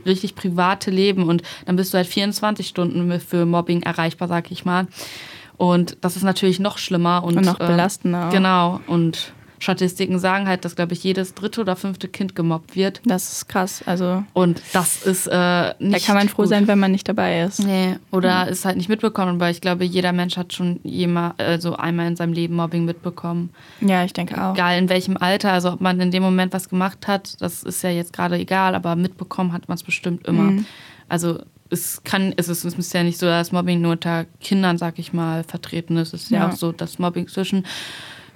richtig 0.05 0.36
private 0.36 0.91
Leben 0.91 1.27
und 1.27 1.43
dann 1.65 1.75
bist 1.75 1.93
du 1.93 1.97
halt 1.97 2.07
24 2.07 2.67
Stunden 2.67 3.19
für 3.19 3.45
Mobbing 3.45 3.83
erreichbar, 3.83 4.27
sag 4.27 4.49
ich 4.51 4.65
mal. 4.65 4.88
Und 5.58 5.98
das 6.02 6.15
ist 6.15 6.24
natürlich 6.24 6.60
noch 6.60 6.78
schlimmer 6.78 7.24
und, 7.24 7.38
und 7.38 7.46
noch 7.46 7.60
äh, 7.60 7.67
belastender. 7.67 8.30
Äh, 8.30 8.32
genau. 8.32 8.80
Und 8.88 9.34
Statistiken 9.60 10.20
sagen 10.20 10.48
halt, 10.48 10.65
dass, 10.65 10.76
glaube 10.76 10.93
ich, 10.93 11.04
jedes 11.04 11.34
dritte 11.34 11.62
oder 11.62 11.76
fünfte 11.76 12.08
Kind 12.08 12.36
gemobbt 12.36 12.76
wird. 12.76 13.02
Das 13.06 13.32
ist 13.32 13.48
krass. 13.48 13.82
Also 13.86 14.24
und 14.34 14.62
das 14.74 15.04
ist 15.04 15.28
äh, 15.28 15.74
nicht. 15.80 16.04
Da 16.04 16.06
kann 16.06 16.15
man 16.15 16.30
froh 16.30 16.43
gut. 16.43 16.50
sein, 16.50 16.67
wenn 16.67 16.78
man 16.78 16.91
nicht 16.91 17.10
dabei 17.10 17.41
ist. 17.41 17.60
Nee, 17.65 17.98
oder 18.12 18.46
mhm. 18.46 18.52
ist 18.52 18.65
halt 18.65 18.78
nicht 18.78 18.89
mitbekommen, 18.89 19.39
weil 19.39 19.52
ich 19.52 19.62
glaube, 19.62 19.84
jeder 19.84 20.13
Mensch 20.13 20.38
hat 20.38 20.54
schon 20.54 20.80
jemand, 20.84 21.39
also 21.39 21.76
einmal 21.76 22.08
in 22.08 22.15
seinem 22.15 22.34
Leben 22.34 22.56
Mobbing 22.56 22.86
mitbekommen. 22.86 23.50
Ja, 23.82 24.04
ich 24.04 24.13
denke 24.13 24.39
auch. 24.41 24.54
Egal 24.54 24.78
in 24.78 24.89
welchem 24.89 25.17
Alter, 25.17 25.54
also 25.54 25.72
ob 25.72 25.82
man 25.82 26.00
in 26.00 26.12
dem 26.12 26.22
Moment 26.22 26.54
was 26.54 26.70
gemacht 26.70 27.08
hat, 27.08 27.41
das 27.41 27.63
ist 27.63 27.82
ja 27.82 27.89
jetzt 27.89 28.13
gerade 28.13 28.38
egal, 28.38 28.76
aber 28.76 28.96
mitbekommen 28.96 29.54
hat 29.54 29.67
man 29.67 29.76
es 29.76 29.84
bestimmt 29.84 30.28
immer. 30.28 30.52
Mhm. 30.52 30.65
Also 31.10 31.39
es 31.69 32.03
kann, 32.03 32.34
es 32.38 32.49
ist, 32.49 32.63
es 32.63 32.75
ist 32.75 32.93
ja 32.93 33.03
nicht 33.03 33.17
so, 33.17 33.25
dass 33.25 33.51
Mobbing 33.51 33.82
nur 33.82 33.93
unter 33.93 34.25
Kindern, 34.39 34.77
sag 34.77 34.99
ich 34.99 35.13
mal, 35.13 35.43
vertreten 35.43 35.97
ist. 35.97 36.13
Es 36.13 36.23
ist 36.23 36.32
ja, 36.32 36.39
ja 36.39 36.49
auch 36.49 36.53
so, 36.53 36.71
dass 36.71 36.99
Mobbing 36.99 37.27
zwischen 37.27 37.65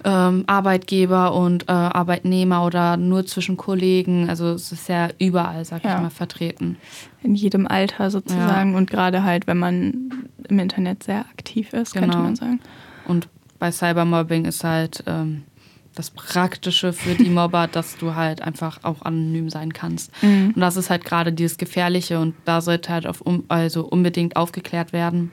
ähm, 0.04 0.44
Arbeitgeber 0.48 1.34
und 1.34 1.64
äh, 1.70 1.72
Arbeitnehmer 1.72 2.66
oder 2.66 2.98
nur 2.98 3.26
zwischen 3.26 3.58
Kollegen, 3.58 4.30
also 4.30 4.50
es 4.50 4.72
ist 4.72 4.90
ja 4.90 5.10
überall, 5.20 5.64
sag 5.66 5.84
ja. 5.84 5.96
ich 5.96 6.02
mal, 6.02 6.10
vertreten. 6.10 6.78
In 7.24 7.36
jedem 7.36 7.68
Alter 7.68 8.10
sozusagen 8.10 8.72
ja. 8.72 8.78
und 8.78 8.90
gerade 8.90 9.24
halt, 9.24 9.48
wenn 9.48 9.60
man 9.60 10.12
im 10.48 10.60
Internet 10.60 11.04
sehr 11.04 11.20
aktiv 11.20 11.74
ist, 11.74 11.94
genau. 11.94 12.08
könnte 12.08 12.18
man 12.18 12.36
sagen. 12.36 12.60
Und 13.06 13.28
bei 13.60 13.72
Cybermobbing 13.72 14.46
ist 14.46 14.64
halt 14.64 15.04
ähm, 15.06 15.44
das 16.02 16.10
Praktische 16.10 16.94
für 16.94 17.14
die 17.14 17.30
Mobber, 17.30 17.68
dass 17.72 17.98
du 17.98 18.16
halt 18.16 18.42
einfach 18.42 18.80
auch 18.84 19.04
anonym 19.04 19.50
sein 19.50 19.72
kannst. 19.72 20.12
Mhm. 20.24 20.54
Und 20.56 20.62
das 20.62 20.76
ist 20.76 20.90
halt 20.90 21.06
gerade 21.06 21.32
dieses 21.32 21.58
Gefährliche 21.58 22.20
und 22.20 22.34
da 22.46 22.62
sollte 22.62 22.92
halt 22.92 23.06
auf 23.06 23.22
um, 23.22 23.44
also 23.50 23.86
unbedingt 23.86 24.36
aufgeklärt 24.36 24.94
werden. 24.94 25.32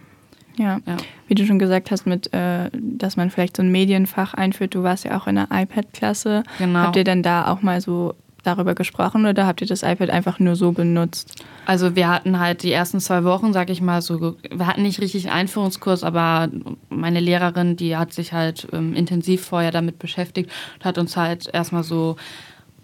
Ja. 0.57 0.81
ja. 0.87 0.97
wie 1.29 1.37
du 1.37 1.47
schon 1.47 1.61
gesagt 1.61 1.93
hast, 1.93 2.05
mit, 2.05 2.33
äh, 2.35 2.69
dass 2.75 3.17
man 3.17 3.31
vielleicht 3.31 3.57
so 3.57 3.63
ein 3.63 3.71
Medienfach 3.71 4.35
einführt. 4.35 4.75
Du 4.75 4.83
warst 4.83 5.05
ja 5.05 5.17
auch 5.17 5.29
in 5.29 5.37
der 5.37 5.47
iPad-Klasse. 5.53 6.43
Genau. 6.59 6.81
Habt 6.81 6.97
ihr 6.97 7.05
denn 7.05 7.23
da 7.23 7.47
auch 7.47 7.63
mal 7.63 7.81
so 7.81 8.15
darüber 8.43 8.75
gesprochen 8.75 9.27
oder 9.27 9.47
habt 9.47 9.61
ihr 9.61 9.67
das 9.67 9.83
iPad 9.83 10.11
einfach 10.11 10.39
nur 10.39 10.57
so 10.57 10.73
benutzt? 10.73 11.45
Also 11.67 11.97
wir 11.97 12.09
hatten 12.09 12.39
halt 12.39 12.63
die 12.63 12.73
ersten 12.73 13.01
zwei 13.01 13.25
Wochen, 13.25 13.53
sag 13.53 13.71
ich 13.71 13.81
mal, 13.81 14.01
so, 14.01 14.37
wir 14.51 14.67
hatten 14.67 14.83
nicht 14.83 15.01
richtig 15.01 15.31
Einführungskurs, 15.31 16.05
aber 16.05 16.49
meine 16.89 17.21
Lehrerin, 17.21 17.77
die 17.77 17.97
hat 17.97 18.13
sich 18.13 18.33
halt 18.33 18.69
ähm, 18.73 18.95
intensiv 18.95 19.45
vorher 19.45 19.71
damit 19.71 19.99
beschäftigt 19.99 20.51
und 20.77 20.85
hat 20.85 20.99
uns 20.99 21.17
halt 21.17 21.49
erstmal 21.53 21.83
so, 21.83 22.17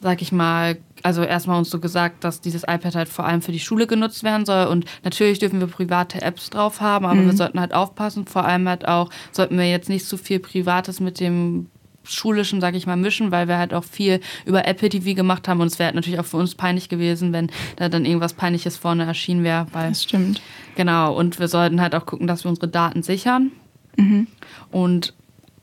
sag 0.01 0.21
ich 0.21 0.33
mal, 0.33 0.77
also 1.03 1.23
erstmal 1.23 1.59
uns 1.59 1.71
so 1.71 1.81
gesagt, 1.81 2.25
dass 2.25 2.41
dieses 2.41 2.63
iPad 2.63 2.95
halt 2.95 3.09
vor 3.09 3.25
allem 3.25 3.43
für 3.43 3.53
die 3.53 3.61
Schule 3.61 3.87
genutzt 3.87 4.23
werden 4.23 4.45
soll. 4.45 4.67
Und 4.67 4.85
natürlich 5.03 5.39
dürfen 5.39 5.61
wir 5.61 5.67
private 5.67 6.21
Apps 6.21 6.51
drauf 6.51 6.81
haben, 6.81 7.07
aber 7.07 7.21
mhm. 7.21 7.27
wir 7.27 7.37
sollten 7.37 7.61
halt 7.61 7.75
aufpassen. 7.75 8.27
Vor 8.27 8.45
allem 8.45 8.69
halt 8.69 8.87
auch, 8.87 9.11
sollten 9.33 9.57
wir 9.57 9.69
jetzt 9.69 9.89
nicht 9.89 10.07
zu 10.07 10.17
viel 10.17 10.41
Privates 10.41 11.01
mit 11.01 11.21
dem 11.21 11.71
schulischen, 12.05 12.61
sag 12.61 12.75
ich 12.75 12.87
mal, 12.87 12.97
mischen, 12.97 13.31
weil 13.31 13.49
wir 13.49 13.59
halt 13.59 13.75
auch 13.75 13.85
viel 13.85 14.21
über 14.45 14.67
Apple 14.67 14.89
TV 14.89 15.15
gemacht 15.15 15.49
haben 15.49 15.61
und 15.61 15.69
es 15.69 15.79
wäre 15.79 15.87
halt 15.87 15.97
natürlich 15.97 16.21
auch 16.21 16.25
für 16.25 16.37
uns 16.37 16.55
peinlich 16.55 16.89
gewesen, 16.89 17.33
wenn 17.33 17.51
da 17.77 17.89
dann 17.89 18.05
irgendwas 18.05 18.35
Peinliches 18.35 18.77
vorne 18.77 19.05
erschienen 19.05 19.45
wäre. 19.45 19.67
das 19.73 20.05
stimmt. 20.05 20.41
Genau, 20.77 21.15
und 21.15 21.39
wir 21.39 21.49
sollten 21.49 21.81
halt 21.81 21.95
auch 21.95 22.07
gucken, 22.07 22.27
dass 22.27 22.45
wir 22.45 22.49
unsere 22.49 22.69
Daten 22.69 23.03
sichern. 23.03 23.53
Mhm. 23.97 24.27
Und 24.71 25.15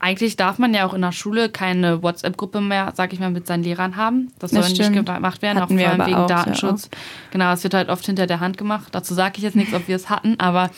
eigentlich 0.02 0.34
darf 0.34 0.58
man 0.58 0.74
ja 0.74 0.84
auch 0.84 0.94
in 0.94 1.00
der 1.00 1.12
Schule 1.12 1.48
keine 1.48 2.02
WhatsApp-Gruppe 2.02 2.60
mehr, 2.60 2.92
sag 2.96 3.12
ich 3.12 3.20
mal, 3.20 3.30
mit 3.30 3.46
seinen 3.46 3.62
Lehrern 3.62 3.94
haben. 3.94 4.32
Das, 4.40 4.50
das 4.50 4.66
soll 4.66 4.74
stimmt. 4.74 4.96
nicht 4.96 5.06
gemacht 5.06 5.42
werden, 5.42 5.60
hatten 5.60 5.78
auch 5.78 5.80
vor 5.80 5.90
allem 5.90 6.06
wegen 6.06 6.16
auch, 6.16 6.26
Datenschutz. 6.26 6.90
Genau, 7.30 7.52
es 7.52 7.62
wird 7.62 7.72
halt 7.72 7.88
oft 7.88 8.04
hinter 8.04 8.26
der 8.26 8.40
Hand 8.40 8.58
gemacht. 8.58 8.88
Dazu 8.90 9.14
sage 9.14 9.34
ich 9.36 9.44
jetzt 9.44 9.54
nichts, 9.54 9.72
ob 9.72 9.86
wir 9.86 9.94
es 9.94 10.10
hatten, 10.10 10.40
aber 10.40 10.70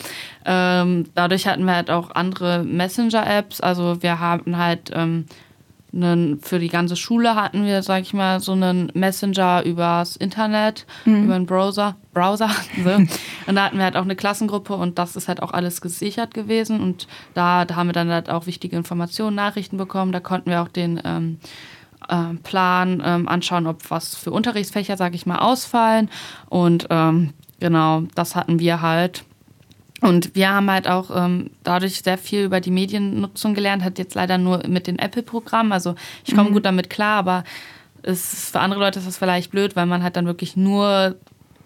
ähm, 0.45 1.05
dadurch 1.15 1.47
hatten 1.47 1.65
wir 1.65 1.73
halt 1.73 1.89
auch 1.89 2.11
andere 2.11 2.63
Messenger-Apps. 2.63 3.61
Also 3.61 4.03
wir 4.03 4.19
haben 4.19 4.57
halt 4.57 4.91
ähm, 4.93 5.25
einen, 5.95 6.39
für 6.39 6.59
die 6.59 6.67
ganze 6.67 6.95
Schule 6.95 7.35
hatten 7.35 7.65
wir, 7.65 7.81
sag 7.81 8.01
ich 8.01 8.13
mal, 8.13 8.39
so 8.39 8.51
einen 8.51 8.91
Messenger 8.93 9.63
übers 9.63 10.15
Internet, 10.15 10.85
mhm. 11.05 11.25
über 11.25 11.35
einen 11.35 11.45
Browser. 11.45 11.95
Browser. 12.13 12.49
So. 12.83 12.91
und 12.91 13.55
da 13.55 13.65
hatten 13.65 13.77
wir 13.77 13.85
halt 13.85 13.95
auch 13.95 14.03
eine 14.03 14.15
Klassengruppe 14.15 14.75
und 14.75 14.99
das 14.99 15.15
ist 15.15 15.27
halt 15.27 15.41
auch 15.41 15.51
alles 15.51 15.81
gesichert 15.81 16.33
gewesen. 16.33 16.81
Und 16.81 17.07
da, 17.33 17.65
da 17.65 17.75
haben 17.75 17.87
wir 17.87 17.93
dann 17.93 18.09
halt 18.09 18.29
auch 18.29 18.45
wichtige 18.45 18.75
Informationen, 18.75 19.35
Nachrichten 19.35 19.77
bekommen. 19.77 20.11
Da 20.11 20.19
konnten 20.19 20.49
wir 20.49 20.61
auch 20.61 20.67
den 20.67 21.01
ähm, 21.03 21.39
äh, 22.09 22.35
Plan 22.43 23.01
ähm, 23.03 23.27
anschauen, 23.27 23.67
ob 23.67 23.89
was 23.89 24.15
für 24.15 24.31
Unterrichtsfächer, 24.31 24.97
sag 24.97 25.15
ich 25.15 25.25
mal, 25.25 25.39
ausfallen. 25.39 26.09
Und 26.49 26.87
ähm, 26.89 27.33
genau, 27.59 28.03
das 28.15 28.35
hatten 28.35 28.59
wir 28.59 28.81
halt. 28.81 29.23
Und 30.01 30.35
wir 30.35 30.49
haben 30.49 30.69
halt 30.69 30.87
auch 30.87 31.09
ähm, 31.15 31.51
dadurch 31.63 32.01
sehr 32.01 32.17
viel 32.17 32.43
über 32.43 32.59
die 32.59 32.71
Mediennutzung 32.71 33.53
gelernt, 33.53 33.83
hat 33.83 33.97
jetzt 33.97 34.15
leider 34.15 34.37
nur 34.37 34.67
mit 34.67 34.87
den 34.87 34.99
Apple-Programmen. 34.99 35.71
Also 35.71 35.95
ich 36.25 36.35
komme 36.35 36.49
mhm. 36.49 36.53
gut 36.53 36.65
damit 36.65 36.89
klar, 36.89 37.17
aber 37.17 37.43
es 38.03 38.33
ist, 38.33 38.51
für 38.51 38.59
andere 38.59 38.79
Leute 38.81 38.99
ist 38.99 39.07
das 39.07 39.17
vielleicht 39.17 39.51
blöd, 39.51 39.75
weil 39.75 39.85
man 39.85 40.03
halt 40.03 40.15
dann 40.15 40.25
wirklich 40.25 40.57
nur 40.57 41.15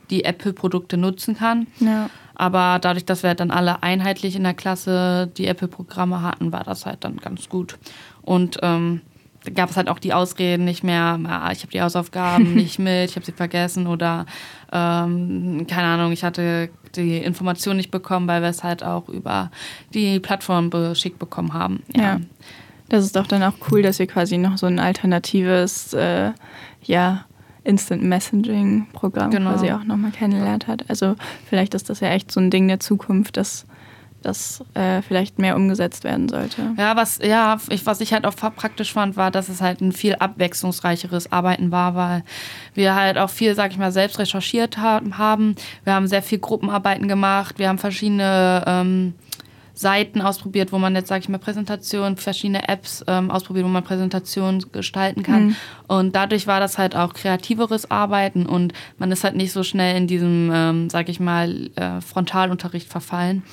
die 0.09 0.23
Apple-Produkte 0.23 0.97
nutzen 0.97 1.35
kann. 1.37 1.67
Ja. 1.79 2.09
Aber 2.35 2.79
dadurch, 2.79 3.03
dass 3.03 3.23
wir 3.23 3.29
halt 3.29 3.41
dann 3.41 3.51
alle 3.51 3.83
einheitlich 3.83 4.35
in 4.35 4.43
der 4.43 4.53
Klasse 4.53 5.29
die 5.37 5.47
Apple-Programme 5.47 6.21
hatten, 6.21 6.51
war 6.51 6.63
das 6.63 6.85
halt 6.85 7.03
dann 7.03 7.17
ganz 7.17 7.49
gut. 7.49 7.77
Und 8.21 8.59
ähm, 8.61 9.01
gab 9.55 9.69
es 9.69 9.77
halt 9.77 9.89
auch 9.89 9.99
die 9.99 10.13
Ausreden 10.13 10.65
nicht 10.65 10.83
mehr, 10.83 11.19
ah, 11.25 11.51
ich 11.51 11.61
habe 11.61 11.71
die 11.71 11.81
Hausaufgaben 11.81 12.53
nicht 12.55 12.79
mit, 12.79 13.09
ich 13.09 13.15
habe 13.15 13.25
sie 13.25 13.31
vergessen 13.31 13.87
oder 13.87 14.25
ähm, 14.71 15.65
keine 15.67 15.87
Ahnung, 15.87 16.11
ich 16.11 16.23
hatte 16.23 16.69
die 16.95 17.17
Information 17.17 17.77
nicht 17.77 17.91
bekommen, 17.91 18.27
weil 18.27 18.41
wir 18.41 18.49
es 18.49 18.63
halt 18.63 18.83
auch 18.83 19.09
über 19.09 19.51
die 19.93 20.19
Plattform 20.19 20.69
beschickt 20.69 21.19
bekommen 21.19 21.53
haben. 21.53 21.83
Ja. 21.95 22.01
ja. 22.01 22.19
Das 22.89 23.05
ist 23.05 23.15
doch 23.15 23.27
dann 23.27 23.43
auch 23.43 23.53
cool, 23.71 23.83
dass 23.83 23.99
ihr 23.99 24.07
quasi 24.07 24.37
noch 24.37 24.57
so 24.57 24.65
ein 24.65 24.79
alternatives, 24.79 25.93
äh, 25.93 26.31
ja, 26.83 27.25
Instant 27.63 28.03
Messaging 28.03 28.87
Programm 28.93 29.29
genau. 29.29 29.51
quasi 29.51 29.71
auch 29.71 29.83
nochmal 29.83 30.11
kennengelernt 30.11 30.67
hat. 30.67 30.89
Also 30.89 31.15
vielleicht 31.47 31.75
ist 31.75 31.89
das 31.89 31.99
ja 31.99 32.09
echt 32.09 32.31
so 32.31 32.39
ein 32.39 32.49
Ding 32.49 32.67
der 32.67 32.79
Zukunft, 32.79 33.37
dass 33.37 33.67
das 34.21 34.63
äh, 34.73 35.01
vielleicht 35.01 35.39
mehr 35.39 35.55
umgesetzt 35.55 36.03
werden 36.03 36.27
sollte. 36.27 36.73
Ja, 36.77 36.95
was, 36.95 37.19
ja, 37.19 37.57
ich, 37.69 37.85
was 37.85 38.01
ich 38.01 38.13
halt 38.13 38.25
auch 38.25 38.35
praktisch 38.35 38.93
fand, 38.93 39.17
war, 39.17 39.31
dass 39.31 39.49
es 39.49 39.61
halt 39.61 39.81
ein 39.81 39.91
viel 39.91 40.15
abwechslungsreicheres 40.15 41.31
Arbeiten 41.31 41.71
war, 41.71 41.95
weil 41.95 42.23
wir 42.73 42.95
halt 42.95 43.17
auch 43.17 43.29
viel, 43.29 43.55
sag 43.55 43.71
ich 43.71 43.77
mal, 43.77 43.91
selbst 43.91 44.19
recherchiert 44.19 44.77
haben. 44.77 45.55
Wir 45.83 45.93
haben 45.93 46.07
sehr 46.07 46.21
viel 46.21 46.39
Gruppenarbeiten 46.39 47.07
gemacht, 47.07 47.59
wir 47.59 47.69
haben 47.69 47.77
verschiedene 47.77 48.63
ähm, 48.67 49.13
Seiten 49.79 50.21
ausprobiert, 50.21 50.73
wo 50.73 50.77
man 50.77 50.93
jetzt, 50.93 51.07
sage 51.07 51.21
ich 51.21 51.29
mal, 51.29 51.37
Präsentationen, 51.37 52.17
verschiedene 52.17 52.67
Apps 52.67 53.01
ähm, 53.07 53.31
ausprobiert, 53.31 53.63
wo 53.63 53.69
man 53.69 53.81
Präsentationen 53.81 54.65
gestalten 54.73 55.23
kann. 55.23 55.45
Mhm. 55.45 55.55
Und 55.87 56.15
dadurch 56.17 56.47
war 56.47 56.59
das 56.59 56.77
halt 56.77 56.97
auch 56.97 57.13
kreativeres 57.13 57.89
Arbeiten 57.89 58.45
und 58.45 58.73
man 58.97 59.09
ist 59.13 59.23
halt 59.23 59.37
nicht 59.37 59.53
so 59.53 59.63
schnell 59.63 59.95
in 59.95 60.07
diesem, 60.07 60.51
ähm, 60.53 60.89
sage 60.89 61.11
ich 61.11 61.21
mal, 61.21 61.69
äh, 61.77 62.01
Frontalunterricht 62.01 62.89
verfallen 62.89 63.43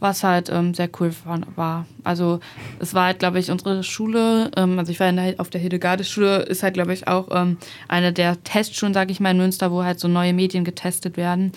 was 0.00 0.24
halt 0.24 0.48
ähm, 0.50 0.74
sehr 0.74 0.88
cool 0.98 1.12
war. 1.54 1.86
Also 2.04 2.40
es 2.78 2.94
war 2.94 3.04
halt, 3.04 3.18
glaube 3.18 3.38
ich, 3.38 3.50
unsere 3.50 3.84
Schule, 3.84 4.50
ähm, 4.56 4.78
also 4.78 4.90
ich 4.90 4.98
war 4.98 5.12
der, 5.12 5.34
auf 5.38 5.50
der 5.50 5.60
Hildegarde-Schule, 5.60 6.38
ist 6.42 6.62
halt, 6.62 6.74
glaube 6.74 6.94
ich, 6.94 7.06
auch 7.06 7.28
ähm, 7.30 7.58
eine 7.86 8.12
der 8.12 8.42
Testschulen, 8.42 8.94
sage 8.94 9.12
ich 9.12 9.20
mal, 9.20 9.30
in 9.30 9.36
Münster, 9.36 9.70
wo 9.70 9.84
halt 9.84 10.00
so 10.00 10.08
neue 10.08 10.32
Medien 10.32 10.64
getestet 10.64 11.16
werden. 11.16 11.52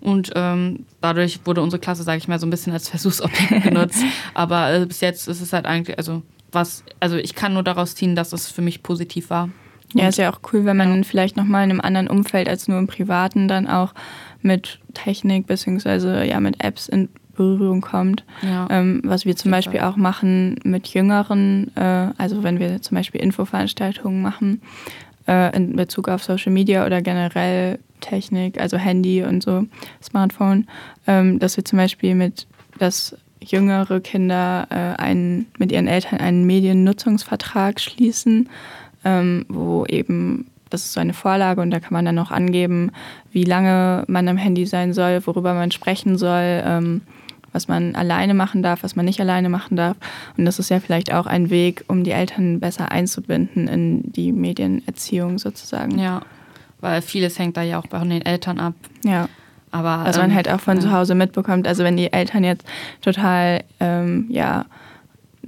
Und 0.00 0.30
ähm, 0.36 0.86
dadurch 1.00 1.40
wurde 1.44 1.60
unsere 1.60 1.80
Klasse, 1.80 2.04
sage 2.04 2.18
ich 2.18 2.28
mal, 2.28 2.38
so 2.38 2.46
ein 2.46 2.50
bisschen 2.50 2.72
als 2.72 2.88
Versuchsobjekt 2.88 3.62
genutzt. 3.64 4.02
Aber 4.32 4.72
äh, 4.72 4.86
bis 4.86 5.00
jetzt 5.00 5.26
ist 5.26 5.40
es 5.40 5.52
halt 5.52 5.66
eigentlich, 5.66 5.98
also 5.98 6.22
was, 6.52 6.84
also 7.00 7.16
ich 7.16 7.34
kann 7.34 7.52
nur 7.52 7.64
daraus 7.64 7.96
ziehen, 7.96 8.14
dass 8.14 8.32
es 8.32 8.50
für 8.50 8.62
mich 8.62 8.82
positiv 8.82 9.28
war. 9.30 9.50
Ja, 9.94 10.08
ist 10.08 10.18
ja 10.18 10.30
auch 10.30 10.40
cool, 10.52 10.64
wenn 10.64 10.76
man 10.76 10.94
ja. 10.94 11.02
vielleicht 11.02 11.36
nochmal 11.36 11.64
in 11.64 11.70
einem 11.70 11.80
anderen 11.80 12.08
Umfeld 12.08 12.48
als 12.48 12.68
nur 12.68 12.78
im 12.78 12.86
Privaten 12.86 13.48
dann 13.48 13.66
auch 13.66 13.94
mit 14.42 14.78
Technik 14.94 15.46
beziehungsweise 15.46 16.24
ja 16.24 16.40
mit 16.40 16.62
Apps 16.62 16.88
in 16.88 17.08
Berührung 17.38 17.80
kommt. 17.80 18.24
Ja. 18.42 18.66
Ähm, 18.70 19.00
was 19.04 19.24
wir 19.24 19.36
zum 19.36 19.50
Beispiel 19.50 19.80
auch 19.80 19.96
machen 19.96 20.56
mit 20.64 20.88
Jüngeren, 20.88 21.74
äh, 21.76 22.08
also 22.18 22.42
wenn 22.42 22.58
wir 22.58 22.82
zum 22.82 22.96
Beispiel 22.96 23.20
Infoveranstaltungen 23.20 24.20
machen 24.20 24.60
äh, 25.26 25.56
in 25.56 25.76
Bezug 25.76 26.08
auf 26.08 26.22
Social 26.22 26.52
Media 26.52 26.84
oder 26.84 27.00
generell 27.00 27.78
Technik, 28.00 28.60
also 28.60 28.76
Handy 28.76 29.22
und 29.22 29.42
so, 29.42 29.66
Smartphone, 30.02 30.66
ähm, 31.06 31.38
dass 31.38 31.56
wir 31.56 31.64
zum 31.64 31.78
Beispiel 31.78 32.14
mit, 32.14 32.46
dass 32.78 33.16
jüngere 33.40 34.00
Kinder 34.00 34.66
äh, 34.70 35.00
einen, 35.00 35.46
mit 35.58 35.72
ihren 35.72 35.86
Eltern 35.86 36.20
einen 36.20 36.44
Mediennutzungsvertrag 36.44 37.80
schließen, 37.80 38.48
ähm, 39.04 39.46
wo 39.48 39.86
eben 39.86 40.46
das 40.70 40.84
ist 40.84 40.92
so 40.92 41.00
eine 41.00 41.14
Vorlage 41.14 41.60
und 41.60 41.70
da 41.70 41.80
kann 41.80 41.92
man 41.92 42.04
dann 42.04 42.18
auch 42.18 42.30
angeben, 42.30 42.90
wie 43.32 43.44
lange 43.44 44.04
man 44.06 44.28
am 44.28 44.36
Handy 44.36 44.66
sein 44.66 44.92
soll, 44.92 45.26
worüber 45.26 45.54
man 45.54 45.70
sprechen 45.70 46.18
soll, 46.18 46.62
ähm, 46.64 47.02
was 47.52 47.68
man 47.68 47.94
alleine 47.94 48.34
machen 48.34 48.62
darf, 48.62 48.82
was 48.82 48.96
man 48.96 49.04
nicht 49.04 49.20
alleine 49.20 49.48
machen 49.48 49.76
darf. 49.76 49.96
Und 50.36 50.44
das 50.44 50.58
ist 50.58 50.70
ja 50.70 50.80
vielleicht 50.80 51.12
auch 51.12 51.26
ein 51.26 51.50
Weg, 51.50 51.84
um 51.88 52.04
die 52.04 52.10
Eltern 52.10 52.60
besser 52.60 52.90
einzubinden 52.90 53.68
in 53.68 54.12
die 54.12 54.32
Medienerziehung 54.32 55.38
sozusagen. 55.38 55.98
Ja, 55.98 56.22
weil 56.80 57.02
vieles 57.02 57.38
hängt 57.38 57.56
da 57.56 57.62
ja 57.62 57.78
auch 57.78 57.86
bei 57.86 57.98
den 57.98 58.24
Eltern 58.24 58.60
ab. 58.60 58.74
Ja. 59.04 59.28
Aber, 59.70 60.04
was 60.04 60.16
man 60.16 60.30
ähm, 60.30 60.36
halt 60.36 60.48
auch 60.48 60.60
von 60.60 60.76
ja. 60.76 60.82
zu 60.82 60.92
Hause 60.92 61.14
mitbekommt. 61.14 61.68
Also 61.68 61.84
wenn 61.84 61.96
die 61.96 62.12
Eltern 62.12 62.42
jetzt 62.42 62.66
total 63.02 63.64
ähm, 63.80 64.26
ja, 64.30 64.64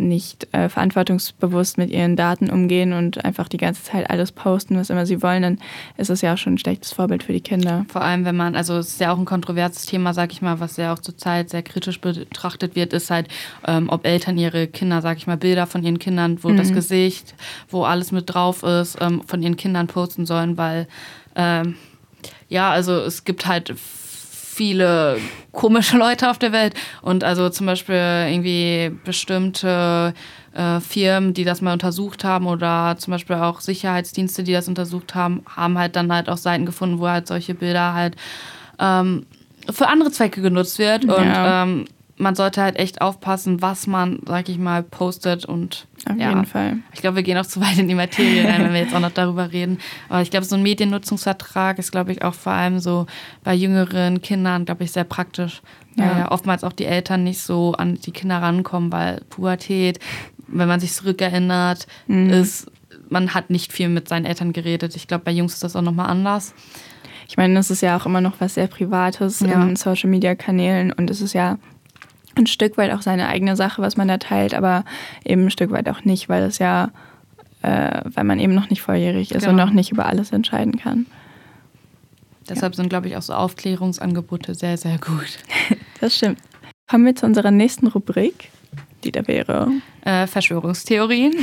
nicht 0.00 0.52
äh, 0.52 0.68
verantwortungsbewusst 0.68 1.78
mit 1.78 1.90
ihren 1.90 2.16
Daten 2.16 2.50
umgehen 2.50 2.92
und 2.92 3.24
einfach 3.24 3.48
die 3.48 3.56
ganze 3.56 3.84
Zeit 3.84 4.10
alles 4.10 4.32
posten, 4.32 4.76
was 4.76 4.90
immer 4.90 5.06
sie 5.06 5.22
wollen, 5.22 5.42
dann 5.42 5.58
ist 5.96 6.10
es 6.10 6.22
ja 6.22 6.34
auch 6.34 6.38
schon 6.38 6.54
ein 6.54 6.58
schlechtes 6.58 6.92
Vorbild 6.92 7.22
für 7.22 7.32
die 7.32 7.40
Kinder. 7.40 7.84
Vor 7.88 8.02
allem, 8.02 8.24
wenn 8.24 8.36
man, 8.36 8.56
also 8.56 8.78
es 8.78 8.88
ist 8.88 9.00
ja 9.00 9.12
auch 9.12 9.18
ein 9.18 9.24
kontroverses 9.24 9.86
Thema, 9.86 10.14
sag 10.14 10.32
ich 10.32 10.42
mal, 10.42 10.60
was 10.60 10.76
ja 10.76 10.92
auch 10.92 10.98
zurzeit 10.98 11.50
sehr 11.50 11.62
kritisch 11.62 12.00
betrachtet 12.00 12.74
wird, 12.74 12.92
ist 12.92 13.10
halt, 13.10 13.28
ähm, 13.66 13.88
ob 13.88 14.06
Eltern 14.06 14.38
ihre 14.38 14.66
Kinder, 14.66 15.02
sag 15.02 15.18
ich 15.18 15.26
mal, 15.26 15.36
Bilder 15.36 15.66
von 15.66 15.82
ihren 15.82 15.98
Kindern, 15.98 16.42
wo 16.42 16.48
mhm. 16.48 16.56
das 16.56 16.72
Gesicht, 16.72 17.34
wo 17.68 17.84
alles 17.84 18.12
mit 18.12 18.32
drauf 18.32 18.62
ist, 18.62 18.98
ähm, 19.00 19.22
von 19.26 19.42
ihren 19.42 19.56
Kindern 19.56 19.86
posten 19.86 20.26
sollen, 20.26 20.56
weil 20.56 20.88
ähm, 21.36 21.76
ja, 22.48 22.70
also 22.70 22.94
es 22.94 23.24
gibt 23.24 23.46
halt 23.46 23.74
viele 24.60 25.16
komische 25.52 25.96
Leute 25.96 26.28
auf 26.28 26.36
der 26.36 26.52
Welt. 26.52 26.74
Und 27.00 27.24
also 27.24 27.48
zum 27.48 27.64
Beispiel 27.64 27.94
irgendwie 27.94 28.94
bestimmte 29.06 30.12
äh, 30.52 30.80
Firmen, 30.80 31.32
die 31.32 31.44
das 31.44 31.62
mal 31.62 31.72
untersucht 31.72 32.24
haben 32.24 32.46
oder 32.46 32.94
zum 32.98 33.12
Beispiel 33.12 33.36
auch 33.36 33.60
Sicherheitsdienste, 33.60 34.42
die 34.42 34.52
das 34.52 34.68
untersucht 34.68 35.14
haben, 35.14 35.42
haben 35.46 35.78
halt 35.78 35.96
dann 35.96 36.12
halt 36.12 36.28
auch 36.28 36.36
Seiten 36.36 36.66
gefunden, 36.66 36.98
wo 36.98 37.08
halt 37.08 37.26
solche 37.26 37.54
Bilder 37.54 37.94
halt 37.94 38.16
ähm, 38.78 39.24
für 39.70 39.88
andere 39.88 40.10
Zwecke 40.10 40.42
genutzt 40.42 40.78
wird. 40.78 41.04
Ja. 41.04 41.14
Und 41.14 41.70
ähm, 41.70 41.84
man 42.20 42.34
sollte 42.34 42.62
halt 42.62 42.78
echt 42.78 43.00
aufpassen, 43.00 43.62
was 43.62 43.86
man, 43.86 44.20
sag 44.26 44.48
ich 44.48 44.58
mal, 44.58 44.82
postet 44.82 45.44
und 45.46 45.86
auf 46.08 46.16
ja, 46.18 46.28
jeden 46.28 46.44
Fall. 46.44 46.78
Ich 46.92 47.00
glaube, 47.00 47.16
wir 47.16 47.22
gehen 47.22 47.38
auch 47.38 47.46
zu 47.46 47.60
weit 47.60 47.78
in 47.78 47.88
die 47.88 47.94
Materie 47.94 48.44
rein, 48.44 48.62
wenn 48.62 48.72
wir 48.72 48.80
jetzt 48.80 48.94
auch 48.94 49.00
noch 49.00 49.10
darüber 49.10 49.50
reden. 49.52 49.78
Aber 50.08 50.20
ich 50.20 50.30
glaube, 50.30 50.44
so 50.44 50.54
ein 50.54 50.62
Mediennutzungsvertrag 50.62 51.78
ist, 51.78 51.90
glaube 51.90 52.12
ich, 52.12 52.22
auch 52.22 52.34
vor 52.34 52.52
allem 52.52 52.78
so 52.78 53.06
bei 53.42 53.54
jüngeren 53.54 54.20
Kindern, 54.20 54.66
glaube 54.66 54.84
ich, 54.84 54.92
sehr 54.92 55.04
praktisch. 55.04 55.62
Ja. 55.96 56.10
Weil 56.10 56.18
ja 56.18 56.30
oftmals 56.30 56.62
auch 56.62 56.72
die 56.72 56.84
Eltern 56.84 57.24
nicht 57.24 57.40
so 57.40 57.72
an 57.72 57.94
die 57.96 58.12
Kinder 58.12 58.40
rankommen, 58.40 58.92
weil 58.92 59.22
Pubertät, 59.30 59.98
wenn 60.46 60.68
man 60.68 60.80
sich 60.80 60.92
zurückerinnert, 60.92 61.86
mhm. 62.06 62.30
ist, 62.30 62.70
man 63.08 63.34
hat 63.34 63.50
nicht 63.50 63.72
viel 63.72 63.88
mit 63.88 64.08
seinen 64.08 64.26
Eltern 64.26 64.52
geredet. 64.52 64.94
Ich 64.94 65.08
glaube, 65.08 65.24
bei 65.24 65.32
Jungs 65.32 65.54
ist 65.54 65.64
das 65.64 65.74
auch 65.74 65.82
nochmal 65.82 66.10
anders. 66.10 66.54
Ich 67.28 67.36
meine, 67.36 67.54
das 67.54 67.70
ist 67.70 67.80
ja 67.80 67.96
auch 67.96 68.06
immer 68.06 68.20
noch 68.20 68.40
was 68.40 68.54
sehr 68.54 68.66
Privates 68.66 69.40
ja. 69.40 69.62
in 69.62 69.76
Social 69.76 70.10
Media 70.10 70.34
Kanälen 70.34 70.92
und 70.92 71.10
es 71.10 71.20
ist 71.20 71.32
ja 71.32 71.58
ein 72.36 72.46
Stück 72.46 72.76
weit 72.76 72.92
auch 72.92 73.02
seine 73.02 73.28
eigene 73.28 73.56
Sache, 73.56 73.82
was 73.82 73.96
man 73.96 74.08
da 74.08 74.18
teilt, 74.18 74.54
aber 74.54 74.84
eben 75.24 75.46
ein 75.46 75.50
Stück 75.50 75.70
weit 75.70 75.88
auch 75.88 76.04
nicht, 76.04 76.28
weil 76.28 76.42
es 76.44 76.58
ja, 76.58 76.90
äh, 77.62 78.00
weil 78.04 78.24
man 78.24 78.38
eben 78.38 78.54
noch 78.54 78.70
nicht 78.70 78.82
volljährig 78.82 79.32
ist 79.32 79.40
genau. 79.40 79.50
und 79.50 79.56
noch 79.56 79.70
nicht 79.70 79.90
über 79.90 80.06
alles 80.06 80.32
entscheiden 80.32 80.78
kann. 80.78 81.06
Deshalb 82.48 82.72
ja. 82.74 82.76
sind, 82.76 82.88
glaube 82.88 83.08
ich, 83.08 83.16
auch 83.16 83.22
so 83.22 83.32
Aufklärungsangebote 83.32 84.54
sehr, 84.54 84.76
sehr 84.76 84.98
gut. 84.98 85.38
das 86.00 86.16
stimmt. 86.16 86.38
Kommen 86.88 87.06
wir 87.06 87.14
zu 87.14 87.26
unserer 87.26 87.52
nächsten 87.52 87.86
Rubrik, 87.86 88.50
die 89.04 89.12
da 89.12 89.26
wäre. 89.28 89.70
Äh, 90.04 90.26
Verschwörungstheorien. 90.26 91.42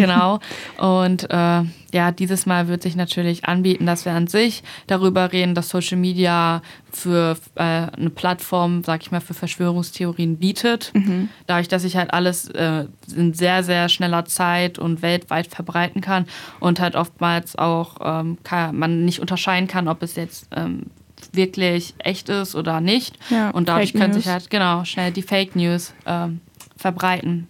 Genau. 0.00 0.40
Und 0.78 1.28
äh, 1.30 1.62
ja, 1.92 2.12
dieses 2.12 2.46
Mal 2.46 2.68
wird 2.68 2.82
sich 2.82 2.96
natürlich 2.96 3.44
anbieten, 3.44 3.86
dass 3.86 4.04
wir 4.04 4.12
an 4.12 4.26
sich 4.26 4.62
darüber 4.86 5.32
reden, 5.32 5.54
dass 5.54 5.68
Social 5.68 5.98
Media 5.98 6.62
für 6.92 7.36
äh, 7.56 7.62
eine 7.62 8.10
Plattform, 8.10 8.84
sag 8.84 9.02
ich 9.02 9.10
mal, 9.10 9.20
für 9.20 9.34
Verschwörungstheorien 9.34 10.38
bietet. 10.38 10.92
Mhm. 10.94 11.28
Dadurch, 11.46 11.68
dass 11.68 11.84
ich 11.84 11.96
halt 11.96 12.12
alles 12.12 12.48
äh, 12.48 12.86
in 13.14 13.34
sehr, 13.34 13.62
sehr 13.62 13.88
schneller 13.88 14.24
Zeit 14.24 14.78
und 14.78 15.02
weltweit 15.02 15.48
verbreiten 15.48 16.00
kann 16.00 16.26
und 16.60 16.80
halt 16.80 16.96
oftmals 16.96 17.56
auch 17.56 17.96
ähm, 18.02 18.38
kann, 18.44 18.76
man 18.76 19.04
nicht 19.04 19.20
unterscheiden 19.20 19.68
kann, 19.68 19.88
ob 19.88 20.02
es 20.02 20.16
jetzt 20.16 20.48
ähm, 20.54 20.86
wirklich 21.32 21.94
echt 21.98 22.28
ist 22.28 22.54
oder 22.54 22.80
nicht. 22.80 23.18
Ja, 23.30 23.50
und 23.50 23.68
dadurch 23.68 23.92
können 23.92 24.12
sich 24.12 24.26
halt 24.26 24.50
genau 24.50 24.84
schnell 24.84 25.12
die 25.12 25.22
Fake 25.22 25.54
News 25.56 25.92
ähm, 26.06 26.40
verbreiten. 26.76 27.46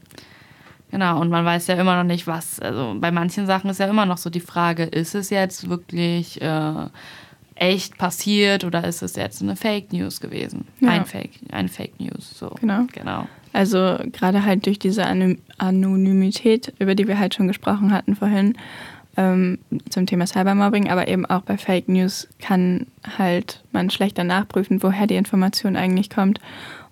Genau, 0.90 1.20
und 1.20 1.28
man 1.30 1.44
weiß 1.44 1.68
ja 1.68 1.76
immer 1.76 1.96
noch 1.96 2.04
nicht, 2.04 2.26
was. 2.26 2.58
Also 2.60 2.96
bei 2.98 3.10
manchen 3.10 3.46
Sachen 3.46 3.70
ist 3.70 3.78
ja 3.78 3.86
immer 3.86 4.06
noch 4.06 4.18
so 4.18 4.30
die 4.30 4.40
Frage, 4.40 4.84
ist 4.84 5.14
es 5.14 5.30
jetzt 5.30 5.68
wirklich 5.68 6.40
äh, 6.42 6.86
echt 7.54 7.98
passiert 7.98 8.64
oder 8.64 8.84
ist 8.84 9.02
es 9.02 9.16
jetzt 9.16 9.42
eine 9.42 9.54
Fake 9.54 9.92
News 9.92 10.20
gewesen? 10.20 10.66
Ja. 10.80 10.90
Ein 10.90 11.04
Fake, 11.04 11.32
eine 11.52 11.68
Fake 11.68 12.00
News. 12.00 12.38
So. 12.38 12.50
Genau. 12.60 12.86
genau. 12.92 13.28
Also 13.52 13.98
gerade 14.12 14.44
halt 14.44 14.66
durch 14.66 14.78
diese 14.78 15.04
Anonymität, 15.58 16.72
über 16.78 16.94
die 16.94 17.06
wir 17.06 17.18
halt 17.18 17.34
schon 17.34 17.48
gesprochen 17.48 17.92
hatten 17.92 18.16
vorhin, 18.16 18.56
ähm, 19.16 19.58
zum 19.88 20.06
Thema 20.06 20.26
Cybermobbing, 20.26 20.88
aber 20.88 21.08
eben 21.08 21.26
auch 21.26 21.42
bei 21.42 21.58
Fake 21.58 21.88
News 21.88 22.28
kann 22.40 22.86
halt 23.18 23.62
man 23.72 23.90
schlechter 23.90 24.24
nachprüfen, 24.24 24.82
woher 24.82 25.06
die 25.06 25.16
Information 25.16 25.76
eigentlich 25.76 26.10
kommt. 26.10 26.40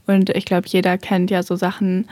Und 0.07 0.30
ich 0.30 0.44
glaube, 0.44 0.66
jeder 0.68 0.99
kennt 0.99 1.30
ja 1.30 1.42
so 1.42 1.55
Sachen, 1.55 2.09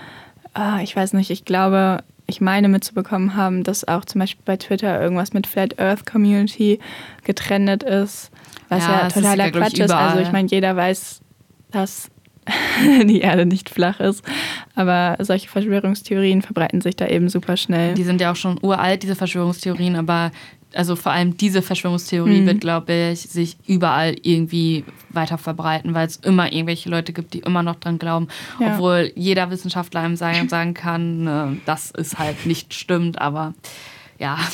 ah, 0.56 0.80
ich 0.82 0.96
weiß 0.96 1.12
nicht, 1.12 1.30
ich 1.30 1.44
glaube, 1.44 2.02
ich 2.26 2.40
meine 2.40 2.68
mitzubekommen 2.68 3.36
haben, 3.36 3.62
dass 3.62 3.86
auch 3.86 4.04
zum 4.04 4.20
Beispiel 4.20 4.42
bei 4.44 4.56
Twitter 4.56 5.00
irgendwas 5.00 5.32
mit 5.32 5.46
Flat 5.46 5.78
Earth 5.78 6.06
Community 6.06 6.80
getrennt 7.24 7.82
ist, 7.82 8.30
was 8.68 8.84
ja, 8.84 9.02
ja 9.02 9.08
totaler 9.08 9.46
ist 9.46 9.54
ja, 9.54 9.60
Quatsch 9.60 9.78
ist. 9.78 9.90
Also 9.92 10.20
ich 10.20 10.32
meine, 10.32 10.48
jeder 10.48 10.74
weiß, 10.74 11.20
dass 11.70 12.10
die 13.04 13.20
Erde 13.20 13.46
nicht 13.46 13.70
flach 13.70 14.00
ist. 14.00 14.24
Aber 14.74 15.16
solche 15.20 15.48
Verschwörungstheorien 15.48 16.42
verbreiten 16.42 16.80
sich 16.80 16.96
da 16.96 17.06
eben 17.06 17.28
super 17.28 17.56
schnell. 17.56 17.94
Die 17.94 18.04
sind 18.04 18.20
ja 18.20 18.32
auch 18.32 18.36
schon 18.36 18.58
uralt, 18.62 19.02
diese 19.02 19.16
Verschwörungstheorien, 19.16 19.96
aber 19.96 20.30
also 20.76 20.96
vor 20.96 21.12
allem 21.12 21.36
diese 21.36 21.62
Verschwörungstheorie 21.62 22.42
mhm. 22.42 22.46
wird, 22.46 22.60
glaube 22.60 23.10
ich, 23.12 23.20
sich 23.20 23.56
überall 23.66 24.16
irgendwie 24.22 24.84
weiter 25.10 25.38
verbreiten, 25.38 25.94
weil 25.94 26.06
es 26.06 26.16
immer 26.16 26.52
irgendwelche 26.52 26.88
Leute 26.88 27.12
gibt, 27.12 27.34
die 27.34 27.40
immer 27.40 27.62
noch 27.62 27.76
dran 27.76 27.98
glauben, 27.98 28.28
ja. 28.60 28.74
obwohl 28.74 29.12
jeder 29.14 29.50
Wissenschaftler 29.50 30.00
einem 30.00 30.16
sagen, 30.16 30.48
sagen 30.48 30.74
kann, 30.74 31.26
äh, 31.26 31.60
das 31.64 31.90
ist 31.90 32.18
halt 32.18 32.46
nicht 32.46 32.74
stimmt, 32.74 33.20
aber 33.20 33.54
ja. 34.18 34.38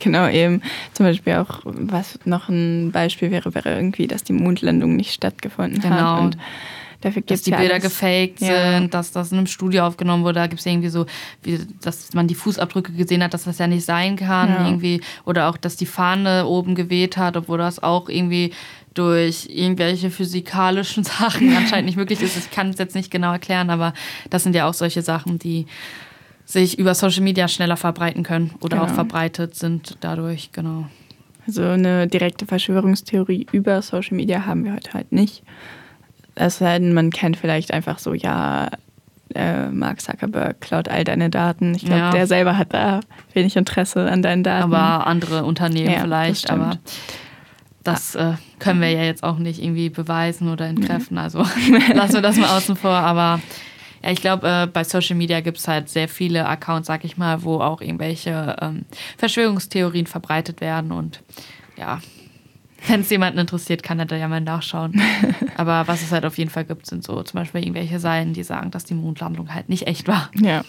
Genau, 0.00 0.28
eben. 0.28 0.60
Zum 0.92 1.06
Beispiel 1.06 1.34
auch, 1.34 1.60
was 1.64 2.18
noch 2.26 2.50
ein 2.50 2.92
Beispiel 2.92 3.30
wäre, 3.30 3.54
wäre 3.54 3.74
irgendwie, 3.74 4.06
dass 4.06 4.22
die 4.22 4.34
Mondlandung 4.34 4.96
nicht 4.96 5.14
stattgefunden 5.14 5.80
genau. 5.80 5.96
hat. 5.96 6.20
Und 6.20 6.36
Dafür 7.04 7.22
dass 7.22 7.42
die 7.42 7.50
ja 7.50 7.58
Bilder 7.58 7.74
alles. 7.74 7.84
gefaked 7.84 8.40
ja. 8.40 8.78
sind, 8.78 8.94
dass 8.94 9.12
das 9.12 9.30
in 9.30 9.36
einem 9.36 9.46
Studio 9.46 9.86
aufgenommen 9.86 10.24
wurde. 10.24 10.40
Da 10.40 10.46
gibt 10.46 10.60
es 10.60 10.66
irgendwie 10.66 10.88
so, 10.88 11.04
wie, 11.42 11.60
dass 11.82 12.14
man 12.14 12.26
die 12.26 12.34
Fußabdrücke 12.34 12.92
gesehen 12.92 13.22
hat, 13.22 13.34
dass 13.34 13.44
das 13.44 13.58
ja 13.58 13.66
nicht 13.66 13.84
sein 13.84 14.16
kann. 14.16 14.48
Ja. 14.48 14.66
Irgendwie. 14.66 15.02
Oder 15.26 15.50
auch, 15.50 15.58
dass 15.58 15.76
die 15.76 15.84
Fahne 15.84 16.46
oben 16.46 16.74
geweht 16.74 17.18
hat, 17.18 17.36
obwohl 17.36 17.58
das 17.58 17.82
auch 17.82 18.08
irgendwie 18.08 18.52
durch 18.94 19.48
irgendwelche 19.50 20.10
physikalischen 20.10 21.04
Sachen 21.04 21.54
anscheinend 21.54 21.86
nicht 21.86 21.96
möglich 21.96 22.22
ist. 22.22 22.38
Ich 22.38 22.50
kann 22.50 22.70
es 22.70 22.78
jetzt 22.78 22.94
nicht 22.94 23.10
genau 23.10 23.32
erklären, 23.32 23.68
aber 23.68 23.92
das 24.30 24.42
sind 24.42 24.56
ja 24.56 24.66
auch 24.66 24.74
solche 24.74 25.02
Sachen, 25.02 25.38
die 25.38 25.66
sich 26.46 26.78
über 26.78 26.94
Social 26.94 27.22
Media 27.22 27.48
schneller 27.48 27.76
verbreiten 27.76 28.22
können 28.22 28.52
oder 28.60 28.78
genau. 28.78 28.88
auch 28.88 28.94
verbreitet 28.94 29.54
sind 29.54 29.98
dadurch, 30.00 30.52
genau. 30.52 30.86
Also 31.46 31.62
eine 31.62 32.06
direkte 32.06 32.46
Verschwörungstheorie 32.46 33.46
über 33.52 33.82
Social 33.82 34.16
Media 34.16 34.46
haben 34.46 34.64
wir 34.64 34.72
heute 34.72 34.94
halt 34.94 35.12
nicht. 35.12 35.42
Es 36.34 36.58
sei 36.58 36.78
denn, 36.78 36.92
man 36.92 37.10
kennt 37.10 37.36
vielleicht 37.36 37.72
einfach 37.72 37.98
so, 37.98 38.14
ja, 38.14 38.70
äh, 39.34 39.68
Mark 39.68 40.00
Zuckerberg 40.00 40.60
klaut 40.60 40.88
all 40.88 41.04
deine 41.04 41.30
Daten. 41.30 41.74
Ich 41.74 41.84
glaube, 41.84 42.00
ja. 42.00 42.10
der 42.10 42.26
selber 42.26 42.58
hat 42.58 42.72
da 42.72 43.00
wenig 43.32 43.56
Interesse 43.56 44.10
an 44.10 44.22
deinen 44.22 44.42
Daten. 44.42 44.72
Aber 44.72 45.06
andere 45.06 45.44
Unternehmen 45.44 45.92
ja, 45.92 46.00
vielleicht. 46.00 46.50
Aber 46.50 46.78
das 47.82 48.14
äh, 48.14 48.34
können 48.58 48.80
wir 48.80 48.90
ja 48.90 49.02
jetzt 49.02 49.22
auch 49.22 49.38
nicht 49.38 49.62
irgendwie 49.62 49.90
beweisen 49.90 50.48
oder 50.48 50.66
entkräften. 50.66 51.18
Also 51.18 51.38
lassen 51.94 52.14
wir 52.14 52.22
das 52.22 52.36
mal 52.36 52.56
außen 52.56 52.76
vor. 52.76 52.90
Aber 52.90 53.40
ja, 54.02 54.10
ich 54.10 54.20
glaube, 54.20 54.48
äh, 54.48 54.66
bei 54.66 54.84
Social 54.84 55.16
Media 55.16 55.40
gibt 55.40 55.58
es 55.58 55.68
halt 55.68 55.88
sehr 55.88 56.08
viele 56.08 56.46
Accounts, 56.46 56.86
sag 56.86 57.04
ich 57.04 57.16
mal, 57.16 57.42
wo 57.42 57.60
auch 57.60 57.80
irgendwelche 57.80 58.56
ähm, 58.60 58.84
Verschwörungstheorien 59.18 60.06
verbreitet 60.06 60.60
werden. 60.60 60.92
Und 60.92 61.22
ja, 61.76 62.00
wenn 62.88 63.00
es 63.00 63.10
jemanden 63.10 63.38
interessiert, 63.38 63.82
kann 63.82 63.98
er 63.98 64.06
da 64.06 64.16
ja 64.16 64.28
mal 64.28 64.40
nachschauen. 64.40 65.00
Aber 65.56 65.86
was 65.86 66.02
es 66.02 66.12
halt 66.12 66.24
auf 66.24 66.38
jeden 66.38 66.50
Fall 66.50 66.64
gibt, 66.64 66.86
sind 66.86 67.04
so 67.04 67.22
zum 67.22 67.40
Beispiel 67.40 67.62
irgendwelche 67.62 67.98
Seiten, 67.98 68.32
die 68.32 68.42
sagen, 68.42 68.70
dass 68.70 68.84
die 68.84 68.94
Mondlandung 68.94 69.54
halt 69.54 69.68
nicht 69.68 69.86
echt 69.86 70.08
war. 70.08 70.30
Ja. 70.34 70.62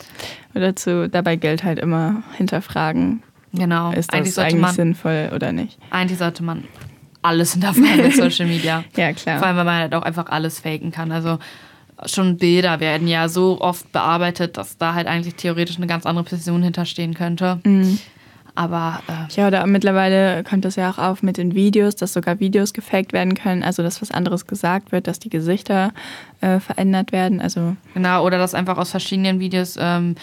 Und 0.53 0.61
dazu 0.61 1.07
dabei 1.07 1.35
gilt 1.35 1.63
halt 1.63 1.79
immer 1.79 2.23
hinterfragen. 2.37 3.23
Genau. 3.53 3.91
Ist 3.91 4.11
das 4.11 4.19
eigentlich, 4.19 4.39
eigentlich 4.39 4.61
man, 4.61 4.75
sinnvoll 4.75 5.31
oder 5.33 5.51
nicht? 5.51 5.77
Eigentlich 5.89 6.19
sollte 6.19 6.43
man 6.43 6.65
alles 7.21 7.53
hinterfragen 7.53 8.03
mit 8.03 8.15
Social 8.15 8.47
Media. 8.47 8.83
ja, 8.95 9.13
klar. 9.13 9.39
Vor 9.39 9.47
allem, 9.47 9.57
weil 9.57 9.65
man 9.65 9.75
halt 9.75 9.95
auch 9.95 10.03
einfach 10.03 10.27
alles 10.27 10.59
faken 10.59 10.91
kann. 10.91 11.11
Also 11.11 11.39
schon 12.05 12.37
Bilder 12.37 12.79
werden 12.79 13.07
ja 13.07 13.29
so 13.29 13.59
oft 13.61 13.91
bearbeitet, 13.91 14.57
dass 14.57 14.77
da 14.77 14.93
halt 14.93 15.07
eigentlich 15.07 15.35
theoretisch 15.35 15.77
eine 15.77 15.87
ganz 15.87 16.05
andere 16.05 16.25
Person 16.25 16.61
hinterstehen 16.63 17.13
könnte. 17.13 17.59
Mhm. 17.63 17.99
Aber 18.55 19.01
äh, 19.07 19.33
ja, 19.35 19.47
oder 19.47 19.65
mittlerweile 19.67 20.43
kommt 20.43 20.63
das 20.63 20.77
ja 20.77 20.89
auch 20.89 20.97
auf 20.97 21.21
mit 21.21 21.37
den 21.37 21.53
Videos, 21.53 21.95
dass 21.95 22.13
sogar 22.13 22.39
Videos 22.39 22.73
gefaked 22.73 23.11
werden 23.11 23.35
können, 23.35 23.63
also 23.63 23.83
dass 23.83 24.01
was 24.01 24.11
anderes 24.11 24.47
gesagt 24.47 24.93
wird, 24.93 25.07
dass 25.07 25.19
die 25.19 25.29
Gesichter 25.29 25.93
äh, 26.39 26.59
verändert 26.59 27.11
werden. 27.11 27.41
Also 27.41 27.75
genau, 27.93 28.25
oder 28.25 28.37
dass 28.37 28.53
einfach 28.53 28.77
aus 28.77 28.91
verschiedenen 28.91 29.39
Videos 29.39 29.77
ähm, 29.79 30.15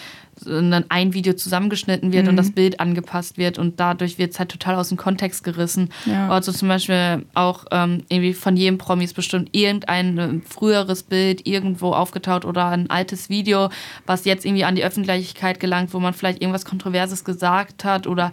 ein 0.89 1.13
Video 1.13 1.33
zusammengeschnitten 1.33 2.11
wird 2.11 2.23
mhm. 2.23 2.29
und 2.29 2.37
das 2.37 2.51
Bild 2.51 2.79
angepasst 2.79 3.37
wird 3.37 3.57
und 3.57 3.79
dadurch 3.79 4.17
wird 4.17 4.31
es 4.31 4.39
halt 4.39 4.49
total 4.49 4.75
aus 4.75 4.89
dem 4.89 4.97
Kontext 4.97 5.43
gerissen. 5.43 5.89
Ja. 6.05 6.29
Also 6.29 6.51
zum 6.51 6.67
Beispiel 6.67 7.25
auch 7.33 7.65
ähm, 7.71 8.03
irgendwie 8.09 8.33
von 8.33 8.57
jedem 8.57 8.77
Promis 8.77 9.13
bestimmt 9.13 9.49
irgendein 9.51 10.17
äh, 10.17 10.41
früheres 10.47 11.03
Bild 11.03 11.45
irgendwo 11.45 11.91
aufgetaucht 11.93 12.45
oder 12.45 12.67
ein 12.67 12.89
altes 12.89 13.29
Video, 13.29 13.69
was 14.05 14.25
jetzt 14.25 14.45
irgendwie 14.45 14.65
an 14.65 14.75
die 14.75 14.83
Öffentlichkeit 14.83 15.59
gelangt, 15.59 15.93
wo 15.93 15.99
man 15.99 16.13
vielleicht 16.13 16.41
irgendwas 16.41 16.65
Kontroverses 16.65 17.23
gesagt 17.23 17.85
hat 17.85 18.07
oder 18.07 18.31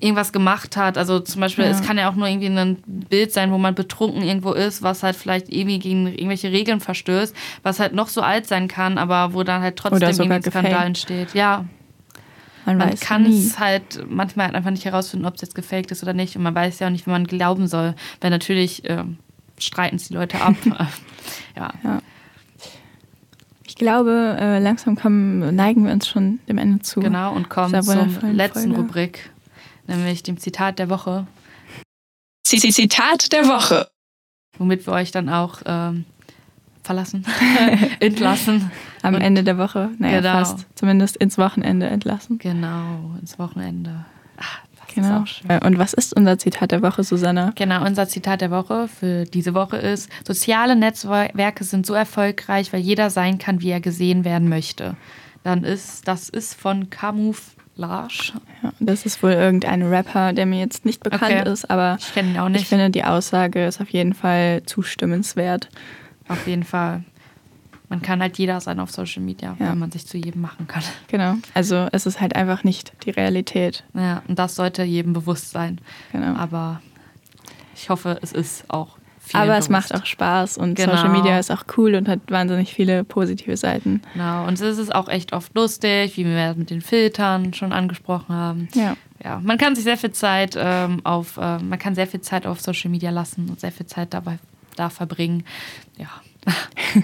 irgendwas 0.00 0.32
gemacht 0.32 0.76
hat. 0.76 0.96
Also 0.96 1.20
zum 1.20 1.40
Beispiel, 1.40 1.64
ja. 1.64 1.70
es 1.70 1.82
kann 1.82 1.98
ja 1.98 2.10
auch 2.10 2.14
nur 2.14 2.28
irgendwie 2.28 2.46
ein 2.46 2.76
Bild 2.86 3.32
sein, 3.32 3.50
wo 3.50 3.58
man 3.58 3.74
betrunken 3.74 4.22
irgendwo 4.22 4.52
ist, 4.52 4.82
was 4.82 5.02
halt 5.02 5.16
vielleicht 5.16 5.48
irgendwie 5.48 5.78
gegen 5.78 6.06
irgendwelche 6.06 6.52
Regeln 6.52 6.80
verstößt, 6.80 7.34
was 7.62 7.80
halt 7.80 7.94
noch 7.94 8.08
so 8.08 8.20
alt 8.20 8.46
sein 8.46 8.68
kann, 8.68 8.98
aber 8.98 9.34
wo 9.34 9.42
dann 9.42 9.60
halt 9.62 9.76
trotzdem 9.76 10.08
irgendwie 10.08 10.32
ein 10.32 10.42
Skandal 10.42 10.86
entsteht. 10.86 11.34
Ja. 11.34 11.64
Man, 12.64 12.78
man 12.78 13.00
kann 13.00 13.24
es 13.24 13.58
halt 13.58 14.04
manchmal 14.08 14.46
halt 14.46 14.54
einfach 14.54 14.70
nicht 14.70 14.84
herausfinden, 14.84 15.26
ob 15.26 15.36
es 15.36 15.40
jetzt 15.40 15.54
gefaked 15.54 15.90
ist 15.90 16.02
oder 16.02 16.12
nicht. 16.12 16.36
Und 16.36 16.42
man 16.42 16.54
weiß 16.54 16.78
ja 16.80 16.86
auch 16.86 16.90
nicht, 16.90 17.06
wie 17.06 17.10
man 17.10 17.26
glauben 17.26 17.66
soll. 17.66 17.94
Weil 18.20 18.30
natürlich 18.30 18.84
äh, 18.84 19.04
streiten 19.58 19.96
es 19.96 20.08
die 20.08 20.14
Leute 20.14 20.38
ab. 20.40 20.54
ja. 21.56 21.72
ja. 21.82 22.02
Ich 23.66 23.74
glaube, 23.74 24.36
äh, 24.38 24.58
langsam 24.58 24.96
kommen, 24.96 25.54
neigen 25.56 25.86
wir 25.86 25.92
uns 25.92 26.08
schon 26.08 26.40
dem 26.46 26.58
Ende 26.58 26.80
zu. 26.80 27.00
Genau, 27.00 27.32
und 27.32 27.48
kommen 27.48 27.82
zur 27.82 28.06
letzten 28.32 28.74
Folge. 28.74 28.76
Rubrik 28.76 29.30
nämlich 29.88 30.22
dem 30.22 30.38
Zitat 30.38 30.78
der 30.78 30.88
Woche. 30.88 31.26
Zitat 32.44 33.32
der 33.32 33.46
Woche. 33.46 33.88
Womit 34.58 34.86
wir 34.86 34.92
euch 34.92 35.10
dann 35.10 35.28
auch 35.28 35.60
ähm, 35.66 36.04
verlassen, 36.82 37.24
entlassen. 38.00 38.70
Am 39.02 39.14
Und 39.14 39.20
Ende 39.20 39.44
der 39.44 39.58
Woche, 39.58 39.90
naja, 39.98 40.20
genau. 40.20 40.32
fast. 40.32 40.66
Zumindest 40.74 41.16
ins 41.16 41.38
Wochenende 41.38 41.86
entlassen. 41.86 42.38
Genau, 42.38 43.14
ins 43.20 43.38
Wochenende. 43.38 44.06
Ach, 44.38 44.60
genau. 44.92 45.24
Äh, 45.48 45.64
Und 45.64 45.78
was 45.78 45.92
ist 45.92 46.16
unser 46.16 46.38
Zitat 46.38 46.72
der 46.72 46.82
Woche, 46.82 47.04
Susanna? 47.04 47.52
Genau, 47.54 47.84
unser 47.84 48.08
Zitat 48.08 48.40
der 48.40 48.50
Woche 48.50 48.88
für 48.88 49.24
diese 49.24 49.54
Woche 49.54 49.76
ist: 49.76 50.10
Soziale 50.26 50.74
Netzwerke 50.74 51.62
sind 51.62 51.86
so 51.86 51.94
erfolgreich, 51.94 52.72
weil 52.72 52.80
jeder 52.80 53.10
sein 53.10 53.38
kann, 53.38 53.60
wie 53.60 53.70
er 53.70 53.80
gesehen 53.80 54.24
werden 54.24 54.48
möchte. 54.48 54.96
Dann 55.44 55.64
ist, 55.64 56.08
das 56.08 56.28
ist 56.28 56.54
von 56.54 56.90
Camus 56.90 57.54
Larsch. 57.78 58.34
Ja, 58.62 58.72
das 58.80 59.06
ist 59.06 59.22
wohl 59.22 59.32
irgendein 59.32 59.82
Rapper, 59.82 60.32
der 60.32 60.44
mir 60.44 60.58
jetzt 60.58 60.84
nicht 60.84 61.02
bekannt 61.02 61.32
okay. 61.40 61.50
ist, 61.50 61.70
aber 61.70 61.96
ich 61.98 62.12
kenne 62.12 62.30
ihn 62.30 62.38
auch 62.38 62.48
nicht. 62.48 62.62
Ich 62.62 62.68
finde, 62.68 62.90
die 62.90 63.04
Aussage 63.04 63.64
ist 63.64 63.80
auf 63.80 63.88
jeden 63.88 64.12
Fall 64.12 64.62
zustimmenswert. 64.66 65.68
Auf 66.28 66.46
jeden 66.46 66.64
Fall. 66.64 67.04
Man 67.88 68.02
kann 68.02 68.20
halt 68.20 68.36
jeder 68.36 68.60
sein 68.60 68.80
auf 68.80 68.90
Social 68.90 69.22
Media, 69.22 69.56
ja. 69.58 69.68
weil 69.68 69.76
man 69.76 69.90
sich 69.90 70.06
zu 70.06 70.18
jedem 70.18 70.42
machen 70.42 70.66
kann. 70.66 70.82
Genau. 71.06 71.36
Also 71.54 71.88
es 71.92 72.04
ist 72.04 72.20
halt 72.20 72.36
einfach 72.36 72.62
nicht 72.64 72.92
die 73.04 73.10
Realität. 73.10 73.84
Ja, 73.94 74.22
und 74.28 74.38
das 74.38 74.56
sollte 74.56 74.82
jedem 74.82 75.14
bewusst 75.14 75.52
sein. 75.52 75.80
Genau. 76.12 76.38
Aber 76.38 76.82
ich 77.74 77.88
hoffe, 77.88 78.18
es 78.20 78.32
ist 78.32 78.68
auch 78.68 78.97
aber 79.34 79.46
bewusst. 79.46 79.60
es 79.60 79.68
macht 79.68 79.94
auch 79.94 80.06
Spaß 80.06 80.58
und 80.58 80.74
genau. 80.74 80.96
Social 80.96 81.10
Media 81.10 81.38
ist 81.38 81.50
auch 81.50 81.64
cool 81.76 81.94
und 81.94 82.08
hat 82.08 82.20
wahnsinnig 82.28 82.72
viele 82.72 83.04
positive 83.04 83.56
Seiten. 83.56 84.02
Genau, 84.14 84.46
und 84.46 84.60
es 84.60 84.78
ist 84.78 84.94
auch 84.94 85.08
echt 85.08 85.32
oft 85.32 85.54
lustig, 85.54 86.16
wie 86.16 86.24
wir 86.24 86.54
mit 86.54 86.70
den 86.70 86.80
Filtern 86.80 87.52
schon 87.54 87.72
angesprochen 87.72 88.34
haben. 88.34 88.68
Ja. 88.74 88.96
Ja, 89.22 89.40
man 89.42 89.58
kann 89.58 89.74
sich 89.74 89.82
sehr 89.82 89.96
viel 89.96 90.12
Zeit 90.12 90.56
ähm, 90.56 91.00
auf, 91.02 91.38
äh, 91.38 91.58
man 91.58 91.78
kann 91.80 91.96
sehr 91.96 92.06
viel 92.06 92.20
Zeit 92.20 92.46
auf 92.46 92.60
Social 92.60 92.88
Media 92.88 93.10
lassen 93.10 93.48
und 93.50 93.58
sehr 93.58 93.72
viel 93.72 93.86
Zeit 93.86 94.14
dabei 94.14 94.38
da 94.76 94.90
verbringen. 94.90 95.42
Ja. 95.96 96.08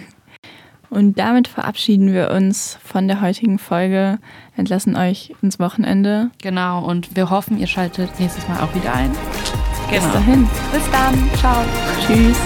Und 0.91 1.19
damit 1.19 1.49
verabschieden 1.49 2.13
wir 2.13 2.31
uns 2.31 2.79
von 2.85 3.09
der 3.09 3.21
heutigen 3.21 3.59
Folge, 3.59 4.21
entlassen 4.57 4.95
euch 4.95 5.35
ins 5.43 5.59
Wochenende. 5.59 6.31
Genau, 6.41 6.85
und 6.85 7.17
wir 7.17 7.31
hoffen, 7.31 7.59
ihr 7.59 7.67
schaltet 7.67 8.21
nächstes 8.21 8.47
Mal 8.47 8.61
auch 8.61 8.73
wieder 8.77 8.95
ein. 8.95 9.11
Genau. 9.91 10.03
Bis 10.05 10.13
dahin. 10.13 10.49
Bis 10.73 10.91
dann. 10.91 11.31
Ciao. 11.39 11.65
Tschüss. 12.07 12.37